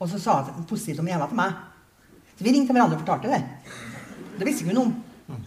Og 0.00 0.08
så 0.08 0.20
sa 0.22 0.38
hun 0.46 0.64
positivt 0.68 1.02
om 1.02 1.08
Eva 1.12 1.26
til 1.28 1.36
meg. 1.36 1.58
Så 2.38 2.46
vi 2.46 2.54
ringte 2.54 2.72
hverandre 2.72 2.96
og 2.96 3.02
fortalte 3.02 3.28
det. 3.28 3.42
Det 4.38 4.46
visste 4.48 4.64
ikke 4.64 4.72
hun 4.72 4.86
om. 4.86 5.42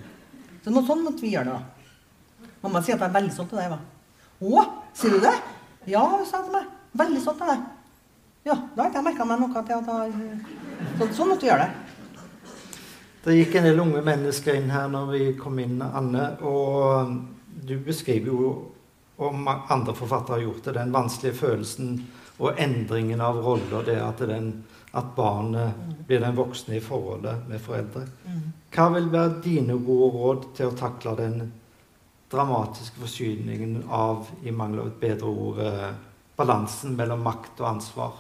Så 0.61 0.71
noe 0.71 0.85
sånn 0.85 1.01
måtte 1.01 1.25
vi 1.25 1.33
gjøre 1.33 1.49
det, 1.49 1.55
da. 1.57 2.51
Mamma 2.63 2.79
sier 2.83 2.95
at 2.95 3.01
jeg 3.01 3.09
er 3.09 3.15
veldig 3.17 3.33
stolt 3.33 3.55
av 3.55 3.59
deg, 3.59 3.71
Eva. 3.71 3.79
Å, 4.43 4.65
sier 4.95 5.15
du 5.15 5.25
det? 5.25 5.33
Ja, 5.89 6.03
hun 6.13 6.27
sa 6.29 6.43
til 6.43 6.53
meg. 6.53 6.69
Veldig 7.01 7.23
stolt 7.23 7.41
av 7.41 7.49
deg. 7.55 7.65
Ja, 8.43 8.55
da 8.75 8.83
har 8.83 8.91
ikke 8.91 9.01
jeg 9.01 9.07
merka 9.07 9.27
meg 9.27 9.41
noe 9.41 9.49
til 9.55 9.61
at 9.63 9.71
jeg 9.73 9.81
så, 10.99 11.07
Sånn 11.17 11.33
måtte 11.33 11.47
vi 11.47 11.49
gjøre 11.49 11.65
det. 11.65 12.53
Det 13.23 13.35
gikk 13.39 13.57
en 13.57 13.67
del 13.69 13.81
unge 13.81 14.05
mennesker 14.05 14.59
inn 14.59 14.69
her 14.71 14.89
når 14.93 15.11
vi 15.15 15.25
kom 15.39 15.57
inn, 15.63 15.81
Anne. 15.81 16.29
Og 16.45 17.17
du 17.65 17.77
beskriver 17.81 18.29
jo, 18.29 18.53
og 19.21 19.71
andre 19.71 19.93
forfattere 19.95 20.39
har 20.39 20.45
gjort 20.47 20.63
det, 20.65 20.75
den 20.77 20.93
vanskelige 20.93 21.37
følelsen 21.37 21.97
og 22.41 22.59
endringen 22.59 23.21
av 23.21 23.41
roller. 23.45 23.85
Det 23.85 23.97
at, 24.01 24.23
den, 24.27 24.51
at 24.91 25.11
barnet 25.15 25.77
blir 26.07 26.23
den 26.23 26.37
voksne 26.37 26.77
i 26.77 26.83
forholdet 26.83 27.45
med 27.49 27.61
foreldre. 27.61 28.07
Hva 28.73 28.87
vil 28.95 29.11
være 29.13 29.41
dine 29.45 29.77
gode 29.85 30.09
råd 30.17 30.47
til 30.57 30.71
å 30.71 30.77
takle 30.77 31.13
den 31.19 31.37
dramatiske 32.33 32.97
forsyningen 32.97 33.83
av, 33.93 34.25
i 34.41 34.51
mangel 34.51 34.81
av 34.81 34.87
et 34.89 35.01
bedre 35.03 35.29
ord, 35.29 35.59
eh, 35.61 35.91
balansen 36.35 36.95
mellom 36.97 37.21
makt 37.21 37.61
og 37.61 37.69
ansvar? 37.75 38.15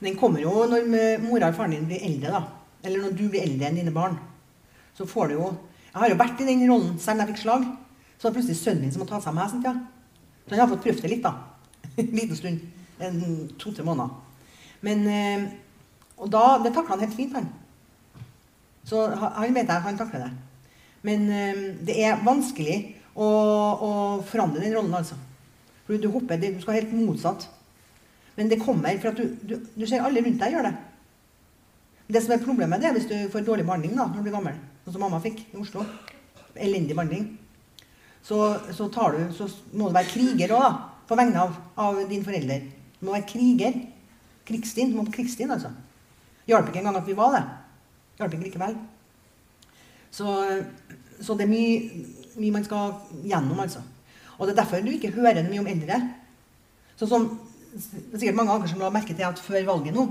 Den 0.00 0.16
kommer 0.18 0.42
jo 0.42 0.64
når 0.66 0.88
mora 1.22 1.52
og 1.52 1.58
faren 1.58 1.76
din 1.76 1.86
blir 1.86 2.02
eldre, 2.02 2.40
da. 2.40 2.42
Eller 2.82 3.04
når 3.04 3.14
du 3.14 3.28
blir 3.28 3.44
eldre 3.44 3.68
enn 3.68 3.78
dine 3.78 3.94
barn. 3.94 4.16
Så 4.96 5.06
får 5.06 5.28
du 5.28 5.34
jo 5.38 5.50
Jeg 5.90 5.98
har 5.98 6.08
jo 6.12 6.16
vært 6.20 6.40
i 6.40 6.44
den 6.46 6.60
rollen 6.70 6.98
selv 7.02 7.18
om 7.18 7.20
jeg 7.24 7.34
fikk 7.34 7.40
slag. 7.42 7.64
Så 8.14 8.28
det 8.28 8.36
plutselig 8.36 8.58
sønnen 8.60 8.84
min 8.84 8.92
som 8.94 9.00
må 9.02 9.08
ta 9.08 9.18
seg 9.18 9.32
av 9.32 9.56
meg. 9.64 9.78
Så 10.50 10.56
han 10.56 10.64
har 10.64 10.70
fått 10.72 10.82
prøvd 10.82 11.04
det 11.04 11.08
litt, 11.12 11.22
da. 11.22 11.30
En 12.02 12.08
liten 12.10 12.34
stund. 12.34 12.62
En 12.98 13.20
to-tre 13.54 13.84
måneder. 13.86 14.10
Men 14.82 15.04
eh, 15.06 15.44
Og 16.18 16.26
da 16.32 16.58
Det 16.58 16.72
takla 16.74 16.96
han 16.96 17.04
helt 17.04 17.14
fint, 17.14 17.36
han. 17.38 17.46
Så 18.84 19.04
han 19.14 19.54
vet 19.54 19.70
jeg 19.70 19.84
han 19.84 20.00
takler 20.00 20.24
det. 20.24 20.30
Men 21.06 21.30
eh, 21.30 21.60
det 21.86 21.94
er 22.02 22.24
vanskelig 22.26 22.80
å, 23.14 23.28
å 23.30 23.90
forandre 24.26 24.64
den 24.64 24.74
rollen, 24.74 24.96
altså. 24.98 25.14
For 25.86 26.02
du 26.02 26.10
hopper, 26.10 26.42
du 26.42 26.58
skal 26.58 26.80
helt 26.80 26.98
motsatt. 26.98 27.46
Men 28.34 28.50
det 28.50 28.58
kommer 28.64 28.98
for 28.98 29.14
du, 29.14 29.36
du, 29.46 29.54
du 29.70 29.86
ser 29.86 30.02
alle 30.02 30.24
rundt 30.24 30.42
deg 30.42 30.56
gjør 30.56 30.66
det. 30.66 30.74
Det 32.10 32.24
som 32.24 32.34
er 32.34 32.42
problemet, 32.42 32.82
det 32.82 32.90
er 32.90 32.98
hvis 32.98 33.06
du 33.06 33.16
får 33.30 33.46
dårlig 33.46 33.68
behandling 33.68 33.94
da, 33.94 34.08
når 34.08 34.18
du 34.18 34.26
blir 34.26 34.34
gammel. 34.34 34.58
Sånn 34.82 34.98
som 34.98 35.06
mamma 35.06 35.22
fikk 35.22 35.44
i 35.46 35.60
Oslo. 35.62 35.86
Elendig 36.58 36.98
behandling. 36.98 37.36
Så, 38.22 38.38
så, 38.76 38.86
du, 38.86 39.20
så 39.34 39.48
må 39.72 39.88
du 39.88 39.96
være 39.96 40.10
kriger 40.12 40.54
òg. 40.56 40.80
På 41.08 41.18
vegne 41.18 41.42
av, 41.42 41.56
av 41.80 41.98
din 42.10 42.24
forelder. 42.24 42.66
Du 43.00 43.06
må 43.08 43.16
være 43.16 43.28
kriger. 43.30 43.78
Krigsstinn. 44.46 44.92
Du 44.92 44.98
må 44.98 45.06
på 45.08 45.16
krigsstinn, 45.18 45.50
altså. 45.50 45.72
Hjalp 46.48 46.70
ikke 46.70 46.82
engang 46.82 47.00
at 47.00 47.08
vi 47.08 47.16
var 47.18 47.34
det. 47.36 47.44
Hjalp 48.20 48.36
ikke 48.36 48.48
likevel. 48.48 48.76
Så, 50.10 50.26
så 51.22 51.36
det 51.38 51.46
er 51.46 51.52
mye, 51.52 52.06
mye 52.36 52.54
man 52.58 52.66
skal 52.66 52.94
gjennom, 53.24 53.60
altså. 53.62 53.82
Og 54.38 54.46
det 54.46 54.54
er 54.54 54.62
derfor 54.62 54.82
du 54.84 54.92
ikke 54.94 55.12
hører 55.14 55.46
mye 55.46 55.62
om 55.62 55.70
eldre. 55.70 56.00
Sånn 56.98 57.10
som 57.10 57.30
det 57.70 58.16
er 58.16 58.18
sikkert 58.18 58.38
mange 58.40 58.54
av 58.54 58.62
dere 58.62 58.72
som 58.72 58.80
la 58.82 58.90
merke 58.90 59.14
til 59.14 59.26
at 59.28 59.38
før 59.38 59.62
valget 59.68 59.94
nå, 59.94 60.06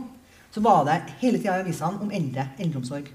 så 0.54 0.62
var 0.64 0.86
det 0.88 1.02
hele 1.20 1.42
tida 1.42 1.58
i 1.58 1.64
avisene 1.66 2.06
om 2.06 2.14
eldre, 2.16 2.46
eldreomsorg. 2.58 3.10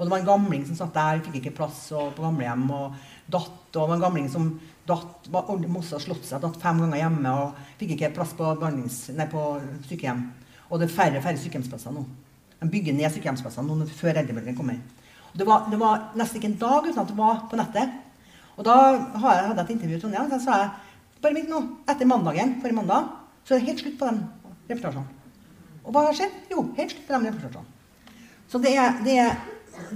Og 0.00 0.06
det 0.06 0.12
var 0.14 0.22
en 0.22 0.28
gamling 0.30 0.62
som 0.64 0.78
satt 0.78 0.94
der, 0.96 1.18
fikk 1.26 1.34
ikke 1.42 1.58
plass 1.58 1.82
og 1.92 2.14
på 2.16 2.24
gamlehjem 2.24 2.62
og 2.72 2.94
datt. 3.28 3.50
Og 3.68 3.76
det 3.76 3.82
var 3.82 3.98
en 3.98 4.04
gamling 4.06 4.30
som 4.32 4.46
datt, 4.88 5.28
var 5.28 5.50
mossa 5.68 5.98
og 5.98 6.04
slått 6.06 6.24
seg, 6.24 6.40
datt 6.40 6.56
fem 6.62 6.80
ganger 6.80 7.02
hjemme 7.02 7.34
og 7.36 7.58
fikk 7.76 7.92
ikke 7.98 8.14
plass 8.16 8.32
på, 8.38 8.48
nei, 8.64 9.26
på 9.28 9.44
sykehjem. 9.90 10.24
Og 10.70 10.80
det 10.80 10.88
er 10.88 10.94
færre 10.94 11.20
færre 11.20 11.42
sykehjemsplasser 11.42 11.92
nå. 11.92 12.06
De 12.62 12.68
bygger 12.72 12.96
ned 12.96 13.12
sykehjemsplasser 13.12 13.66
nå 13.66 13.76
før 13.92 14.22
eldrebølgen 14.22 14.56
kommer. 14.56 14.80
Og 15.30 15.38
det 15.38 15.46
var, 15.46 15.68
det 15.70 15.78
var 15.84 16.08
nesten 16.18 16.40
ikke 16.40 16.50
en 16.54 16.60
dag 16.64 16.88
uten 16.88 17.02
at 17.04 17.12
det 17.12 17.18
var 17.20 17.44
på 17.50 17.60
nettet. 17.60 17.98
Og 18.56 18.66
da 18.66 18.76
hadde 19.20 19.36
jeg 19.36 19.58
et 19.60 19.74
intervju 19.76 19.98
i 19.98 20.00
Trondheim, 20.00 20.26
og 20.26 20.32
så 20.32 20.40
sa 20.46 20.58
jeg 20.62 21.20
bare 21.20 21.36
vent 21.36 21.52
nå, 21.52 21.60
etter 21.92 22.08
mandagen, 22.08 22.56
forrige 22.62 22.80
mandag, 22.80 23.12
så 23.44 23.54
er 23.54 23.60
det 23.60 23.68
helt 23.68 23.82
slutt 23.84 23.98
på 24.00 24.08
de 24.08 24.72
reportasjene. 24.72 25.18
Og 25.84 25.94
hva 25.94 26.06
har 26.06 26.16
skjedd? 26.16 26.34
Jo, 26.52 26.64
helt 26.76 26.94
slutt 26.94 27.06
på 27.06 27.14
de 27.14 27.30
reportasjene. 27.30 27.76
Så 28.50 28.58
det 28.62 28.72
er, 28.74 28.96
det 29.06 29.16
er, 29.22 29.36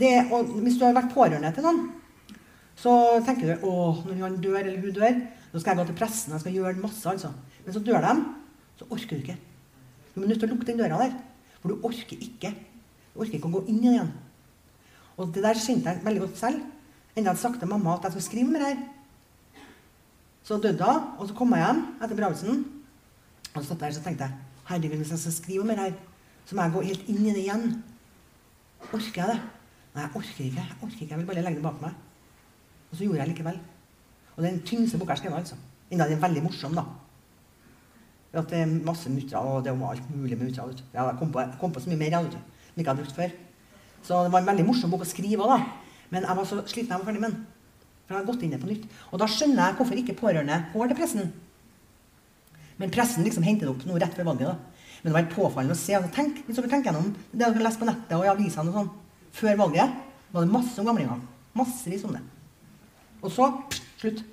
det 0.00 0.14
og 0.32 0.54
Hvis 0.64 0.78
du 0.78 0.84
har 0.86 0.96
vært 0.96 1.12
pårørende 1.14 1.52
til 1.54 1.66
noen, 1.66 1.84
Så 2.74 2.90
tenker 3.24 3.54
du 3.54 3.66
å, 3.70 4.02
når 4.02 4.18
han 4.18 4.40
dør 4.42 4.56
eller 4.58 4.80
hun 4.82 4.94
dør, 4.96 5.18
så 5.52 5.60
skal 5.60 5.70
jeg 5.70 5.78
gå 5.78 5.84
til 5.92 5.96
pressen 6.00 6.32
jeg 6.34 6.42
skal 6.42 6.56
gjøre 6.56 6.80
masse. 6.82 7.06
altså. 7.06 7.30
Men 7.64 7.74
så 7.74 7.80
dør 7.86 8.00
de, 8.02 8.14
så 8.76 8.88
orker 8.90 9.14
du 9.14 9.22
ikke. 9.22 9.36
Du 10.14 10.20
må 10.20 10.26
nødt 10.26 10.40
til 10.42 10.48
å 10.48 10.52
lukke 10.52 10.66
den 10.66 10.80
døra 10.82 10.98
der. 10.98 11.14
For 11.62 11.70
du 11.70 11.86
orker 11.86 12.18
ikke. 12.18 12.50
Du 13.14 13.22
orker 13.22 13.38
ikke 13.38 13.46
å 13.46 13.54
gå 13.54 13.62
inn 13.68 13.78
i 13.78 13.86
den 13.86 13.94
igjen. 13.94 14.10
Og 15.16 15.30
det 15.34 15.44
der 15.46 15.54
kjente 15.54 15.94
jeg 15.94 16.04
veldig 16.04 16.24
godt 16.26 16.42
selv. 16.42 16.66
Enda 17.14 17.30
jeg 17.30 17.30
hadde 17.30 17.42
sagt 17.44 17.60
til 17.62 17.70
mamma 17.70 17.94
at 17.94 18.08
jeg 18.08 18.16
skulle 18.16 18.26
skrive 18.26 18.50
om 18.50 18.58
det 18.58 18.66
her. 18.66 18.82
Så 20.44 20.58
døde 20.58 20.90
hun, 20.90 21.04
og 21.18 21.28
så 21.28 21.34
kom 21.38 21.54
jeg 21.54 21.62
hjem 21.64 21.84
etter 22.00 22.16
begravelsen. 22.16 22.64
Og 23.54 23.62
så 23.62 23.68
satt 23.68 23.80
jeg 23.80 23.86
her 23.86 23.96
så 23.96 24.02
tenkte 24.04 24.26
jeg 24.26 24.34
herregud, 24.68 24.96
hvis 24.98 25.14
jeg 25.14 25.22
skal 25.22 25.32
skrive 25.38 25.62
om 25.62 25.70
det 25.70 25.78
her, 25.78 25.92
så 26.44 26.56
må 26.56 26.66
jeg 26.66 26.74
gå 26.74 26.80
helt 26.90 27.08
inn 27.08 27.22
i 27.22 27.34
det 27.36 27.44
igjen. 27.44 27.68
Orker 28.90 29.20
jeg 29.22 29.28
det? 29.30 29.38
Nei, 29.94 30.02
jeg 30.02 30.10
orker 30.18 30.44
ikke. 30.48 30.58
Jeg 30.58 30.80
orker 30.82 31.00
ikke, 31.00 31.12
jeg 31.12 31.20
vil 31.20 31.28
bare 31.28 31.44
legge 31.46 31.60
det 31.60 31.66
bak 31.66 31.80
meg. 31.82 31.94
Og 32.90 32.98
så 32.98 33.06
gjorde 33.06 33.22
jeg 33.22 33.30
likevel. 33.30 33.60
Og 34.34 34.42
det 34.42 34.48
er 34.48 34.56
den 34.56 34.66
tyngste 34.66 34.98
boka 34.98 35.14
jeg 35.14 35.20
har 35.20 35.22
skrevet. 35.22 35.38
altså. 35.38 35.56
Enda 35.90 36.08
den 36.08 36.18
er 36.18 36.26
veldig 36.26 36.42
morsom, 36.42 36.74
da. 36.74 36.84
At 38.34 38.50
det 38.50 38.64
er 38.64 38.70
masse 38.82 39.10
mutra, 39.10 39.44
og 39.46 39.62
det 39.62 39.70
er 39.70 39.76
om 39.76 39.84
alt 39.86 40.10
mulig 40.10 40.38
med 40.38 40.48
mutra. 40.48 40.66
Jeg 40.94 41.18
kom 41.18 41.30
på, 41.30 41.40
jeg 41.40 41.58
kom 41.60 41.72
på 41.72 41.80
så 41.80 41.90
mye 41.92 42.00
mer 42.00 42.16
jeg, 42.16 42.32
som 42.32 42.40
jeg 42.74 42.82
ikke 42.82 42.90
hadde 42.90 43.04
brukt 43.04 43.18
før. 43.20 43.34
Så 44.04 44.22
det 44.24 44.32
var 44.32 44.42
en 44.42 44.50
veldig 44.50 44.66
morsom 44.66 44.90
bok 44.90 45.04
å 45.06 45.08
skrive 45.08 45.46
da. 45.48 45.60
Men 46.10 46.26
jeg 46.26 46.36
var 46.36 46.48
så 46.48 46.58
sliten 46.66 46.90
jeg 46.90 46.98
var 46.98 47.06
ferdig 47.06 47.22
med 47.22 47.30
den. 47.30 47.46
For 48.04 48.12
jeg 48.12 48.18
hadde 48.18 48.32
gått 48.32 48.42
inn 48.42 48.52
i 48.52 48.56
det 48.56 48.62
på 48.64 48.72
nytt. 48.72 48.88
Og 49.12 49.22
da 49.22 49.28
skjønner 49.30 49.62
jeg 49.62 49.78
hvorfor 49.78 50.00
ikke 50.02 50.18
pårørende 50.18 50.58
går 50.74 50.90
til 50.90 50.98
pressen. 50.98 51.30
Men 52.82 52.90
pressen 52.92 53.24
liksom 53.24 53.46
henter 53.46 53.68
det 53.68 53.72
opp 53.72 53.86
noe 53.86 54.02
rett 54.02 54.18
før 54.18 54.28
valget. 54.32 54.50
da. 54.50 54.90
Men 55.00 55.08
det 55.08 55.14
var 55.14 55.22
helt 55.22 55.36
påfallende 55.36 55.76
å 55.76 55.78
se. 55.78 55.94
Altså, 55.94 56.10
tenk, 56.16 56.42
hvis 56.44 56.58
dere 56.58 56.72
tenker 56.72 56.90
gjennom 56.90 57.14
det 57.14 57.38
dere 57.38 57.54
har 57.54 57.66
lest 57.68 57.80
på 57.80 57.88
nettet 57.88 58.16
og 58.18 58.26
i 58.26 58.32
avisene 58.32 58.72
og 58.72 58.78
sånn, 58.80 58.92
før 59.34 59.58
valget, 59.64 59.98
var 60.34 60.44
det 60.44 60.54
masse 60.54 60.78
om 60.80 60.88
gamlinger. 60.88 61.20
Massevis 61.54 62.04
om 62.06 62.14
det. 62.16 62.22
Og 63.22 63.32
så 63.32 63.48
pst, 63.70 63.84
slutt. 64.02 64.24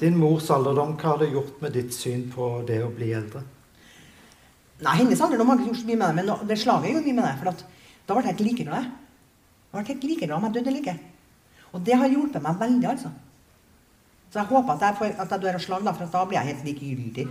Din 0.00 0.16
mors 0.18 0.50
alderdom, 0.50 0.96
hva 0.98 1.14
har 1.14 1.20
det 1.22 1.32
gjort 1.32 1.60
med 1.62 1.74
ditt 1.76 1.94
syn 1.94 2.26
på 2.32 2.48
det 2.68 2.80
å 2.84 2.92
bli 2.92 3.12
eldre? 3.14 3.44
Nei, 4.84 4.96
hennes 5.00 5.20
alderdom 5.22 5.52
har 5.52 5.60
ikke 5.60 5.70
gjort 5.70 5.82
så 5.84 5.88
mye 5.88 6.00
med 6.00 6.08
det, 6.08 6.14
men 6.18 6.48
det 6.50 6.60
slaget 6.60 6.92
gjorde 6.92 7.06
mye 7.06 7.18
med 7.20 7.28
det. 7.28 7.34
For 7.40 7.52
at, 7.52 7.66
da 8.04 8.16
ble 8.16 8.24
jeg 8.24 8.32
helt 8.32 8.46
likeglad. 8.48 8.88
Jeg 8.88 9.76
ble 9.76 9.84
helt 9.92 10.08
likeglad 10.10 10.36
om 10.38 10.48
jeg 10.48 10.56
døde 10.56 10.74
like. 10.74 10.96
Og 11.74 11.86
det 11.86 11.96
har 11.98 12.10
hjulpet 12.10 12.42
meg 12.42 12.58
veldig, 12.60 12.88
altså. 12.90 13.12
Så 14.34 14.40
jeg 14.40 14.50
håper 14.50 14.74
at 14.74 14.82
jeg, 14.82 14.96
får, 14.98 15.12
at 15.22 15.30
jeg 15.30 15.42
dør 15.44 15.56
av 15.56 15.62
slag, 15.62 15.82
da, 15.86 15.92
for 15.94 16.08
at 16.08 16.14
da 16.14 16.24
blir 16.26 16.40
jeg 16.40 16.50
helt 16.50 16.64
likegyldig. 16.66 17.24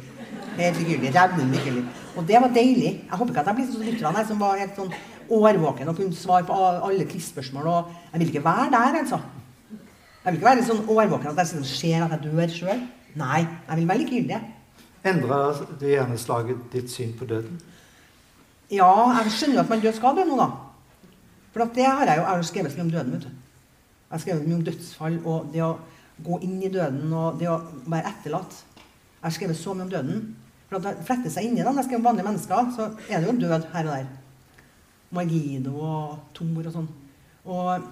Helt 0.55 0.77
likegyldig, 0.79 1.09
Revnende 1.17 1.57
likegyldig. 1.57 1.83
Og 2.15 2.27
det 2.29 2.41
var 2.45 2.53
deilig. 2.55 2.91
Jeg 2.95 3.17
håper 3.19 3.33
ikke 3.33 3.43
at 3.43 3.49
jeg 3.51 3.57
blir 3.57 3.67
sånn 3.67 3.75
som 3.75 3.89
lytterne 3.89 4.23
som 4.29 4.39
var 4.43 4.61
helt 4.61 4.79
sånn 4.79 4.93
årvåken 5.29 5.89
og 5.89 5.95
kunne 5.97 6.15
svare 6.15 6.47
på 6.47 6.57
alle 6.57 7.05
quiz-spørsmål. 7.09 7.69
Jeg 8.11 8.19
vil 8.19 8.33
ikke 8.33 8.45
være 8.45 8.71
der, 8.71 8.99
altså. 9.03 9.19
Jeg 10.23 10.31
vil 10.31 10.39
ikke 10.39 10.49
være 10.49 10.65
sånn 10.67 10.83
årvåken 10.87 11.31
at 11.33 11.41
jeg 11.43 11.65
ser 11.67 12.05
at 12.05 12.15
jeg 12.15 12.31
dør 12.31 12.51
sjøl. 12.51 12.83
Nei, 13.19 13.43
jeg 13.43 13.79
vil 13.79 13.87
være 13.89 14.03
likegyldig. 14.03 14.41
Endra 15.03 15.39
det 15.79 15.95
hjerneslaget 15.97 16.67
ditt 16.71 16.91
syn 16.91 17.11
på 17.19 17.27
døden? 17.27 17.57
Ja, 18.71 18.89
jeg 19.19 19.33
skjønner 19.35 19.59
jo 19.59 19.63
at 19.65 19.73
man 19.73 19.81
dør 19.83 19.97
skal 19.97 20.15
dø 20.17 20.23
nå, 20.27 20.37
da. 20.39 20.47
For 21.53 21.65
at 21.65 21.75
det 21.75 21.85
har 21.85 22.07
jeg 22.07 22.17
jo 22.17 22.23
jeg 22.23 22.29
har 22.31 22.39
jo 22.39 22.47
skrevet 22.49 22.77
mye 22.77 22.85
om 22.85 22.93
døden. 22.93 23.11
vet 23.11 23.25
du. 23.27 23.27
Jeg 23.27 24.15
har 24.15 24.23
skrevet 24.23 24.47
mye 24.47 24.55
om 24.55 24.63
dødsfall 24.69 25.19
og 25.25 25.51
det 25.53 25.61
å 25.65 25.73
gå 26.23 26.39
inn 26.45 26.61
i 26.63 26.71
døden 26.71 27.13
og 27.13 27.39
det 27.41 27.49
å 27.51 27.59
være 27.85 28.13
etterlatt. 28.13 28.55
Jeg 28.79 29.27
har 29.27 29.35
skrevet 29.35 29.59
så 29.59 29.73
mye 29.73 29.85
om 29.85 29.91
døden. 29.91 30.23
For 30.69 30.79
at 30.79 30.87
det 30.87 31.05
fletter 31.05 31.33
seg 31.33 31.47
inn 31.47 31.57
i 31.57 31.61
det. 31.61 31.67
Når 31.67 31.83
jeg 31.83 31.89
skriver 31.89 32.01
om 32.01 32.07
vanlige 32.09 32.27
mennesker, 32.29 32.71
så 32.75 32.89
er 33.09 33.19
det 33.21 33.29
jo 33.29 33.39
død 33.43 33.67
her 33.73 33.89
og 33.89 33.91
der. 33.93 34.07
Margido 35.13 35.73
og 35.79 36.19
Tor 36.37 36.67
og 36.69 36.73
sånn. 36.73 36.87
Og, 37.45 37.87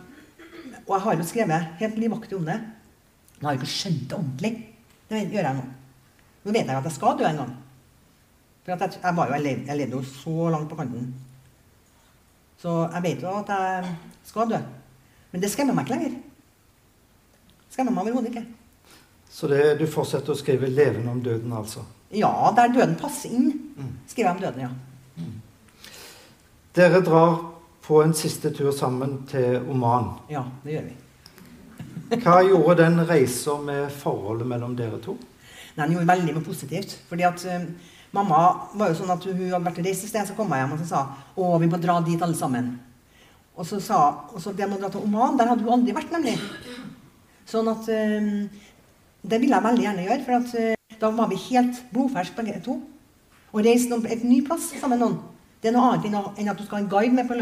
og 0.85 0.93
jeg 0.95 1.03
har 1.05 1.17
jo 1.19 1.27
skrevet 1.27 1.67
helt 1.81 1.97
livaktig 2.01 2.37
om 2.37 2.45
det. 2.47 2.57
Men 2.61 3.41
jeg 3.41 3.47
har 3.49 3.57
jo 3.57 3.61
ikke 3.61 3.73
skjønt 3.75 4.05
det 4.09 4.17
ordentlig. 4.17 4.51
Det 5.11 5.21
gjør 5.33 5.47
jeg 5.49 5.57
nå. 5.59 5.65
Nå 6.45 6.53
vet 6.55 6.65
jeg 6.71 6.77
at 6.79 6.87
jeg 6.89 6.95
skal 6.97 7.17
dø 7.19 7.27
en 7.27 7.41
gang. 7.43 7.51
For 8.63 8.71
jeg, 8.75 8.93
jeg, 9.01 9.15
var 9.17 9.27
jo, 9.29 9.33
jeg, 9.35 9.43
levde, 9.47 9.67
jeg 9.71 9.79
levde 9.81 9.97
jo 9.99 10.03
så 10.05 10.49
langt 10.53 10.69
på 10.69 10.77
kanten. 10.79 11.07
Så 12.61 12.75
jeg 12.93 13.03
vet 13.07 13.23
jo 13.25 13.31
at 13.41 13.49
jeg 13.49 13.93
skal 14.29 14.51
dø. 14.53 14.59
Men 15.31 15.41
det 15.43 15.49
skremmer 15.53 15.77
meg 15.77 15.87
ikke 15.87 15.97
lenger. 15.97 16.17
Skremmer 17.71 17.95
meg 17.95 18.03
overhodet 18.09 18.33
ikke. 18.33 18.45
Så 19.31 19.47
det, 19.47 19.61
du 19.79 19.85
fortsetter 19.89 20.33
å 20.33 20.37
skrive 20.37 20.67
levende 20.69 21.13
om 21.13 21.21
døden, 21.23 21.53
altså? 21.55 21.85
Ja, 22.11 22.31
der 22.57 22.73
døden 22.75 22.97
passer 22.99 23.31
inn, 23.31 23.51
Mm. 23.81 23.93
skriver 24.07 24.27
jeg 24.29 24.35
om 24.35 24.41
døden, 24.43 24.61
ja. 24.61 25.25
Dere 26.71 27.01
drar 27.03 27.33
på 27.83 27.97
en 27.99 28.13
siste 28.15 28.47
tur 28.55 28.71
sammen 28.71 29.25
til 29.27 29.57
Oman. 29.67 30.05
Ja, 30.31 30.45
det 30.63 30.77
gjør 30.77 30.85
vi. 30.85 32.19
Hva 32.21 32.37
gjorde 32.45 32.77
den 32.79 33.01
reisa 33.07 33.57
med 33.59 33.89
forholdet 33.91 34.47
mellom 34.47 34.77
dere 34.77 35.01
to? 35.03 35.17
Nei, 35.75 35.83
den 35.83 35.97
gjorde 35.97 36.07
veldig 36.07 36.35
mye 36.37 36.43
positivt. 36.45 36.93
Fordi 37.09 37.25
at 37.27 37.43
eh, 37.43 37.65
mamma 38.15 38.39
var 38.79 38.93
jo 38.93 39.01
sånn 39.01 39.11
at 39.11 39.27
hun 39.27 39.35
hadde 39.41 39.59
vært 39.65 39.81
og 39.81 39.89
reist 39.89 40.07
et 40.07 40.13
sted, 40.13 40.29
så 40.29 40.35
kom 40.37 40.53
jeg 40.55 40.63
hjem 40.63 40.77
og 40.77 40.79
så 40.79 40.87
sa 40.93 41.01
å, 41.35 41.49
vi 41.59 41.67
må 41.73 41.79
dra 41.83 41.97
dit 42.05 42.23
alle 42.23 42.39
sammen. 42.39 42.71
Og 43.59 43.67
så 43.67 43.81
sa 43.83 43.99
og 44.31 44.39
så 44.39 44.55
det 44.55 44.69
med 44.69 44.79
å 44.79 44.85
dra 44.85 44.93
til 44.93 45.03
Oman, 45.03 45.35
der 45.39 45.51
hadde 45.51 45.67
hun 45.67 45.75
aldri 45.75 45.97
vært, 45.97 46.15
nemlig. 46.15 46.37
Sånn 47.51 47.67
at 47.67 47.91
eh, 47.91 48.31
Det 49.21 49.41
ville 49.43 49.59
jeg 49.59 49.67
veldig 49.67 49.85
gjerne 49.89 50.07
gjøre, 50.07 50.23
for 50.25 50.39
at 50.39 50.55
uh, 50.55 50.95
da 51.03 51.11
var 51.19 51.27
vi 51.29 51.43
helt 51.49 51.83
blodferske 51.91 52.39
begge 52.39 52.63
to. 52.65 52.79
Og 53.51 53.67
reiste 53.67 53.91
noen, 53.91 54.07
et 54.09 54.23
ny 54.25 54.39
plass 54.47 54.71
sammen 54.71 54.95
med 54.95 55.03
noen. 55.03 55.19
Det 55.61 55.69
er 55.69 55.75
noe 55.75 55.91
annet 55.93 56.37
enn, 56.39 56.49
at 56.49 56.57
du 56.57 56.63
skal 56.65 56.79
ha 56.79 56.83
en 56.83 56.89
guide 56.89 57.13
med 57.13 57.27
på, 57.27 57.35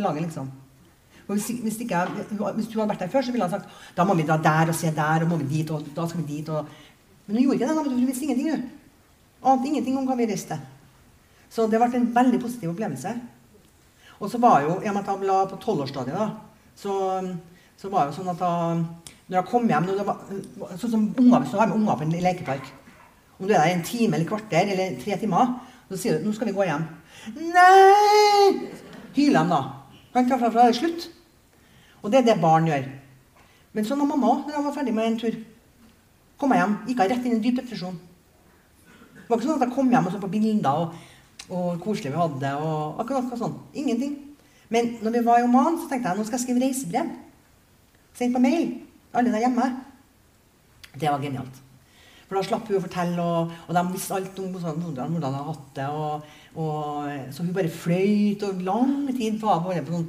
laget, 0.00 0.22
liksom. 0.22 0.50
Og 1.28 1.34
hvis, 1.36 1.48
hvis, 1.62 1.78
jeg- 1.90 2.08
hvis 2.56 2.68
du 2.68 2.78
hadde 2.80 2.88
vært 2.90 2.98
der 3.04 3.08
før, 3.12 3.22
så 3.22 3.32
ville 3.32 3.44
han 3.46 3.50
sagt 3.50 3.68
da 3.96 4.04
må 4.04 4.14
vi 4.16 4.22
dra 4.26 4.36
der 4.42 4.68
og 4.68 4.74
se 4.74 4.90
der, 4.90 5.22
og 5.22 5.28
må 5.28 5.36
vi 5.36 5.44
dit, 5.58 5.70
og 5.70 5.84
da 5.94 6.06
skal 6.08 6.22
vi 6.22 6.36
dit. 6.38 6.48
Og... 6.48 6.66
Men 7.26 7.36
hun 7.36 7.44
gjorde 7.44 7.58
ikke 7.60 7.68
det. 7.68 7.92
Hun 7.92 8.06
visste 8.06 8.24
ingenting, 8.24 8.48
du. 8.50 8.62
Ante 9.44 9.68
ingenting 9.68 9.98
om 9.98 10.06
hva 10.06 10.16
vi 10.16 10.26
reiste. 10.26 10.58
Så 11.50 11.68
det 11.70 11.78
ble 11.80 11.96
en 11.96 12.14
veldig 12.14 12.40
positiv 12.40 12.70
opplevelse. 12.70 13.14
Og 14.20 14.30
så 14.30 14.38
var 14.38 14.62
jo, 14.62 14.80
i 14.80 14.88
og 14.88 14.94
med 14.94 15.02
at 15.02 15.08
jeg 15.12 15.26
la 15.28 15.44
på 15.50 15.58
tolvårsstadiet, 15.60 16.36
så, 16.76 16.92
så 17.76 17.88
var 17.90 18.06
det 18.06 18.14
jo 18.14 18.22
sånn 18.22 18.30
at 18.32 18.38
da 18.40 18.52
når 19.28 19.38
jeg 19.38 19.48
kom 19.48 19.68
hjem 19.68 19.86
når 19.88 20.04
var, 20.06 20.18
Sånn 20.76 20.90
som 20.92 21.04
unger, 21.18 21.44
du 21.46 21.56
har 21.58 21.66
med 21.68 21.76
unger 21.76 21.98
på 21.98 22.06
en 22.06 22.16
lekepark. 22.26 22.70
Om 23.38 23.46
du 23.48 23.52
er 23.54 23.58
der 23.58 23.72
en 23.74 23.82
time 23.86 24.16
eller 24.16 24.28
kvarter 24.28 24.72
eller 24.74 24.98
tre 25.02 25.16
timer, 25.18 25.54
så 25.88 25.98
sier 25.98 26.18
du 26.18 26.24
'Nå 26.26 26.34
skal 26.34 26.46
vi 26.48 26.52
gå 26.52 26.64
hjem'. 26.68 26.84
Nei! 27.30 28.70
Hyler 29.14 29.44
de 29.44 29.52
da. 29.52 29.60
Kan 30.12 30.26
ikke 30.26 30.38
fra, 30.40 30.50
fra 30.50 30.66
det 30.68 30.78
slutt. 30.78 31.08
Og 32.02 32.10
det 32.10 32.22
er 32.22 32.26
det 32.32 32.40
barn 32.42 32.66
gjør. 32.66 32.88
Men 33.72 33.86
sånn 33.88 34.02
var 34.02 34.10
mamma 34.10 34.32
òg, 34.32 34.46
når 34.46 34.56
jeg 34.56 34.66
var 34.66 34.74
ferdig 34.76 34.94
med 34.96 35.08
en 35.08 35.20
tur. 35.20 35.38
Kom 36.40 36.52
jeg 36.52 36.60
hjem, 36.62 36.74
gikk 36.88 37.00
jeg 37.00 37.12
rett 37.12 37.26
inn 37.26 37.32
i 37.32 37.38
en 37.38 37.44
dyp 37.44 37.60
depresjon. 37.60 37.98
Det 39.14 39.24
var 39.28 39.38
ikke 39.38 39.48
sånn 39.48 39.60
at 39.60 39.66
jeg 39.68 39.74
kom 39.76 39.92
hjem 39.94 40.08
og 40.08 40.14
så 40.14 40.20
på 40.20 40.30
bilder 40.32 40.82
og, 40.82 40.96
og 41.48 41.68
koselig 41.84 42.12
vi 42.12 42.20
hadde. 42.20 42.54
og 42.58 43.00
akkurat 43.04 43.38
sånn. 43.40 43.54
Ingenting. 43.72 44.16
Men 44.72 44.96
når 45.04 45.18
vi 45.18 45.26
var 45.28 45.40
i 45.40 45.46
Oman, 45.46 45.78
så 45.78 45.88
tenkte 45.88 46.10
jeg 46.10 46.18
nå 46.18 46.26
skal 46.26 46.38
jeg 46.40 46.46
skrive 46.46 46.64
reisebrev. 46.64 47.12
Sendt 48.18 48.36
på 48.36 48.42
mail. 48.42 48.74
Alle 49.14 49.32
der 49.32 49.44
hjemme. 49.46 49.68
Det 50.92 51.08
var 51.08 51.22
genialt. 51.22 51.60
For 52.32 52.40
da 52.40 52.46
slapp 52.46 52.68
hun 52.70 52.78
å 52.78 52.80
fortelle, 52.80 53.24
og, 53.28 53.50
og 53.68 53.74
de 53.76 53.80
visste 53.92 54.14
alt 54.16 54.38
om 54.40 54.52
hvordan 54.54 54.78
hvordan 54.80 55.16
hun 55.18 55.24
hadde 55.26 55.40
hatt 55.50 55.64
det. 55.76 55.88
Og, 55.92 56.30
og, 56.56 57.10
så 57.28 57.44
hun 57.44 57.50
bare 57.52 57.68
fløyt, 57.68 58.44
og 58.48 58.62
lang 58.64 58.94
tid 59.12 59.36
var 59.42 59.58
hun 59.66 59.82
på 59.84 59.98
sånn 59.98 60.06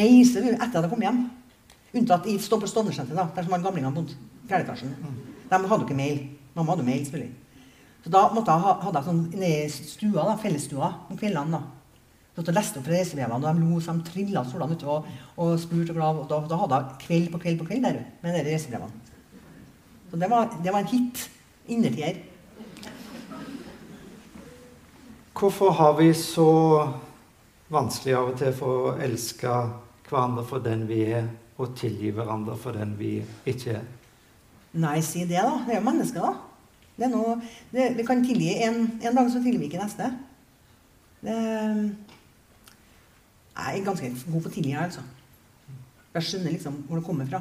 reise 0.00 0.42
etter 0.42 0.64
at 0.64 0.80
jeg 0.80 0.90
kom 0.90 1.04
hjem. 1.06 1.20
Unntatt 2.00 2.26
i 2.26 2.34
stå 2.42 2.58
på 2.58 2.66
Stovner-senteret, 2.72 3.20
da, 3.20 3.28
der 3.36 3.46
som 3.46 3.54
alle 3.54 3.68
gamlingene 3.68 3.94
bodde. 3.94 4.16
Fjerde 4.50 4.66
etasjen. 4.66 4.96
De 5.52 5.60
hadde 5.60 5.78
jo 5.78 5.86
ikke 5.86 5.98
mail. 6.00 6.24
Mamma 6.56 6.74
hadde 6.74 6.86
mail, 6.88 7.04
selvfølgelig. 7.06 7.62
Så 8.02 8.14
da 8.16 8.24
måtte 8.34 8.56
jeg 8.56 8.64
ha, 8.64 8.74
hadde 8.88 9.04
jeg 9.04 9.08
sånn 9.12 9.22
nede 9.36 9.60
i 9.62 9.70
stua, 9.92 10.24
da, 10.24 10.34
fellesstua 10.42 10.90
om 11.06 11.20
kveldene. 11.22 11.60
da. 11.60 12.34
Så 12.34 12.48
jeg 12.48 12.56
leste 12.56 12.82
opp 12.82 12.88
fra 12.88 12.96
reisebrevene, 12.96 13.38
og 13.38 13.46
de 13.46 13.62
lo 13.70 13.78
så 13.78 13.94
de 13.94 14.10
trilla 14.10 14.42
stolene 14.48 14.74
ute 14.74 14.90
og, 14.90 15.06
og 15.38 15.54
spurte 15.62 15.94
og 15.94 16.02
glav. 16.02 16.20
Og 16.24 16.26
da, 16.34 16.42
da 16.50 16.60
hadde 16.64 16.82
jeg 16.82 17.00
kveld 17.06 17.30
på 17.36 17.42
kveld 17.46 17.62
på 17.62 17.70
kveld 17.70 17.86
der 17.86 18.02
med 18.26 18.40
de 18.40 18.44
reisebrevene. 18.50 19.09
Så 20.10 20.16
det 20.16 20.30
var, 20.30 20.48
det 20.64 20.72
var 20.72 20.82
en 20.82 20.86
hit. 20.90 21.30
Innertier. 21.70 22.16
Hvorfor 25.38 25.70
har 25.70 25.92
vi 26.00 26.08
så 26.14 26.50
vanskelig 27.70 28.16
av 28.18 28.32
og 28.32 28.38
til 28.40 28.56
for 28.56 28.88
å 28.88 28.94
elske 29.00 29.52
hverandre 30.08 30.42
for 30.48 30.64
den 30.64 30.82
vi 30.88 31.04
er, 31.14 31.28
og 31.60 31.76
tilgi 31.78 32.10
hverandre 32.16 32.56
for 32.58 32.74
den 32.74 32.96
vi 32.98 33.20
ikke 33.48 33.76
er? 33.78 33.84
Nei, 34.82 34.98
si 35.06 35.22
det, 35.28 35.38
da. 35.38 35.60
Det 35.66 35.76
er 35.76 35.78
jo 35.78 35.86
mennesker, 35.86 36.26
da. 36.26 36.32
Det 36.96 37.06
er 37.06 37.12
noe, 37.14 37.36
det, 37.70 37.86
vi 37.96 38.06
kan 38.06 38.24
tilgi 38.26 38.50
en, 38.66 38.82
en 38.98 39.16
dag, 39.16 39.30
så 39.30 39.40
tilgir 39.44 39.62
vi 39.62 39.70
ikke 39.70 39.80
neste. 39.84 40.10
Det, 41.22 41.38
jeg 43.60 43.78
er 43.78 43.86
ganske 43.86 44.12
god 44.26 44.42
på 44.42 44.50
å 44.50 44.54
tilgi, 44.58 44.74
altså. 44.78 45.06
Jeg 46.16 46.26
skjønner 46.26 46.56
liksom 46.56 46.82
hvor 46.88 46.98
det 46.98 47.06
kommer 47.06 47.30
fra. 47.30 47.40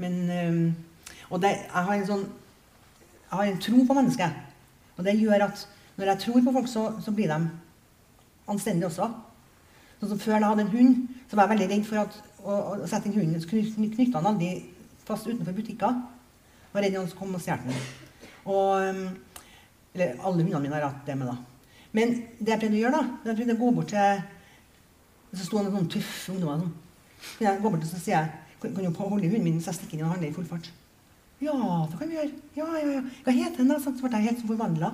Men 0.00 0.18
øhm, 0.32 0.66
Og 1.30 1.40
det, 1.42 1.54
jeg 1.64 1.86
har 1.88 2.08
sånn 2.08 2.24
Jeg 3.24 3.38
har 3.38 3.50
en 3.50 3.62
tro 3.62 3.80
på 3.88 3.94
mennesket. 3.96 4.34
Og 4.94 5.04
det 5.04 5.16
gjør 5.18 5.48
at 5.48 5.62
når 5.96 6.10
jeg 6.12 6.20
tror 6.22 6.42
på 6.44 6.52
folk, 6.54 6.68
så, 6.70 6.82
så 7.02 7.10
blir 7.14 7.30
de 7.30 7.38
anstendige 8.50 8.86
også. 8.86 9.08
Sånn 9.98 10.12
som 10.12 10.20
Før 10.20 10.36
jeg 10.36 10.46
hadde 10.46 10.64
en 10.66 10.72
hund, 10.74 11.00
så 11.30 11.36
var 11.36 11.48
jeg 11.48 11.54
veldig 11.54 11.68
redd 11.72 11.88
for 11.88 12.02
at 12.02 12.18
å, 12.44 12.58
å 12.84 12.90
sette 12.90 13.10
inn 13.10 13.16
hunden. 13.16 13.40
Så 13.42 13.48
knytta 13.50 14.20
han 14.20 14.30
aldri 14.30 14.52
fast 15.08 15.26
utenfor 15.26 15.56
butikker. 15.56 15.98
Var 16.74 16.86
redd 16.86 16.98
han 16.98 17.10
som 17.10 17.22
kom 17.22 17.34
og 17.38 17.42
stjal 17.42 17.64
den. 17.64 17.82
Og, 18.44 18.84
um, 18.84 19.02
eller 19.94 20.14
alle 20.20 20.44
hundene 20.44 20.62
mine 20.62 20.76
har 20.76 20.88
hatt 20.88 21.02
det 21.08 21.18
med, 21.18 21.30
da. 21.30 21.36
Men 21.94 22.14
det 22.38 22.54
jeg 22.54 22.62
prøvde 22.64 22.78
å 22.78 22.82
gjøre, 22.82 23.00
da, 23.00 23.18
jeg 23.30 23.38
prøvde 23.40 23.54
å 23.54 23.62
gå 23.62 23.74
bort 23.76 23.92
til 23.94 24.24
Så 25.34 25.48
sto 25.48 25.60
det 25.62 25.70
noen 25.72 25.88
tøffe 25.90 26.30
ungdommer 26.30 26.60
sånn. 26.62 26.74
Jeg 27.42 27.58
går 27.58 27.72
bort 27.72 27.82
og 27.82 27.90
så 27.90 27.98
sier 27.98 28.14
jeg, 28.20 28.58
kan, 28.62 28.74
kan 28.76 28.84
du 28.84 28.98
holde 29.00 29.26
hunden 29.26 29.42
min 29.42 29.56
hvis 29.58 29.66
jeg 29.66 29.78
stikker 29.80 29.98
inn 29.98 30.04
og 30.06 30.12
handler 30.12 30.28
i 30.28 30.36
full 30.36 30.46
fart? 30.46 30.68
Ja, 31.44 31.86
det 31.90 31.98
kan 32.00 32.08
vi 32.08 32.16
gjøre. 32.16 32.30
Ja, 32.56 32.66
ja, 32.78 32.92
ja. 32.96 33.02
Hva 33.24 33.34
het 33.36 33.58
den, 33.58 33.68
da? 33.68 33.76
Så 33.82 33.92
ble 33.98 34.10
jeg 34.16 34.30
helt 34.30 34.44
forvandla. 34.48 34.90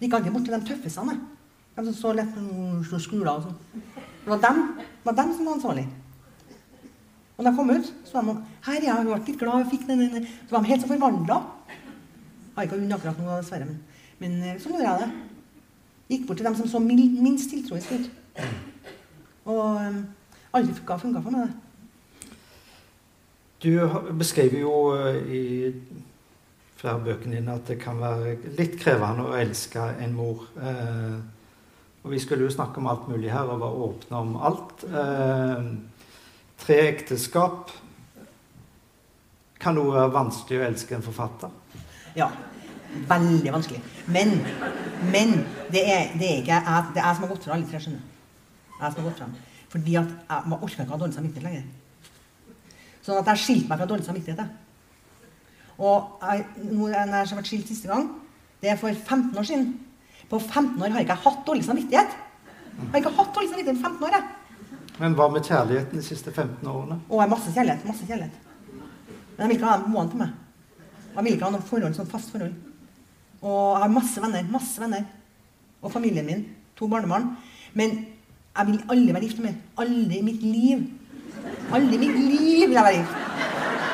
Gikk 0.00 0.16
aldri 0.16 0.32
bort 0.32 0.46
til 0.48 0.56
de 0.56 0.60
tøffisene. 0.68 1.16
De 1.76 1.84
som 1.86 1.96
så 1.96 2.12
lett 2.16 2.36
slo 2.88 3.00
skuler 3.02 3.34
og 3.34 3.48
sånn. 3.48 3.82
Det 4.24 4.30
var 4.32 4.40
dem, 4.44 4.62
var 5.04 5.16
dem 5.18 5.34
som 5.36 5.48
var 5.48 5.58
ansvarlig. 5.58 5.86
Og 7.36 7.44
da 7.44 7.50
jeg 7.50 7.56
kom 7.56 7.72
ut, 7.72 7.92
så 8.04 8.18
var 8.18 8.26
de 8.28 8.34
Her, 8.66 8.84
ja, 8.84 8.96
hun 8.98 9.08
ble 9.08 9.20
litt 9.26 9.40
glad, 9.40 9.68
fikk 9.70 9.86
den, 9.88 10.02
den, 10.04 10.16
den. 10.18 10.28
Så 10.48 10.56
var 10.56 10.64
de 10.64 10.72
helt 10.72 10.84
så 10.84 10.90
forvandla. 10.90 11.38
Har 12.56 12.66
ikke 12.66 12.80
hund 12.80 12.96
akkurat 12.96 13.20
nå, 13.20 13.30
dessverre, 13.38 13.68
men, 13.68 13.78
men 14.20 14.42
eh, 14.44 14.58
sånn 14.60 14.76
gjorde 14.76 14.90
jeg 14.90 15.04
det. 15.04 15.10
Gikk 16.10 16.26
bort 16.28 16.40
til 16.40 16.48
dem 16.48 16.58
som 16.58 16.68
så 16.68 16.80
minst 16.84 17.52
tiltroisk 17.52 17.92
ut. 17.96 18.10
Og 19.48 19.64
um, 19.80 20.00
aldri 20.56 20.76
funka 20.76 20.98
for 21.00 21.32
meg, 21.32 21.44
det. 21.44 21.69
Du 23.62 23.74
beskriver 24.16 24.62
jo 24.62 24.74
eh, 24.96 25.16
i 25.36 25.44
flere 26.80 27.02
bøkene 27.04 27.36
dine 27.36 27.58
at 27.58 27.68
det 27.68 27.76
kan 27.82 27.98
være 28.00 28.38
litt 28.56 28.78
krevende 28.80 29.26
å 29.28 29.36
elske 29.36 29.82
en 30.00 30.14
mor. 30.16 30.46
Eh, 30.56 31.18
og 32.00 32.14
vi 32.14 32.20
skulle 32.22 32.46
jo 32.46 32.54
snakke 32.54 32.80
om 32.80 32.88
alt 32.88 33.10
mulig 33.10 33.28
her 33.28 33.50
og 33.52 33.60
være 33.60 33.86
åpne 33.86 34.20
om 34.24 34.30
alt. 34.48 34.84
Eh, 34.88 35.66
tre 36.62 36.78
ekteskap 36.86 37.74
kan 39.60 39.76
noe 39.76 39.92
være 39.92 40.14
vanskelig 40.14 40.62
å 40.62 40.64
elske 40.70 40.96
en 40.96 41.04
forfatter. 41.04 41.52
Ja. 42.16 42.30
Veldig 42.90 43.52
vanskelig. 43.54 43.82
Men, 44.10 44.32
men 45.12 45.36
det, 45.70 45.84
er, 45.84 46.08
det 46.16 46.26
er 46.26 46.40
ikke 46.40 46.56
jeg, 46.56 46.86
det 46.96 47.02
er 47.02 47.04
jeg 47.04 47.18
som 47.18 47.26
har 47.26 47.30
gått 47.34 47.44
fra 47.44 47.54
alle 47.58 47.68
tre, 47.68 47.82
skjønner. 47.84 48.08
Jeg 48.80 48.80
som 48.80 49.02
har 49.02 49.06
gått 49.10 49.20
frem. 49.20 49.36
Fordi 49.70 50.00
at 50.00 50.16
jeg 50.16 50.50
man 50.50 50.64
orker 50.64 50.80
ikke 50.80 50.88
å 50.88 50.96
ha 50.96 51.02
dårlig 51.04 51.18
samvittighet 51.18 51.46
lenger. 51.46 51.68
Sånn 53.04 53.20
at 53.20 53.30
jeg 53.32 53.42
skilte 53.44 53.70
meg 53.70 53.80
fra 53.80 53.88
dårlig 53.88 54.06
samvittighet. 54.06 54.50
Og 55.80 56.20
jeg, 56.20 56.44
når 56.68 56.90
jeg 56.92 57.12
har 57.14 57.38
vært 57.38 57.48
skilt 57.48 57.70
siste 57.70 57.88
gang, 57.88 58.10
det 58.60 58.72
er 58.72 58.80
for 58.80 58.92
15 58.92 59.38
år 59.40 59.46
siden. 59.48 59.70
På 60.28 60.38
15 60.38 60.76
år 60.82 60.92
har 60.92 61.04
ikke 61.04 61.16
jeg 61.16 61.24
hatt 61.24 61.46
dårlig 61.46 61.64
samvittighet. 61.64 62.12
Jeg 62.76 62.90
har 62.92 63.00
ikke 63.00 63.16
hatt 63.16 63.32
dårlig 63.34 63.50
samvittighet 63.50 63.80
i 63.80 63.82
15 63.82 64.04
år. 64.04 64.16
jeg. 64.18 64.24
Men 65.00 65.16
hva 65.16 65.30
med 65.32 65.46
kjærligheten 65.48 65.96
de 65.96 66.04
siste 66.04 66.32
15 66.32 66.68
årene? 66.68 67.00
Å, 67.08 67.14
jeg 67.14 67.22
har 67.24 67.32
masse 67.32 67.54
kjærlighet. 67.54 67.86
masse 67.88 68.06
kjærlighet. 68.06 68.36
Men 68.68 69.42
jeg 69.46 69.48
vil 69.48 69.56
ikke 69.56 69.70
ha 69.70 69.78
på 69.80 69.94
månen 69.94 70.12
til 70.12 70.20
meg. 70.20 70.34
Jeg 71.14 71.24
vil 71.24 71.36
ikke 71.38 71.48
ha 71.48 71.54
noe 71.54 71.68
forhold, 71.70 71.96
sånn 71.96 72.10
fast 72.10 72.34
forhold. 72.34 72.52
Og 73.40 73.60
jeg 73.72 73.82
har 73.86 73.94
masse 73.94 74.22
venner. 74.22 74.50
masse 74.52 74.80
venner. 74.82 75.06
Og 75.80 75.92
familien 75.92 76.26
min. 76.28 76.44
To 76.76 76.88
barnebarn. 76.88 77.30
Men 77.72 77.96
jeg 78.58 78.66
vil 78.66 78.82
aldri 78.92 79.14
være 79.16 79.24
gift 79.24 79.40
med. 79.40 79.56
Aldri 79.80 80.18
i 80.18 80.26
mitt 80.26 80.42
liv. 80.44 80.84
Aldri 81.70 81.96
i 81.96 82.02
mitt 82.02 82.18
liv 82.18 82.68
vil 82.68 82.76
jeg 82.78 82.86
være 82.86 82.98
gift. 82.98 83.16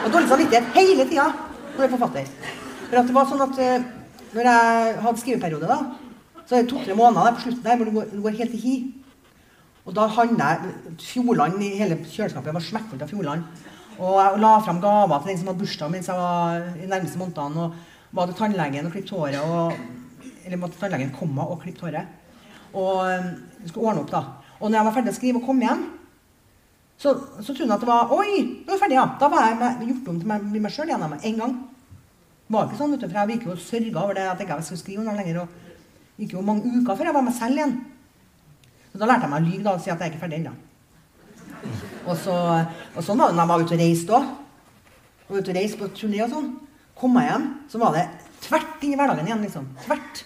Og 0.04 0.12
dårlig 0.14 0.30
samvittighet 0.30 0.72
hele 0.76 1.06
tida 1.10 1.26
når 1.30 1.82
jeg 1.82 1.88
er 1.88 1.94
forfatter. 1.96 2.28
For 2.86 3.00
at 3.00 3.08
det 3.08 3.16
var 3.16 3.30
sånn 3.30 3.44
at 3.46 3.58
eh, 3.62 3.86
når 4.36 4.48
jeg 4.50 4.94
hadde 5.06 5.22
skriveperiode, 5.22 5.70
da, 5.70 5.78
så 6.46 6.56
er 6.56 6.62
det 6.62 6.70
to-tre 6.70 6.94
måneder 6.96 7.26
der 7.26 7.36
på 7.36 7.44
slutten 7.44 7.64
der 7.66 7.80
hvor 7.80 7.88
du 7.88 7.96
går, 7.96 8.08
du 8.12 8.22
går 8.24 8.38
helt 8.40 8.54
i 8.56 8.62
hi. 8.62 8.76
Og 9.86 9.94
da 9.94 10.06
handla 10.10 10.52
jeg 10.54 10.94
Fjordland 11.02 11.62
i 11.62 11.74
hele 11.78 11.98
kjøleskapet 12.02 12.54
var 12.54 12.64
smekkfullt 12.64 13.04
av 13.06 13.10
Fjordland. 13.10 13.44
Og 13.96 14.16
jeg 14.20 14.40
la 14.42 14.54
frem 14.60 14.80
gaver 14.82 15.22
til 15.22 15.30
den 15.30 15.38
som 15.40 15.50
hadde 15.50 15.62
bursdag 15.62 15.92
mens 15.92 16.08
jeg 16.10 16.18
var 16.20 16.64
i 16.74 16.88
nærmeste 16.90 17.20
månedene. 17.20 17.68
Og 17.68 18.16
var 18.16 18.30
til 18.30 18.38
tannlegen 18.38 18.88
og 18.88 18.94
klippet 18.94 19.14
håret. 19.14 19.38
Og, 19.42 20.32
eller 20.44 20.60
måtte 20.60 20.80
tannlegen 20.80 21.14
komme 21.16 21.46
og 21.46 21.62
klippet 21.62 21.86
håret. 21.86 22.10
Og 22.76 23.06
um, 23.06 23.30
skulle 23.66 23.92
ordne 23.92 24.02
opp, 24.02 24.10
da. 24.12 24.22
Og 24.60 24.70
når 24.70 24.78
jeg 24.78 24.88
var 24.88 24.96
ferdig 24.96 25.12
å 25.12 25.16
skrive 25.16 25.40
og 25.40 25.46
kom 25.48 25.62
hjem, 25.62 25.86
så, 26.96 27.12
så 27.40 27.52
trodde 27.52 27.68
jeg 27.68 27.76
at 27.76 27.82
det 27.82 27.88
var 27.90 28.12
Oi, 28.16 28.28
nå 28.64 28.70
er 28.70 28.76
jeg 28.76 28.80
ferdig, 28.80 28.96
ja. 28.96 29.06
Da 29.20 29.28
var 29.32 29.50
jeg 29.50 29.58
med, 29.60 29.82
gjort 29.90 30.12
om 30.12 30.20
til 30.20 30.30
meg, 30.30 30.46
meg 30.54 30.72
sjøl 30.72 30.88
igjen 30.88 31.04
med 31.04 31.26
en 31.28 31.42
gang. 31.42 31.56
Det 32.46 32.54
var 32.54 32.68
ikke 32.68 32.78
sånn, 32.78 32.94
vet 32.94 33.02
du, 33.02 33.08
for 33.10 33.18
jeg 33.20 33.34
gikk 33.34 33.44
jo 33.48 33.52
og 33.52 33.62
sørga 33.62 34.02
over 34.04 34.16
det 34.16 34.24
at 34.30 34.40
jeg 34.40 34.48
ikke 34.48 34.64
skulle 34.68 34.80
skrive 34.80 35.04
noe 35.04 35.16
lenger. 35.18 35.42
Og 35.42 36.22
gikk 36.22 36.36
jo 36.38 36.44
mange 36.46 36.72
uker 36.78 36.96
før 36.96 37.10
jeg 37.10 37.16
var 37.18 37.26
meg 37.26 37.36
selv 37.36 37.60
igjen. 37.60 37.74
Så 38.92 39.00
da 39.02 39.08
lærte 39.10 39.26
jeg 39.26 39.32
meg 39.34 39.42
å 39.42 39.50
lyve 39.50 39.74
og 39.74 39.82
si 39.82 39.92
at 39.92 40.00
jeg 40.00 40.06
er 40.06 40.14
ikke 40.14 40.22
ferdig 40.22 40.38
ennå. 40.40 40.54
Og, 42.06 42.14
så, 42.22 42.36
og 42.94 43.02
sånn 43.04 43.20
var 43.20 43.32
det 43.32 43.36
når 43.36 43.42
jeg 43.42 43.50
var 43.50 43.64
ute 43.66 43.76
og 43.76 43.82
reiste 43.82 44.16
òg. 44.16 44.30
Ute 45.26 45.42
og 45.42 45.58
reiste 45.58 45.80
på 45.82 45.90
turné 45.98 46.22
og 46.24 46.32
sånn. 46.32 46.48
Kom 46.96 47.18
jeg 47.20 47.28
hjem, 47.28 47.44
så 47.68 47.80
var 47.82 47.92
det 47.98 48.06
tvert 48.46 48.86
inn 48.86 48.94
i 48.94 49.00
hverdagen 49.00 49.28
igjen. 49.28 49.44
liksom. 49.44 49.66
Tvert. 49.84 50.22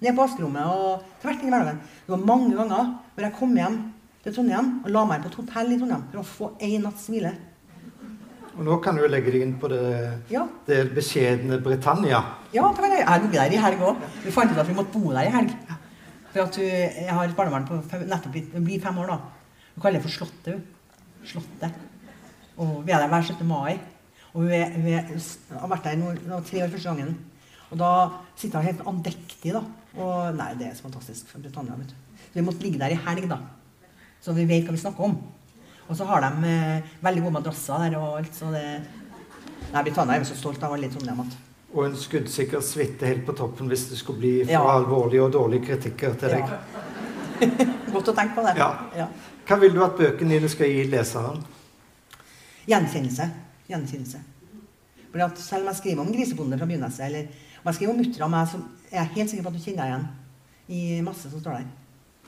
Ned 0.00 0.16
på 0.16 0.24
vaskerommet 0.24 0.74
og 0.74 1.06
tvert 1.22 1.40
inn 1.40 1.48
i 1.48 1.54
hverdagen. 1.54 1.80
Det 2.04 2.12
var 2.12 2.28
mange 2.28 2.52
ganger 2.58 2.92
hvor 3.14 3.24
jeg 3.24 3.36
kom 3.38 3.56
hjem 3.56 3.80
til 4.24 4.34
Trondheim 4.34 4.72
og 4.84 4.90
la 4.92 5.04
meg 5.08 5.22
på 5.24 5.30
et 5.30 5.38
hotell 5.40 5.72
i 5.72 5.78
Trondheim 5.80 6.04
for 6.12 6.20
å 6.20 6.26
få 6.28 6.50
en 6.66 6.82
natts 6.86 7.06
hvile. 7.12 7.32
Og 8.58 8.64
nå 8.66 8.76
kan 8.84 8.98
du 8.98 9.06
legge 9.08 9.32
deg 9.32 9.44
inn 9.46 9.54
på 9.60 9.70
det, 9.72 9.80
Ja, 10.32 10.42
det 10.66 10.80
beskjedne 10.94 11.60
Britannia. 11.64 12.18
ja 12.52 12.66
det 12.68 12.82
kan 12.82 12.90
jeg. 12.90 12.98
Jeg 13.00 13.08
har 13.08 13.28
der 13.32 13.54
i 13.54 13.60
helg 13.64 13.84
òg. 13.86 14.02
Vi 14.24 14.34
fant 14.34 14.50
ut 14.52 14.58
at 14.58 14.68
vi 14.68 14.74
måtte 14.76 14.92
bo 14.98 15.12
der 15.14 15.28
i 15.28 15.32
helg. 15.32 15.54
For 16.32 16.42
at 16.44 16.56
hun, 16.56 16.66
jeg 16.66 17.14
har 17.14 17.24
et 17.24 17.36
barnevern 17.36 17.64
på 17.66 17.78
fem, 17.88 18.02
nettopp 18.10 18.36
blir 18.64 18.82
fem 18.82 18.98
år, 18.98 19.06
da. 19.14 19.16
Hun 19.74 19.82
kaller 19.82 19.98
det 19.98 20.04
for 20.04 20.14
Slottet. 20.14 20.60
Slottet. 21.24 21.72
Og 22.60 22.84
vi 22.84 22.92
er 22.92 23.00
der 23.00 23.08
hver 23.08 23.22
17. 23.24 23.46
mai. 23.48 23.78
Og 24.34 24.42
hun, 24.42 24.50
er, 24.52 24.70
hun, 24.76 24.86
er, 24.92 25.08
hun 25.08 25.58
har 25.62 25.72
vært 25.72 25.88
der 25.88 25.96
nå, 25.98 26.12
nå 26.28 26.40
tre 26.46 26.62
år 26.64 26.70
første 26.74 26.92
gangen. 26.92 27.16
Og 27.70 27.78
da 27.80 27.90
sitter 28.36 28.60
hun 28.60 28.66
helt 28.68 28.86
andektig, 28.92 29.54
da. 29.56 29.62
Og 29.96 30.36
nei, 30.36 30.52
det 30.58 30.68
er 30.68 30.76
så 30.76 30.86
fantastisk 30.86 31.32
for 31.32 31.42
Britannia. 31.42 31.78
vet 31.78 31.94
du. 31.94 31.96
Så 32.28 32.36
vi 32.36 32.44
måtte 32.46 32.62
ligge 32.66 32.82
der 32.82 32.94
i 32.94 33.00
helg, 33.08 33.26
da. 33.30 33.40
Så 34.20 34.32
vi 34.36 34.44
vet 34.48 34.66
hva 34.66 34.74
vi 34.76 34.80
snakker 34.82 35.06
om. 35.06 35.14
Og 35.90 35.96
så 35.98 36.06
har 36.06 36.22
de 36.22 36.48
eh, 36.50 36.88
veldig 37.02 37.22
gode 37.24 37.36
madrasser 37.38 37.86
der 37.86 37.96
og 37.98 38.18
alt, 38.20 38.34
så 38.36 38.50
det 38.54 38.64
Nei, 39.70 39.82
Britannia 39.86 40.16
er 40.16 40.22
jo 40.24 40.26
så 40.32 40.34
stolt 40.38 40.62
av 40.66 40.72
alle 40.74 40.88
i 40.88 40.90
Trondheim 40.90 41.20
at 41.22 41.34
Og 41.76 41.84
en 41.86 41.92
skuddsikker 41.94 42.62
suite 42.64 43.06
helt 43.06 43.22
på 43.26 43.34
toppen 43.38 43.68
hvis 43.70 43.84
det 43.90 43.98
skulle 44.00 44.18
bli 44.18 44.32
for 44.44 44.50
Ja. 44.50 44.62
alvorlige 44.72 45.22
og 45.22 45.32
dårlige 45.36 45.66
kritikker 45.68 46.16
til 46.18 46.32
deg. 46.34 46.48
Ja. 46.50 46.58
Godt 47.94 48.10
å 48.10 48.14
tenke 48.16 48.34
på 48.34 48.42
det. 48.48 48.56
Ja. 48.58 49.06
Hva 49.46 49.58
vil 49.62 49.74
du 49.76 49.84
at 49.84 49.94
bøkene 49.98 50.34
dine 50.34 50.50
skal 50.50 50.72
gi 50.72 50.82
leseren? 50.90 51.38
Gjenkjennelse. 52.66 53.28
Gjenkjennelse. 53.70 54.20
For 55.12 55.22
at 55.24 55.38
selv 55.42 55.64
om 55.64 55.70
jeg 55.72 55.80
skriver 55.80 56.02
om 56.04 56.10
grisebonde 56.14 56.58
fra 56.58 56.66
begynnelsen, 56.70 57.06
eller 57.06 57.30
om 57.62 57.70
jeg 57.70 57.78
skriver 57.78 57.94
om 57.94 58.02
muttera 58.02 58.28
meg, 58.30 58.50
så 58.50 58.60
er 58.90 59.00
jeg 59.04 59.12
helt 59.16 59.30
sikker 59.32 59.46
på 59.46 59.52
at 59.52 59.58
du 59.58 59.64
kjenner 59.64 59.82
deg 59.82 59.92
igjen 59.92 60.08
i 60.70 61.02
masse 61.06 61.30
som 61.30 61.40
står 61.42 61.60
der. 61.60 61.70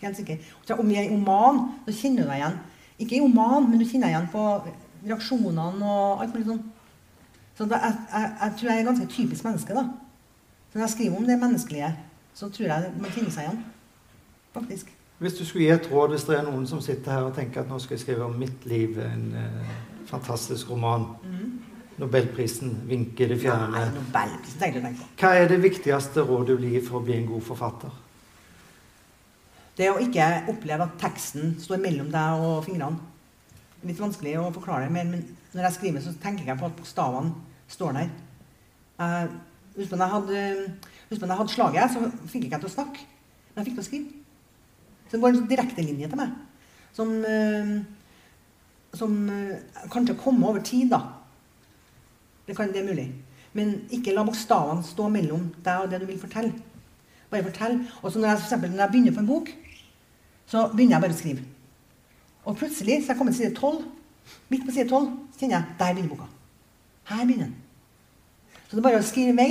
Helt 0.02 0.18
sikker. 0.18 0.38
Så 0.66 0.76
om 0.78 0.88
vi 0.88 0.98
er 0.98 1.08
i 1.08 1.14
oman, 1.14 1.64
så 1.86 1.94
kjenner 1.94 2.24
du 2.24 2.30
deg 2.30 2.40
igjen. 2.40 2.56
Ikke 3.02 3.18
i 3.18 3.24
oman, 3.24 3.68
men 3.70 3.78
du 3.80 3.86
kjenner 3.86 4.08
deg 4.08 4.16
igjen 4.16 4.30
på 4.32 4.46
reaksjonene 5.02 5.92
og 5.96 6.22
alt 6.22 6.34
mulig 6.34 6.48
sånn. 6.48 6.64
Så 7.58 7.66
da, 7.70 7.78
jeg, 7.84 8.00
jeg, 8.10 8.32
jeg 8.40 8.56
tror 8.58 8.70
jeg 8.70 8.80
er 8.80 8.88
ganske 8.88 9.10
typisk 9.12 9.46
menneske, 9.46 9.76
da. 9.76 9.84
Så 10.72 10.78
når 10.78 10.86
jeg 10.86 10.94
skriver 10.96 11.20
om 11.20 11.28
det 11.28 11.38
menneskelige, 11.38 11.92
så 12.34 12.48
tror 12.48 12.68
jeg 12.70 12.92
man 12.98 13.14
kjenner 13.14 13.34
seg 13.34 13.46
igjen. 13.46 13.62
Faktisk. 14.52 14.92
Hvis 15.22 15.36
du 15.38 15.44
skulle 15.46 15.66
gi 15.68 15.74
et 15.74 15.90
råd 15.92 16.16
hvis 16.16 16.24
det 16.26 16.38
er 16.38 16.46
noen 16.48 16.64
som 16.66 16.80
sitter 16.82 17.14
her 17.14 17.28
og 17.28 17.36
tenker 17.36 17.62
at 17.62 17.68
nå 17.70 17.78
skal 17.78 17.94
jeg 17.94 18.02
skrive 18.02 18.26
om 18.26 18.34
mitt 18.40 18.64
liv, 18.66 18.96
en 18.98 19.28
eh, 19.38 19.74
fantastisk 20.08 20.72
roman. 20.72 21.06
Nobelprisen 22.00 22.72
vinker 22.88 23.28
i 23.28 23.34
det 23.34 23.38
fjerne. 23.44 23.68
Nei, 23.70 23.84
Nobelprisen. 23.94 24.96
Hva 25.20 25.34
er 25.38 25.50
det 25.52 25.60
viktigste 25.62 26.24
rådet 26.26 26.56
du 26.56 26.56
vil 26.56 26.72
gi 26.74 26.82
for 26.82 26.98
å 26.98 27.04
bli 27.06 27.20
en 27.20 27.28
god 27.28 27.44
forfatter? 27.52 28.01
Det 29.78 29.88
å 29.88 30.00
ikke 30.02 30.26
oppleve 30.52 30.84
at 30.84 30.98
teksten 31.00 31.54
står 31.60 31.80
mellom 31.80 32.10
deg 32.12 32.42
og 32.44 32.66
fingrene. 32.66 33.00
Det 33.78 33.86
er 33.86 33.90
litt 33.92 34.02
vanskelig 34.02 34.34
å 34.38 34.50
forklare 34.54 34.90
men 34.92 35.14
når 35.52 35.66
jeg 35.66 35.76
skriver, 35.78 36.04
så 36.04 36.12
tenker 36.20 36.46
jeg 36.48 36.58
på 36.60 36.68
at 36.68 36.76
bokstavene 36.76 37.32
står 37.72 37.96
der. 37.96 38.12
Eh, 39.02 39.32
Husk 39.72 39.94
når 39.96 40.04
jeg 40.04 40.68
jeg 41.10 41.36
hadde 41.38 41.52
slaget, 41.52 41.92
så 41.92 42.00
fikk 42.28 42.44
jeg 42.44 42.50
ikke 42.50 42.60
til 42.60 42.68
å 42.68 42.74
snakke. 42.74 43.04
Men 43.52 43.60
jeg 43.60 43.66
fikk 43.70 43.78
til 43.78 43.82
å 43.82 43.86
skrive. 43.86 44.20
Så 45.08 45.16
det 45.16 45.20
var 45.22 45.32
en 45.32 45.38
sånn 45.40 45.48
direktelinje 45.50 46.08
til 46.08 46.20
meg. 46.20 46.34
Som, 46.96 47.10
eh, 47.24 47.72
som 48.96 49.16
eh, 49.32 49.84
kanskje 49.92 50.18
kom 50.20 50.44
over 50.44 50.60
tid, 50.60 50.90
da. 50.92 51.00
Det, 52.46 52.56
kan, 52.56 52.72
det 52.72 52.82
er 52.82 52.88
mulig. 52.88 53.08
Men 53.56 53.74
ikke 53.92 54.14
la 54.16 54.24
bokstavene 54.28 54.84
stå 54.84 55.08
mellom 55.12 55.50
deg 55.64 55.84
og 55.84 55.90
det 55.92 56.00
du 56.00 56.06
vil 56.08 56.20
fortelle. 56.20 56.52
Bare 57.32 57.46
fortell. 57.48 57.80
Og 58.02 58.12
så 58.12 58.20
når 58.20 58.28
jeg, 58.28 58.38
for 58.38 58.46
eksempel, 58.46 58.70
når 58.70 58.84
jeg 58.84 58.92
begynner 58.92 59.16
på 59.16 59.24
en 59.24 59.30
bok, 59.32 59.50
så 60.46 60.66
begynner 60.68 60.98
jeg 60.98 61.04
bare 61.06 61.16
å 61.16 61.18
skrive. 61.18 61.44
Og 62.44 62.56
plutselig 62.58 62.98
så 63.00 63.10
er 63.10 63.14
jeg 63.14 63.18
kommet 63.18 63.36
til 63.36 63.46
side 63.46 63.56
12. 63.56 63.82
Midt 64.52 64.66
på 64.66 64.74
side 64.74 64.88
12 64.88 65.06
så 65.32 65.40
kjenner 65.40 65.56
jeg 65.56 65.78
der 65.78 65.94
begynner 65.94 66.12
boka. 66.12 66.28
Her 67.08 67.24
begynner 67.24 67.48
den. 67.48 67.56
Så 68.66 68.76
det 68.76 68.82
er 68.82 68.88
bare 68.88 69.00
å 69.00 69.06
skrive 69.06 69.36
vei, 69.36 69.48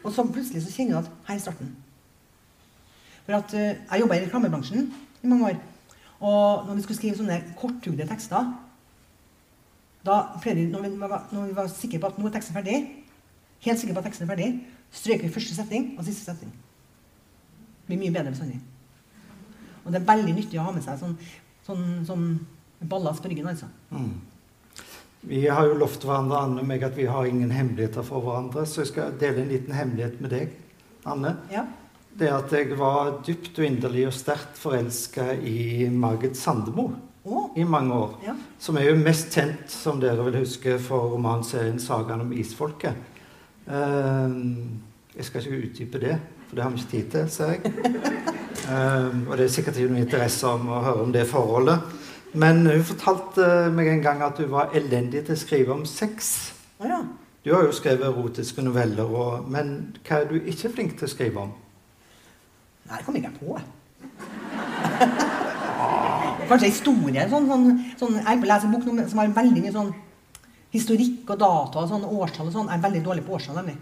og 0.00 0.14
så 0.14 0.24
plutselig 0.24 0.64
så 0.64 0.72
kjenner 0.74 0.96
du 0.96 1.02
at 1.04 1.12
her 1.28 1.36
er 1.36 1.44
starten. 1.44 1.74
For 3.26 3.36
at 3.36 3.54
uh, 3.54 3.60
jeg 3.60 4.02
jobba 4.02 4.16
i 4.16 4.24
reklamebransjen 4.24 4.88
i 5.22 5.30
mange 5.30 5.52
år. 5.52 5.60
Og 6.20 6.66
når 6.66 6.74
vi 6.74 6.84
skulle 6.84 6.98
skrive 6.98 7.20
sånne 7.20 7.38
korthugde 7.60 8.08
tekster, 8.08 8.50
Da, 10.00 10.14
flere, 10.40 10.64
når, 10.64 10.80
vi 10.88 11.00
var, 11.00 11.28
når 11.32 11.46
vi 11.46 11.54
var 11.56 11.66
sikre 11.68 11.98
på 12.00 12.08
at 12.08 12.18
nå 12.18 12.24
er 12.24 12.32
teksten 12.32 12.56
ferdig, 12.56 12.76
helt 13.66 13.80
sikre 13.80 13.92
på 13.92 14.00
at 14.00 14.06
teksten 14.08 14.24
er 14.24 14.30
ferdig, 14.30 14.46
strøk 14.96 15.26
vi 15.26 15.32
første 15.34 15.52
setning 15.58 15.90
og 15.98 16.06
siste 16.06 16.24
setning. 16.24 16.54
Blir 17.90 17.98
mye 17.98 18.14
bedre 18.14 18.30
bestandig. 18.30 18.60
Og 19.82 19.90
det 19.90 19.98
er 20.00 20.10
veldig 20.12 20.34
nyttig 20.36 20.58
å 20.60 20.66
ha 20.68 20.72
med 20.74 20.84
seg 20.84 20.98
sånn, 21.00 21.16
sånn, 21.66 21.86
sånn 22.06 22.26
ballast 22.90 23.24
på 23.24 23.30
ryggen, 23.32 23.48
altså. 23.50 23.66
Mm. 23.90 24.12
Vi 25.20 25.42
har 25.52 25.66
jo 25.68 25.76
lovt 25.82 26.04
hverandre 26.06 26.38
Anne, 26.46 26.62
meg 26.64 26.84
at 26.86 26.96
vi 26.96 27.08
har 27.10 27.26
ingen 27.28 27.50
hemmeligheter 27.52 28.04
for 28.06 28.24
hverandre, 28.24 28.64
så 28.68 28.84
jeg 28.84 28.92
skal 28.92 29.18
dele 29.20 29.42
en 29.42 29.50
liten 29.52 29.74
hemmelighet 29.76 30.22
med 30.22 30.32
deg, 30.32 30.54
Anne. 31.10 31.34
Ja. 31.52 31.66
Det 32.20 32.30
at 32.32 32.52
jeg 32.54 32.78
var 32.78 33.18
dypt 33.26 33.58
og 33.60 33.66
inderlig 33.66 34.06
og 34.08 34.16
sterkt 34.16 34.58
forelska 34.60 35.32
i 35.46 35.88
Margit 35.92 36.38
Sandemo 36.38 36.86
oh. 37.24 37.50
i 37.56 37.64
mange 37.68 37.96
år. 37.96 38.16
ja. 38.26 38.34
Som 38.60 38.80
er 38.80 38.88
jo 38.88 38.96
mest 39.00 39.34
kjent, 39.36 39.68
som 39.72 40.00
dere 40.00 40.24
vil 40.28 40.40
huske, 40.40 40.78
for 40.78 41.12
romanserien 41.16 41.78
'Sagaen 41.80 42.24
om 42.24 42.32
isfolket'. 42.32 43.08
Uh, 43.70 44.32
jeg 45.16 45.24
skal 45.24 45.44
ikke 45.44 45.66
utdype 45.66 46.00
det, 46.00 46.16
for 46.50 46.58
det 46.58 46.64
har 46.64 46.72
vi 46.74 46.80
ikke 46.82 46.90
tid 46.90 47.10
til, 47.14 47.28
ser 47.30 47.50
jeg. 47.54 47.60
Um, 48.70 49.28
og 49.30 49.36
det 49.38 49.44
er 49.44 49.52
sikkert 49.54 49.76
ikke 49.78 49.92
noe 49.92 50.02
interesse 50.02 50.50
om 50.50 50.66
å 50.66 50.80
høre 50.82 51.04
om 51.04 51.12
det 51.14 51.22
forholdet. 51.30 51.78
Men 52.34 52.64
hun 52.66 52.82
fortalte 52.86 53.46
meg 53.74 53.86
en 53.92 54.02
gang 54.02 54.22
at 54.26 54.38
hun 54.42 54.50
var 54.50 54.74
elendig 54.74 55.24
til 55.26 55.36
å 55.36 55.38
skrive 55.38 55.74
om 55.74 55.84
sex. 55.86 56.50
Ja. 56.82 57.00
Du 57.46 57.52
har 57.54 57.62
jo 57.64 57.72
skrevet 57.74 58.08
erotiske 58.08 58.62
noveller, 58.66 59.06
og, 59.06 59.46
men 59.50 59.94
hva 60.06 60.20
er 60.20 60.26
du 60.32 60.36
ikke 60.40 60.72
flink 60.74 60.98
til 60.98 61.06
å 61.06 61.12
skrive 61.14 61.46
om? 61.46 61.54
Nei, 62.90 62.98
det 62.98 63.06
kom 63.06 63.16
ikke 63.20 63.30
jeg 63.30 63.38
på. 63.38 63.50
Kanskje 66.50 66.72
historie. 66.72 67.28
Sånn, 67.30 67.46
sånn, 67.46 67.70
sånn, 67.98 68.18
jeg 68.18 68.42
leser 68.42 68.50
lese 68.50 68.66
en 68.66 68.74
bok 68.74 69.10
som 69.14 69.22
har 69.22 69.38
veldig 69.38 69.62
mye 69.62 69.74
sånn 69.78 69.94
historikk 70.74 71.30
og 71.30 71.38
data 71.46 71.84
og 71.84 71.88
sånn, 71.94 72.10
årstall 72.10 72.50
og 72.50 72.54
sånn. 72.58 72.70
Jeg 72.70 72.78
er 72.78 72.86
veldig 72.88 73.06
dårlig 73.06 73.26
på 73.26 73.38
årstall, 73.38 73.62
nemlig. 73.62 73.78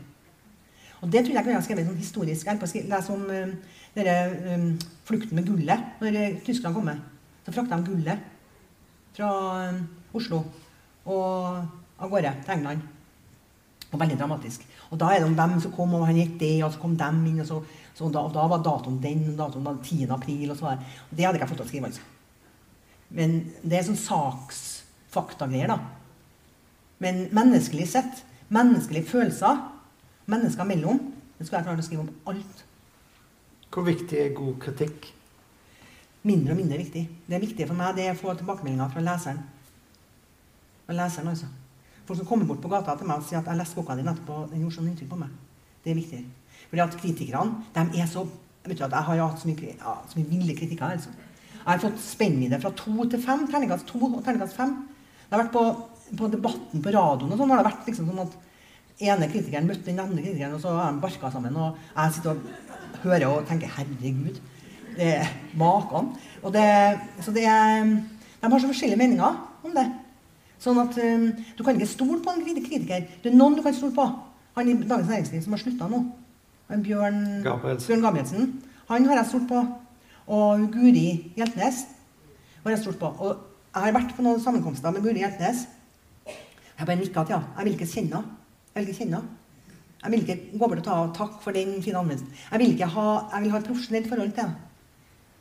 Og 1.00 1.12
det 1.12 1.24
tror 1.24 1.36
jeg 1.36 1.44
kunne 1.44 1.56
jeg 1.56 1.66
skrevet 1.66 1.86
sånn 1.86 2.00
historisk. 2.00 2.48
Jeg 2.48 2.70
skri- 2.70 2.86
lese 2.90 3.14
om 3.14 3.26
uh, 3.30 3.76
denne 3.94 4.16
um, 4.54 4.68
flukten 5.06 5.38
med 5.38 5.46
gullet. 5.46 5.84
Når 6.00 6.18
uh, 6.18 6.38
Tyskland 6.46 6.74
kom 6.74 6.88
med, 6.90 7.02
så 7.46 7.54
frakta 7.54 7.78
de 7.78 7.86
gullet 7.92 8.24
fra 9.16 9.28
um, 9.70 9.82
Oslo 10.18 10.42
og 11.08 11.60
av 11.98 12.10
gårde 12.10 12.34
til 12.44 12.54
England. 12.56 12.82
Og 13.88 14.00
veldig 14.00 14.18
dramatisk. 14.20 14.66
Og 14.90 14.98
da 15.00 15.12
er 15.12 15.22
det 15.22 15.28
om 15.28 15.36
hvem 15.36 15.56
som 15.62 15.72
kom, 15.72 15.94
og 15.96 16.06
han 16.08 16.18
gikk 16.18 16.34
det, 16.40 16.52
og 16.64 16.74
så 16.74 16.82
kom 16.82 16.96
dem 16.98 17.22
inn, 17.30 17.40
og 17.40 17.48
så, 17.48 17.62
så 17.96 18.10
da, 18.12 18.24
og 18.26 18.34
da 18.34 18.44
var 18.50 18.62
datoen 18.64 18.98
den, 19.02 19.24
og 19.32 19.38
datoen 19.38 19.64
var 19.64 19.78
10. 19.82 20.08
april, 20.12 20.50
og 20.50 20.58
så 20.58 20.66
var 20.66 20.76
det 20.76 20.92
Og 21.08 21.16
det 21.16 21.26
hadde 21.26 21.40
ikke 21.40 21.48
fått 21.52 21.60
til 21.62 21.66
å 21.66 21.70
skrive, 21.70 21.90
altså. 21.92 22.02
Men 23.08 23.38
det 23.64 23.78
er 23.78 23.86
sånn 23.86 24.00
saksfaktagreier, 24.02 25.72
da. 25.72 25.78
Men 27.00 27.28
menneskelig 27.32 27.88
sett, 27.94 28.22
menneskelige 28.52 29.08
følelser, 29.08 29.62
mennesker 30.28 30.66
imellom, 30.66 30.98
det 31.38 31.46
skal 31.46 31.58
jeg 31.58 31.68
klare 31.68 31.82
å 31.82 31.86
skrive 31.86 32.04
om 32.04 32.32
alt. 32.32 32.64
Hvor 33.72 33.86
viktig 33.86 34.18
er 34.18 34.34
god 34.36 34.56
kritikk? 34.62 35.12
Mindre 36.28 36.54
og 36.54 36.58
mindre 36.60 36.80
viktig. 36.80 37.04
Det 37.28 37.40
viktige 37.40 37.68
for 37.68 37.78
meg 37.78 37.96
det 37.96 38.08
er 38.08 38.16
å 38.16 38.18
få 38.18 38.34
tilbakemeldinger 38.36 38.90
fra 38.92 39.04
leseren. 39.04 39.40
Fra 40.86 40.96
leseren, 40.98 41.30
altså. 41.32 41.48
Folk 42.08 42.18
som 42.20 42.28
kommer 42.28 42.48
bort 42.48 42.62
på 42.64 42.72
gata 42.72 42.96
til 42.96 43.08
meg 43.08 43.20
og 43.20 43.28
sier 43.28 43.38
at 43.38 43.46
'jeg 43.46 43.56
leste 43.56 43.76
boka 43.76 43.96
di 43.96 44.02
nettopp, 44.02 44.30
og 44.30 44.50
den 44.50 44.60
gjorde 44.60 44.76
sånn 44.76 44.88
inntrykk 44.88 45.10
på 45.10 45.20
meg'. 45.20 45.36
Det 45.84 45.90
er 45.90 45.94
viktig. 45.94 46.24
Fordi 46.70 46.82
at 46.82 46.96
kritikerne, 46.96 47.64
de 47.74 48.00
er 48.00 48.06
så 48.06 48.26
vet 48.64 48.78
du 48.78 48.84
at 48.84 48.92
Jeg 48.92 49.02
har 49.02 49.28
hatt 49.28 49.40
så 49.40 49.48
mye, 49.48 49.74
ja, 49.78 49.94
så 50.08 50.18
mye 50.18 50.28
ville 50.28 50.56
kritikere. 50.56 50.92
altså. 50.92 51.10
Jeg 51.10 51.72
har 51.72 51.78
fått 51.78 52.00
spennvidde 52.00 52.60
fra 52.60 52.70
to 52.70 53.04
til 53.04 53.22
fem. 53.22 53.46
Terningkast 53.46 53.86
to 53.86 53.98
og 53.98 54.24
terningkast 54.24 54.56
fem. 54.56 54.88
Det 55.28 55.36
har 55.36 55.42
vært 55.44 55.52
på, 55.52 55.64
på 56.16 56.30
debatten 56.32 56.82
på 56.82 56.92
radioen 56.92 57.32
og 57.32 57.38
sånn, 57.38 57.50
har 57.50 57.62
det 57.62 57.72
vært 57.72 57.86
liksom 57.86 58.06
sånn 58.08 58.22
at 58.24 58.36
ene 59.00 59.28
kritikeren 59.30 59.68
møtte 59.68 59.86
den 59.86 60.00
andre 60.02 60.22
kritikeren, 60.22 60.54
og 60.54 60.62
så 60.62 60.74
har 60.74 60.92
de 60.92 61.02
barka 61.02 61.30
sammen. 61.30 61.56
Og 61.56 61.76
jeg 61.96 62.14
sitter 62.14 62.30
og 62.30 63.02
hører 63.02 63.26
og 63.26 63.46
tenker 63.48 63.68
'herregud'. 63.68 64.40
Det 64.96 65.14
er 65.14 65.26
Makan. 65.54 66.16
Og 66.42 66.52
det, 66.52 66.98
så 67.20 67.30
det 67.32 67.44
er, 67.46 67.84
de 68.42 68.50
har 68.50 68.58
så 68.58 68.66
forskjellige 68.66 68.98
meninger 68.98 69.58
om 69.64 69.70
det. 69.70 69.86
Sånn 70.58 70.78
at 70.82 70.96
um, 70.98 71.28
Du 71.58 71.62
kan 71.64 71.76
ikke 71.76 71.86
stole 71.86 72.22
på 72.22 72.30
en 72.34 72.42
kritiker. 72.42 73.06
Det 73.22 73.30
er 73.30 73.36
noen 73.36 73.54
du 73.54 73.62
kan 73.62 73.74
stole 73.74 73.94
på. 73.94 74.06
Han 74.56 74.68
i 74.68 74.74
Dagens 74.74 75.08
Næringsliv 75.08 75.42
som 75.42 75.52
har 75.54 75.62
slutta 75.62 75.88
nå. 75.88 76.00
Han 76.68 76.82
Bjørn 76.82 77.42
Gabrielsen. 77.44 78.02
Gabrielsen. 78.02 78.62
Han 78.88 79.06
har 79.06 79.20
jeg 79.20 79.26
stolt 79.26 79.48
på. 79.48 79.62
Og 80.26 80.66
Guri 80.72 81.32
Hjeltnes 81.36 81.84
har 82.64 82.70
jeg 82.74 82.82
stolt 82.82 82.98
på. 82.98 83.06
Og 83.06 83.36
jeg 83.74 83.84
har 83.84 83.94
vært 83.94 84.16
på 84.16 84.24
noen 84.26 84.42
sammenkomster 84.42 84.90
med 84.90 85.06
Guri 85.06 85.22
Hjeltnes. 85.22 85.68
Jeg 86.26 86.86
bare 86.86 86.98
nikka 86.98 87.24
til 87.24 87.38
henne. 87.38 87.54
Jeg 87.56 87.64
vil 87.64 87.78
ikke 87.78 87.92
kjenne 87.92 88.16
henne. 88.16 88.38
Jeg 88.78 88.94
kjenner. 88.94 89.18
kjenne. 89.18 89.38
Jeg 90.02 90.12
vil 90.12 90.20
ikke 90.22 90.58
gå 90.58 90.66
bort 90.70 90.78
og 90.78 90.84
ta 90.86 90.96
takk 91.24 91.40
for 91.42 91.56
den 91.56 91.80
fine 91.82 91.98
anmeldelsen. 91.98 92.28
Jeg 92.52 92.60
vil, 92.60 92.74
ikke 92.74 92.86
ha, 92.94 93.06
jeg 93.32 93.42
vil 93.42 93.50
ha 93.50 93.58
et 93.58 93.66
profesjonelt 93.66 94.08
forhold 94.08 94.32
til 94.32 94.44
det. 94.44 94.52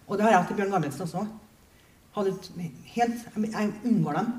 Og 0.08 0.18
det 0.18 0.26
har 0.26 0.32
jeg 0.32 0.40
hatt 0.40 0.48
til 0.48 0.58
Bjørn 0.58 0.72
Gabrielsen 0.74 1.06
også. 1.06 1.26
Et 2.18 2.48
helt, 2.96 3.28
jeg 3.54 3.74
unngår 3.86 4.18
dem. 4.18 4.32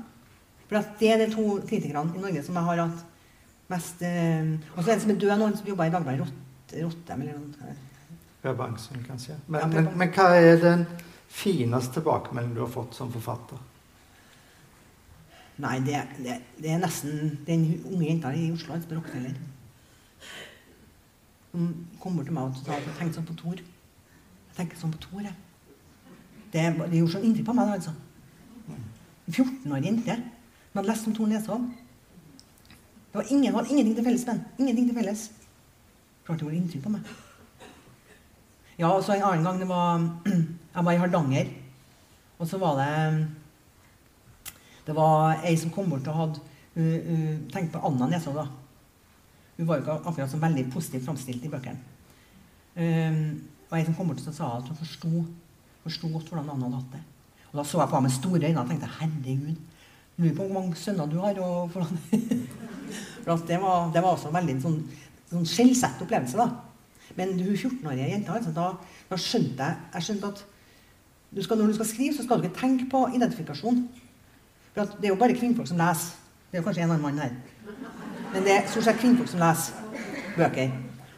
For 0.67 0.77
at 0.81 0.89
det 0.99 1.11
er 1.13 1.21
de 1.21 1.29
to 1.31 1.45
kritikerne 1.69 2.11
i 2.17 2.19
Norge 2.21 2.43
som 2.43 2.57
jeg 2.59 2.67
har 2.67 2.81
hatt 2.83 3.05
mest 3.71 4.01
eh, 4.05 4.51
Og 4.75 4.83
så 4.83 4.89
er 4.91 4.97
det 4.97 5.01
som 5.05 5.13
er 5.13 5.21
død 5.21 5.37
nå, 5.39 5.47
som 5.55 5.69
jobber 5.71 5.87
i 5.87 5.93
Dagbladet 5.93 6.25
Rott- 6.25 6.75
Rottem 6.83 7.21
eller 7.21 7.39
noe. 7.39 8.55
Bangsen, 8.57 8.99
kanskje. 9.07 9.37
Men, 9.47 9.69
men, 9.73 9.89
men 9.97 10.11
hva 10.15 10.27
er 10.35 10.59
den 10.61 10.85
fineste 11.29 11.99
tilbakemeldingen 11.99 12.57
du 12.57 12.61
har 12.65 12.71
fått 12.73 12.95
som 12.97 13.11
forfatter? 13.13 13.57
Nei, 15.59 15.79
det, 15.83 15.99
det, 16.23 16.37
det 16.63 16.71
er 16.71 16.79
nesten 16.79 17.33
den 17.47 17.65
unge 17.83 18.05
jenta 18.05 18.31
i 18.31 18.51
Oslo, 18.51 18.73
en 18.73 19.03
heller. 19.13 19.33
Hun 21.51 21.87
kom 21.99 22.15
bort 22.15 22.29
til 22.29 22.33
meg 22.33 22.43
og 22.43 22.55
sa 22.55 22.77
at 22.77 22.85
jeg 22.85 22.95
tenkte 22.99 23.19
sånn 23.19 23.27
på 23.27 23.35
Tor. 23.41 23.59
Jeg 23.59 24.55
tenker 24.55 24.79
sånn 24.79 24.93
på 24.93 25.01
Tor, 25.03 25.25
jeg. 25.25 25.35
Det, 26.53 26.63
det 26.79 27.01
gjorde 27.01 27.15
sånn 27.17 27.25
inntrykk 27.27 27.49
på 27.49 27.55
meg, 27.57 27.73
altså. 27.75 27.91
En 28.69 29.35
14-årig 29.35 29.89
jente 29.89 30.15
Hun 30.19 30.79
hadde 30.79 30.89
lest 30.89 31.09
om 31.09 31.17
Tor 31.17 31.27
Nesholm. 31.29 31.67
Det 33.09 33.17
var 33.17 33.33
ingen, 33.33 33.55
hadde 33.55 33.73
ingenting 33.73 33.97
til 33.97 34.05
felles 34.05 34.25
med. 34.29 34.41
Ingenting 34.61 34.87
til 34.87 34.97
felles. 35.01 35.25
Klart 36.25 36.39
det 36.39 36.45
gjorde 36.45 36.61
inntrykk 36.61 36.85
på 36.85 36.93
meg. 36.93 37.11
Ja, 38.79 38.93
og 38.93 39.03
så 39.03 39.17
en 39.17 39.25
annen 39.27 39.43
gang 39.43 39.59
det 39.59 39.67
var 39.67 39.99
Jeg 40.75 40.85
var 40.85 40.95
i 40.95 41.01
Hardanger, 41.01 41.47
og 42.39 42.47
så 42.47 42.59
var 42.61 42.77
det 42.79 42.91
det 44.89 44.95
var 44.97 45.43
ei 45.45 45.53
som 45.59 45.71
kom 45.73 45.89
bort 45.91 46.07
og 46.09 46.17
hadde 46.17 46.41
uh, 46.41 46.81
uh, 46.81 47.35
tenkt 47.53 47.71
på 47.75 47.81
Anna 47.85 48.09
Nesholm. 48.09 48.39
da. 48.41 48.47
Hun 49.59 49.67
var 49.67 49.77
jo 49.77 49.83
ikke 49.83 49.97
akkurat 49.99 50.31
så 50.31 50.39
veldig 50.41 50.65
positivt 50.73 51.05
framstilt 51.05 51.45
i 51.45 51.51
bøkene. 51.51 51.77
Um, 52.79 53.21
og 53.69 53.77
ei 53.77 53.85
som 53.85 53.95
kom 53.97 54.09
bort 54.09 54.23
og 54.25 54.35
sa 54.35 54.55
at 54.57 54.69
hun 54.69 54.79
forsto, 54.79 55.25
forsto 55.83 56.09
godt 56.13 56.31
hvordan 56.31 56.49
Anna 56.49 56.69
hadde 56.69 56.79
hatt 56.79 56.95
det. 56.95 57.03
Og 57.51 57.59
da 57.59 57.65
så 57.65 57.81
jeg 57.81 57.89
på 57.89 57.97
henne 57.97 58.07
med 58.07 58.15
store 58.15 58.49
øyne 58.49 58.61
og 58.63 58.69
tenkte 58.71 58.91
herregud, 58.99 59.61
lurer 60.17 60.35
på 60.35 60.45
hvor 60.45 60.53
mange 60.53 60.75
sønner 60.75 61.09
du 61.09 61.19
har. 61.19 61.39
og 61.39 61.69
hvordan... 61.69 61.99
For 63.23 63.45
det, 63.45 63.61
var, 63.61 63.91
det 63.93 64.01
var 64.01 64.15
også 64.15 64.29
en 64.29 64.37
veldig 64.39 64.55
sånn, 64.63 64.77
sånn 65.29 65.45
skjellsett 65.45 66.01
opplevelse. 66.01 66.37
da. 66.39 66.49
Men 67.17 67.35
hun 67.37 67.53
14-årige 67.53 68.09
jenta, 68.09 68.37
altså, 68.37 68.53
da, 68.55 68.71
da 69.09 69.19
skjønte 69.19 69.65
jeg, 69.65 69.89
jeg 69.93 70.07
skjønte 70.07 70.31
at 70.33 70.45
du 71.29 71.43
skal, 71.45 71.59
når 71.59 71.67
du 71.69 71.77
skal 71.77 71.89
skrive, 71.91 72.15
så 72.15 72.25
skal 72.25 72.39
du 72.39 72.47
ikke 72.47 72.57
tenke 72.57 72.87
på 72.89 73.03
identifikasjon. 73.13 73.83
For 74.73 74.85
det 74.99 75.09
er 75.09 75.13
jo 75.13 75.19
bare 75.19 75.37
kvinnfolk 75.37 75.67
som 75.67 75.79
leser. 75.79 76.17
Det 76.51 76.59
er 76.59 76.65
kanskje 76.65 76.83
en 76.83 76.91
annen 76.91 77.03
mann 77.03 77.21
her. 77.21 77.33
Men 78.33 78.45
det 78.45 78.53
er 78.55 78.67
stort 78.69 78.87
sett 78.87 79.01
kvinnfolk 79.01 79.29
som 79.29 79.41
leser 79.41 79.73
bøker. 80.37 80.71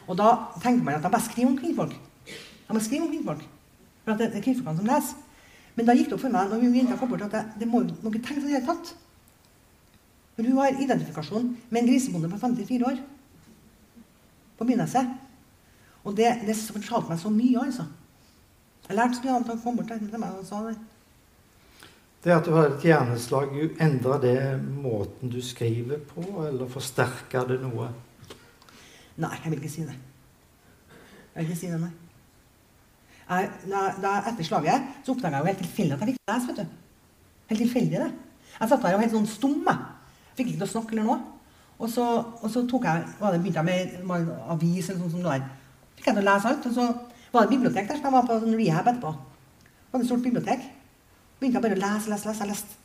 Og 0.08 0.18
da 0.18 0.30
tenker 0.62 0.84
man 0.84 0.98
at 0.98 1.04
de 1.04 1.12
bare 1.12 1.24
skriver 1.24 1.50
om 1.50 1.58
kvinnfolk. 1.58 1.92
De 2.26 2.72
bare 2.72 2.84
skriver 2.84 3.06
om 3.06 3.12
kvinnfolk. 3.12 3.44
For 4.04 4.18
det 4.18 4.28
er 4.30 4.44
kvinnfolkene 4.44 4.82
som 4.82 4.90
leser. 4.90 5.20
Men 5.74 5.88
da 5.88 5.96
gikk 5.96 6.10
det 6.10 6.18
opp 6.18 6.24
for 6.26 6.34
meg 6.34 6.50
når 6.50 6.60
hun 6.60 6.76
jenta 6.76 6.98
kom 7.00 7.08
bort, 7.08 7.24
at 7.24 7.56
det, 7.58 7.68
må 7.68 7.80
må 7.80 8.12
ikke 8.12 8.26
tenke 8.26 8.42
på 8.42 8.48
i 8.48 8.52
det 8.52 8.58
hele 8.58 8.66
tatt. 8.68 8.92
For 10.36 10.48
hun 10.48 10.58
har 10.60 10.80
identifikasjon 10.84 11.50
med 11.70 11.80
en 11.80 11.88
grisebonde 11.88 12.28
på 12.28 12.40
54 12.40 12.88
år. 12.90 13.00
På 14.58 14.68
Byneset. 14.68 15.14
Og 16.04 16.16
det, 16.16 16.28
det 16.46 16.56
fortalte 16.56 17.08
meg 17.08 17.20
så 17.20 17.30
mye, 17.32 17.64
altså. 17.64 17.86
Jeg 18.88 18.96
lærte 18.98 19.16
så 19.16 19.24
mye 19.24 19.34
annet 19.36 19.48
da 19.48 19.54
hun 19.54 19.62
kom 19.62 19.76
bort 19.78 19.92
til 19.92 20.18
meg 20.18 20.40
og 20.40 20.46
sa 20.46 20.60
det. 20.66 20.76
Det 22.22 22.30
at 22.30 22.46
du 22.46 22.52
har 22.54 22.68
et 22.70 22.84
hjerneslag, 22.86 23.54
endrer 23.82 24.20
det 24.22 24.36
måten 24.62 25.30
du 25.30 25.40
skriver 25.42 25.98
på, 26.06 26.22
eller 26.46 26.70
forsterker 26.70 27.48
det 27.48 27.58
noe? 27.64 27.88
Nei, 29.18 29.32
jeg 29.42 29.50
vil 29.50 29.58
ikke 29.58 29.70
si 29.72 29.86
det. 29.88 29.96
Jeg 31.32 31.40
vil 31.40 31.48
ikke 31.50 31.58
si 31.58 31.70
det, 31.72 31.80
nei. 31.82 31.90
Jeg, 33.26 33.48
da, 33.70 33.82
da 34.02 34.12
etter 34.28 34.46
slaget 34.46 34.86
så 35.02 35.14
oppdaga 35.14 35.38
jeg 35.38 35.42
jo 35.42 35.50
helt 35.50 35.60
tilfeldig 35.64 35.96
at 35.96 36.04
jeg 36.04 36.12
fikk 36.12 36.30
lese. 36.30 36.48
vet 36.48 36.60
du. 36.60 37.16
Helt 37.50 37.62
tilfeldig, 37.64 38.04
det. 38.04 38.10
Jeg 38.52 38.70
satt 38.70 38.84
der 38.84 38.94
og 38.94 39.00
var 39.00 39.04
helt 39.06 39.16
sånn 39.16 39.30
stum. 39.30 39.70
Fikk 40.36 40.52
ikke 40.52 40.60
til 40.60 40.68
å 40.68 40.72
snakke 40.76 40.94
eller 40.94 41.08
noe. 41.08 41.18
Og 41.82 41.90
så, 41.90 42.04
og 42.38 42.52
så 42.52 42.62
tok 42.70 42.86
jeg, 42.86 43.08
var 43.18 43.34
det, 43.34 43.40
begynte 43.42 43.64
jeg 43.64 43.66
med, 43.66 44.06
med 44.06 44.30
avis 44.54 44.92
eller 44.92 45.02
sånn 45.02 45.16
som 45.16 45.24
det 45.26 45.32
der. 45.32 45.48
Fikk 45.98 46.06
jeg 46.10 46.18
til 46.18 46.22
å 46.22 46.28
lese 46.28 46.52
alt. 46.52 46.68
Og 46.70 46.76
så 46.76 46.86
var 47.32 47.40
det 47.40 47.48
et 47.48 47.56
bibliotek 47.56 47.90
der, 47.90 47.98
så 47.98 48.06
jeg 48.06 48.14
var 48.14 48.28
på 48.28 48.38
sånn 48.44 48.58
rehab 48.60 48.92
etterpå. 48.92 49.12
Det 49.64 49.96
var 49.96 50.04
et 50.04 50.10
stort 50.12 50.24
bibliotek. 50.28 50.70
Begynte 51.42 51.58
jeg 51.58 51.64
bare 51.64 51.74
å 51.74 51.82
lese, 51.82 52.10
lese, 52.12 52.28
lese. 52.28 52.44
Jeg 52.44 52.50
leste, 52.52 52.76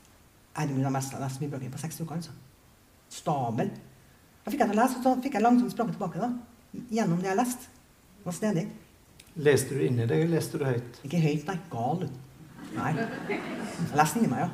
Jeg 0.58 0.70
tror 0.70 0.80
jeg 0.82 0.92
mest 0.96 1.12
har 1.14 1.22
lest 1.22 1.42
mye 1.42 1.50
bøker 1.52 1.70
på 1.70 1.78
seks 1.78 2.00
uker. 2.02 2.16
altså. 2.16 2.32
Stabel. 3.14 3.68
Da 4.44 4.52
fikk 4.52 4.64
jeg 4.64 4.70
til 4.72 4.80
å 4.80 4.82
lese, 4.82 4.98
og 4.98 5.04
så 5.04 5.12
fikk 5.22 5.36
jeg 5.38 5.44
langsomt 5.46 5.72
språket 5.76 5.94
tilbake. 5.94 6.20
da. 6.20 6.30
Gjennom 6.90 7.20
det 7.22 7.30
jeg 7.30 7.38
leste. 7.38 7.70
Det 8.18 8.26
var 8.26 8.34
snedig. 8.34 8.64
Leste 9.36 9.76
du 9.78 9.84
inni 9.86 10.08
deg, 10.08 10.24
eller 10.24 10.34
leste 10.40 10.58
du 10.58 10.66
høyt? 10.66 10.98
Ikke 11.06 11.22
høyt, 11.22 11.46
nei. 11.46 11.58
Gal, 11.70 12.02
du. 12.02 12.08
Nei. 12.74 12.92
Jeg 12.98 14.00
leste 14.02 14.18
inni 14.18 14.32
meg, 14.32 14.48
ja. 14.48 14.50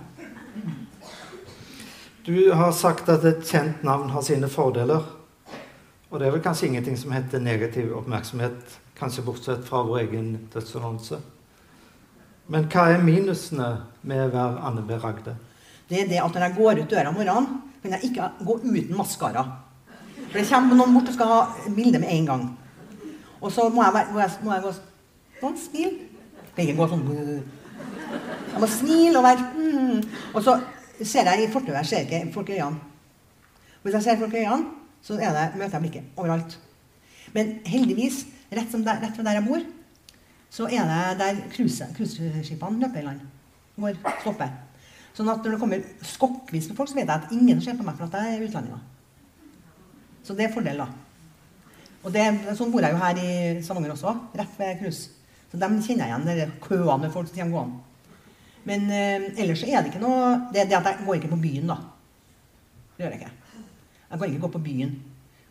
Du 2.26 2.54
har 2.60 2.72
sagt 2.76 3.08
at 3.10 3.24
et 3.24 3.48
kjent 3.48 3.84
navn 3.88 4.10
har 4.12 4.22
sine 4.22 4.50
fordeler. 4.52 5.08
Og 6.12 6.20
det 6.20 6.28
er 6.28 6.36
vel 6.36 6.44
kanskje 6.44 6.68
ingenting 6.68 7.00
som 7.00 7.16
heter 7.16 7.40
negativ 7.40 7.96
oppmerksomhet, 7.96 8.76
kanskje 9.00 9.24
bortsett 9.24 9.64
fra 9.64 9.82
vår 9.88 10.04
egen 10.04 10.36
dødsannonse. 10.54 11.22
Men 12.52 12.68
hva 12.72 12.90
er 12.92 13.04
minusene 13.04 13.70
med 14.04 14.26
å 14.26 14.32
være 14.34 14.64
Anne 14.68 14.84
B. 14.88 14.98
Ragde? 15.00 15.36
Det 15.88 16.02
er 16.02 16.10
det 16.10 16.20
at 16.24 16.34
når 16.34 16.48
jeg 16.48 16.58
går 16.58 16.82
ut 16.82 16.92
døra 16.92 17.12
om 17.12 17.16
morgenen, 17.20 17.62
kan 17.84 17.96
jeg 17.96 18.10
ikke 18.10 18.30
gå 18.44 18.58
uten 18.64 18.98
maskara. 18.98 19.44
For 20.30 20.40
det 20.40 20.48
kommer 20.50 20.78
noen 20.80 20.96
bort 20.96 21.12
og 21.12 21.16
skal 21.16 21.32
ha 21.32 21.72
bilde 21.76 22.02
med 22.02 22.12
en 22.12 22.30
gang. 22.30 22.46
Og 23.44 23.52
så 23.52 23.68
må 23.72 23.84
jeg, 23.84 24.08
må 24.14 24.22
jeg, 24.24 24.32
må 24.44 24.54
jeg 24.56 24.64
gå 24.64 24.72
sånn, 25.42 25.58
smil. 25.60 25.98
Jeg 26.44 26.54
kan 26.56 26.64
ikke 26.64 26.78
gå 26.80 26.88
sånn 26.92 27.04
Jeg 28.54 28.62
må 28.62 28.70
smile 28.72 29.20
og 29.20 29.26
være 29.26 29.48
mm. 29.58 30.02
Og 30.32 30.46
så 30.46 30.56
ser 31.04 31.28
jeg 31.28 31.44
i 31.44 31.52
fortauet, 31.52 31.80
jeg 31.82 31.90
ser 31.90 32.08
ikke 32.08 32.34
folk 32.36 32.52
i 32.52 32.60
øynene. 32.60 32.80
Hvis 33.84 33.98
jeg 33.98 34.06
ser 34.06 34.20
folk 34.22 34.36
i 34.36 34.44
øynene, 34.46 34.70
så 35.04 35.18
det, 35.20 35.32
møter 35.58 35.76
jeg 35.76 35.84
blikket 35.84 36.20
overalt. 36.20 36.58
Men 37.36 37.58
heldigvis, 37.68 38.24
rett, 38.54 38.70
som 38.72 38.86
der, 38.86 39.02
rett 39.04 39.18
fra 39.18 39.26
der 39.28 39.40
jeg 39.40 39.48
bor, 39.48 39.66
så 40.54 40.68
er 40.70 40.86
det 40.86 41.20
der 41.20 41.40
cruise- 41.50 41.88
cruiseskipene 41.98 42.84
løper 42.84 43.02
i 43.02 43.06
land. 43.08 43.22
Går, 43.76 43.96
stopper. 44.22 44.52
Sånn 45.18 45.30
at 45.30 45.42
når 45.42 45.56
det 45.56 45.62
kommer 45.62 45.86
skokkvis 46.06 46.68
med 46.70 46.78
folk, 46.78 46.90
så 46.92 46.98
vet 46.98 47.10
jeg 47.10 47.24
at 47.24 47.34
ingen 47.34 47.62
ser 47.62 47.78
på 47.78 47.86
meg 47.86 47.98
for 47.98 48.06
at 48.06 48.18
jeg 48.20 48.38
er 48.38 48.46
utlending. 48.48 48.82
Så 50.24 50.36
det 50.38 50.46
er 50.48 50.54
fordel, 50.54 50.84
da. 50.84 50.88
Og 52.04 52.14
det, 52.14 52.24
sånn 52.58 52.72
bor 52.74 52.84
jeg 52.86 52.94
jo 52.94 53.02
her 53.02 53.20
i 53.22 53.34
Stavanger 53.66 53.96
også, 53.96 54.14
rett 54.38 54.60
ved 54.60 54.80
cruise. 54.82 55.10
Så 55.52 55.60
dem 55.62 55.78
kjenner 55.86 56.10
jeg 56.10 56.14
igjen, 56.14 56.30
de 56.30 56.48
køene 56.64 57.00
med 57.02 57.14
folk 57.14 57.30
som 57.30 57.40
kommer 57.40 57.58
gående. 57.58 57.82
Men 58.64 58.86
eh, 58.94 59.26
ellers 59.44 59.60
så 59.60 59.68
er 59.68 59.82
det 59.84 59.90
ikke 59.92 60.00
noe 60.00 60.38
Det 60.54 60.70
det 60.70 60.78
at 60.78 60.86
jeg 60.88 61.04
går 61.04 61.18
ikke 61.20 61.34
på 61.34 61.42
byen, 61.44 61.68
da. 61.68 61.76
Det 62.96 63.04
gjør 63.04 63.16
jeg 63.16 63.20
ikke. 63.22 63.32
Jeg 64.10 64.20
kan 64.20 64.30
ikke 64.30 64.46
gå 64.46 64.52
på 64.54 64.64
byen. 64.70 64.98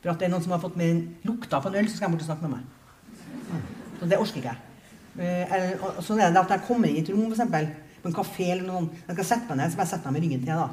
For 0.03 0.11
at 0.11 0.21
det 0.21 0.27
er 0.27 0.33
noen 0.33 0.45
som 0.47 0.55
har 0.55 0.63
fått 0.63 0.79
med 0.81 1.27
lukta 1.27 1.61
på 1.61 1.71
en 1.71 1.81
øl, 1.83 1.89
så 1.91 1.99
skal 1.99 2.09
jeg 2.09 2.15
bort 2.15 2.25
og 2.25 2.31
snakke 2.31 2.49
med 2.49 2.57
meg. 2.57 3.67
Så 4.01 4.09
det 4.09 4.19
orker 4.19 4.41
ikke 4.41 4.55
jeg. 4.55 4.72
Eh, 5.19 5.75
og 5.83 5.99
er 6.17 6.31
det 6.33 6.41
at 6.41 6.55
jeg 6.57 6.65
kommer 6.67 6.89
inn 6.89 6.97
i 6.97 7.03
et 7.03 7.11
rom, 7.13 7.27
eksempel, 7.33 7.69
på 8.03 8.09
en 8.11 8.17
kafé 8.17 8.49
eller 8.55 8.65
noe, 8.67 9.03
jeg 9.07 9.19
skal 9.19 9.29
sette 9.29 9.51
meg 9.51 9.61
ned, 9.61 9.73
så 9.73 9.81
bare 9.81 9.91
setter 9.91 10.09
jeg 10.09 10.15
meg 10.15 10.21
med 10.21 10.27
ryggen 10.27 10.47
til, 10.47 10.63
da. 10.63 10.71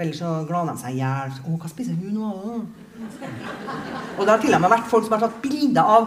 Ellers 0.00 0.20
så 0.22 0.30
glaner 0.48 0.76
de 0.76 0.80
seg 0.80 0.96
i 0.96 1.00
hjel. 1.00 1.32
Å, 1.44 1.54
hva 1.60 1.68
spiser 1.68 1.96
hun 1.98 2.14
nå? 2.14 2.28
Og 4.16 4.20
det 4.22 4.32
har 4.32 4.42
til 4.42 4.54
og 4.56 4.62
med 4.62 4.72
vært 4.72 4.90
folk 4.90 5.06
som 5.06 5.16
har 5.16 5.24
tatt 5.24 5.40
bilder 5.42 5.94
av, 5.96 6.06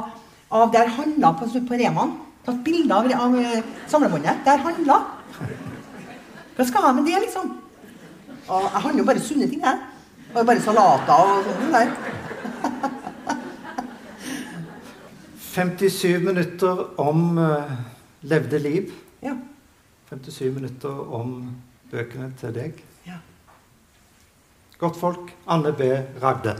av 0.54 0.72
det 0.74 0.82
jeg 0.82 0.96
handla 0.98 1.34
på, 1.38 1.50
på 1.68 1.80
Remaen. 1.82 2.16
Tatt 2.48 2.62
bilder 2.66 2.96
av, 2.98 3.12
av 3.28 3.38
eh, 3.40 3.74
samlebåndet. 3.92 4.42
Det 4.46 4.56
jeg 4.56 4.66
handla. 4.66 4.98
Hva 6.54 6.68
skal 6.70 6.88
jeg 6.88 6.98
med 7.00 7.10
det, 7.10 7.20
liksom? 7.26 7.54
Og 8.44 8.66
jeg 8.70 8.84
handler 8.86 9.04
jo 9.04 9.08
bare 9.12 9.26
sunne 9.28 9.50
ting, 9.52 9.62
jeg. 9.64 9.78
Og 10.34 10.48
bare 10.48 10.64
salater 10.64 11.28
og 11.28 11.52
sånn 11.52 11.76
der. 11.78 11.94
57 15.54 16.20
minutter 16.20 16.99
om 16.99 17.38
uh, 17.38 17.72
levde 18.22 18.60
liv. 18.60 18.89
Ja. 19.22 19.36
57 20.10 20.56
minutter 20.56 21.14
om 21.14 21.36
bøkene 21.91 22.32
til 22.39 22.56
deg. 22.56 22.80
ja. 23.06 23.20
Godt 24.82 24.97
folk. 24.97 25.36
Anne 25.47 25.76
B. 25.78 25.93
Ragde. 26.24 26.58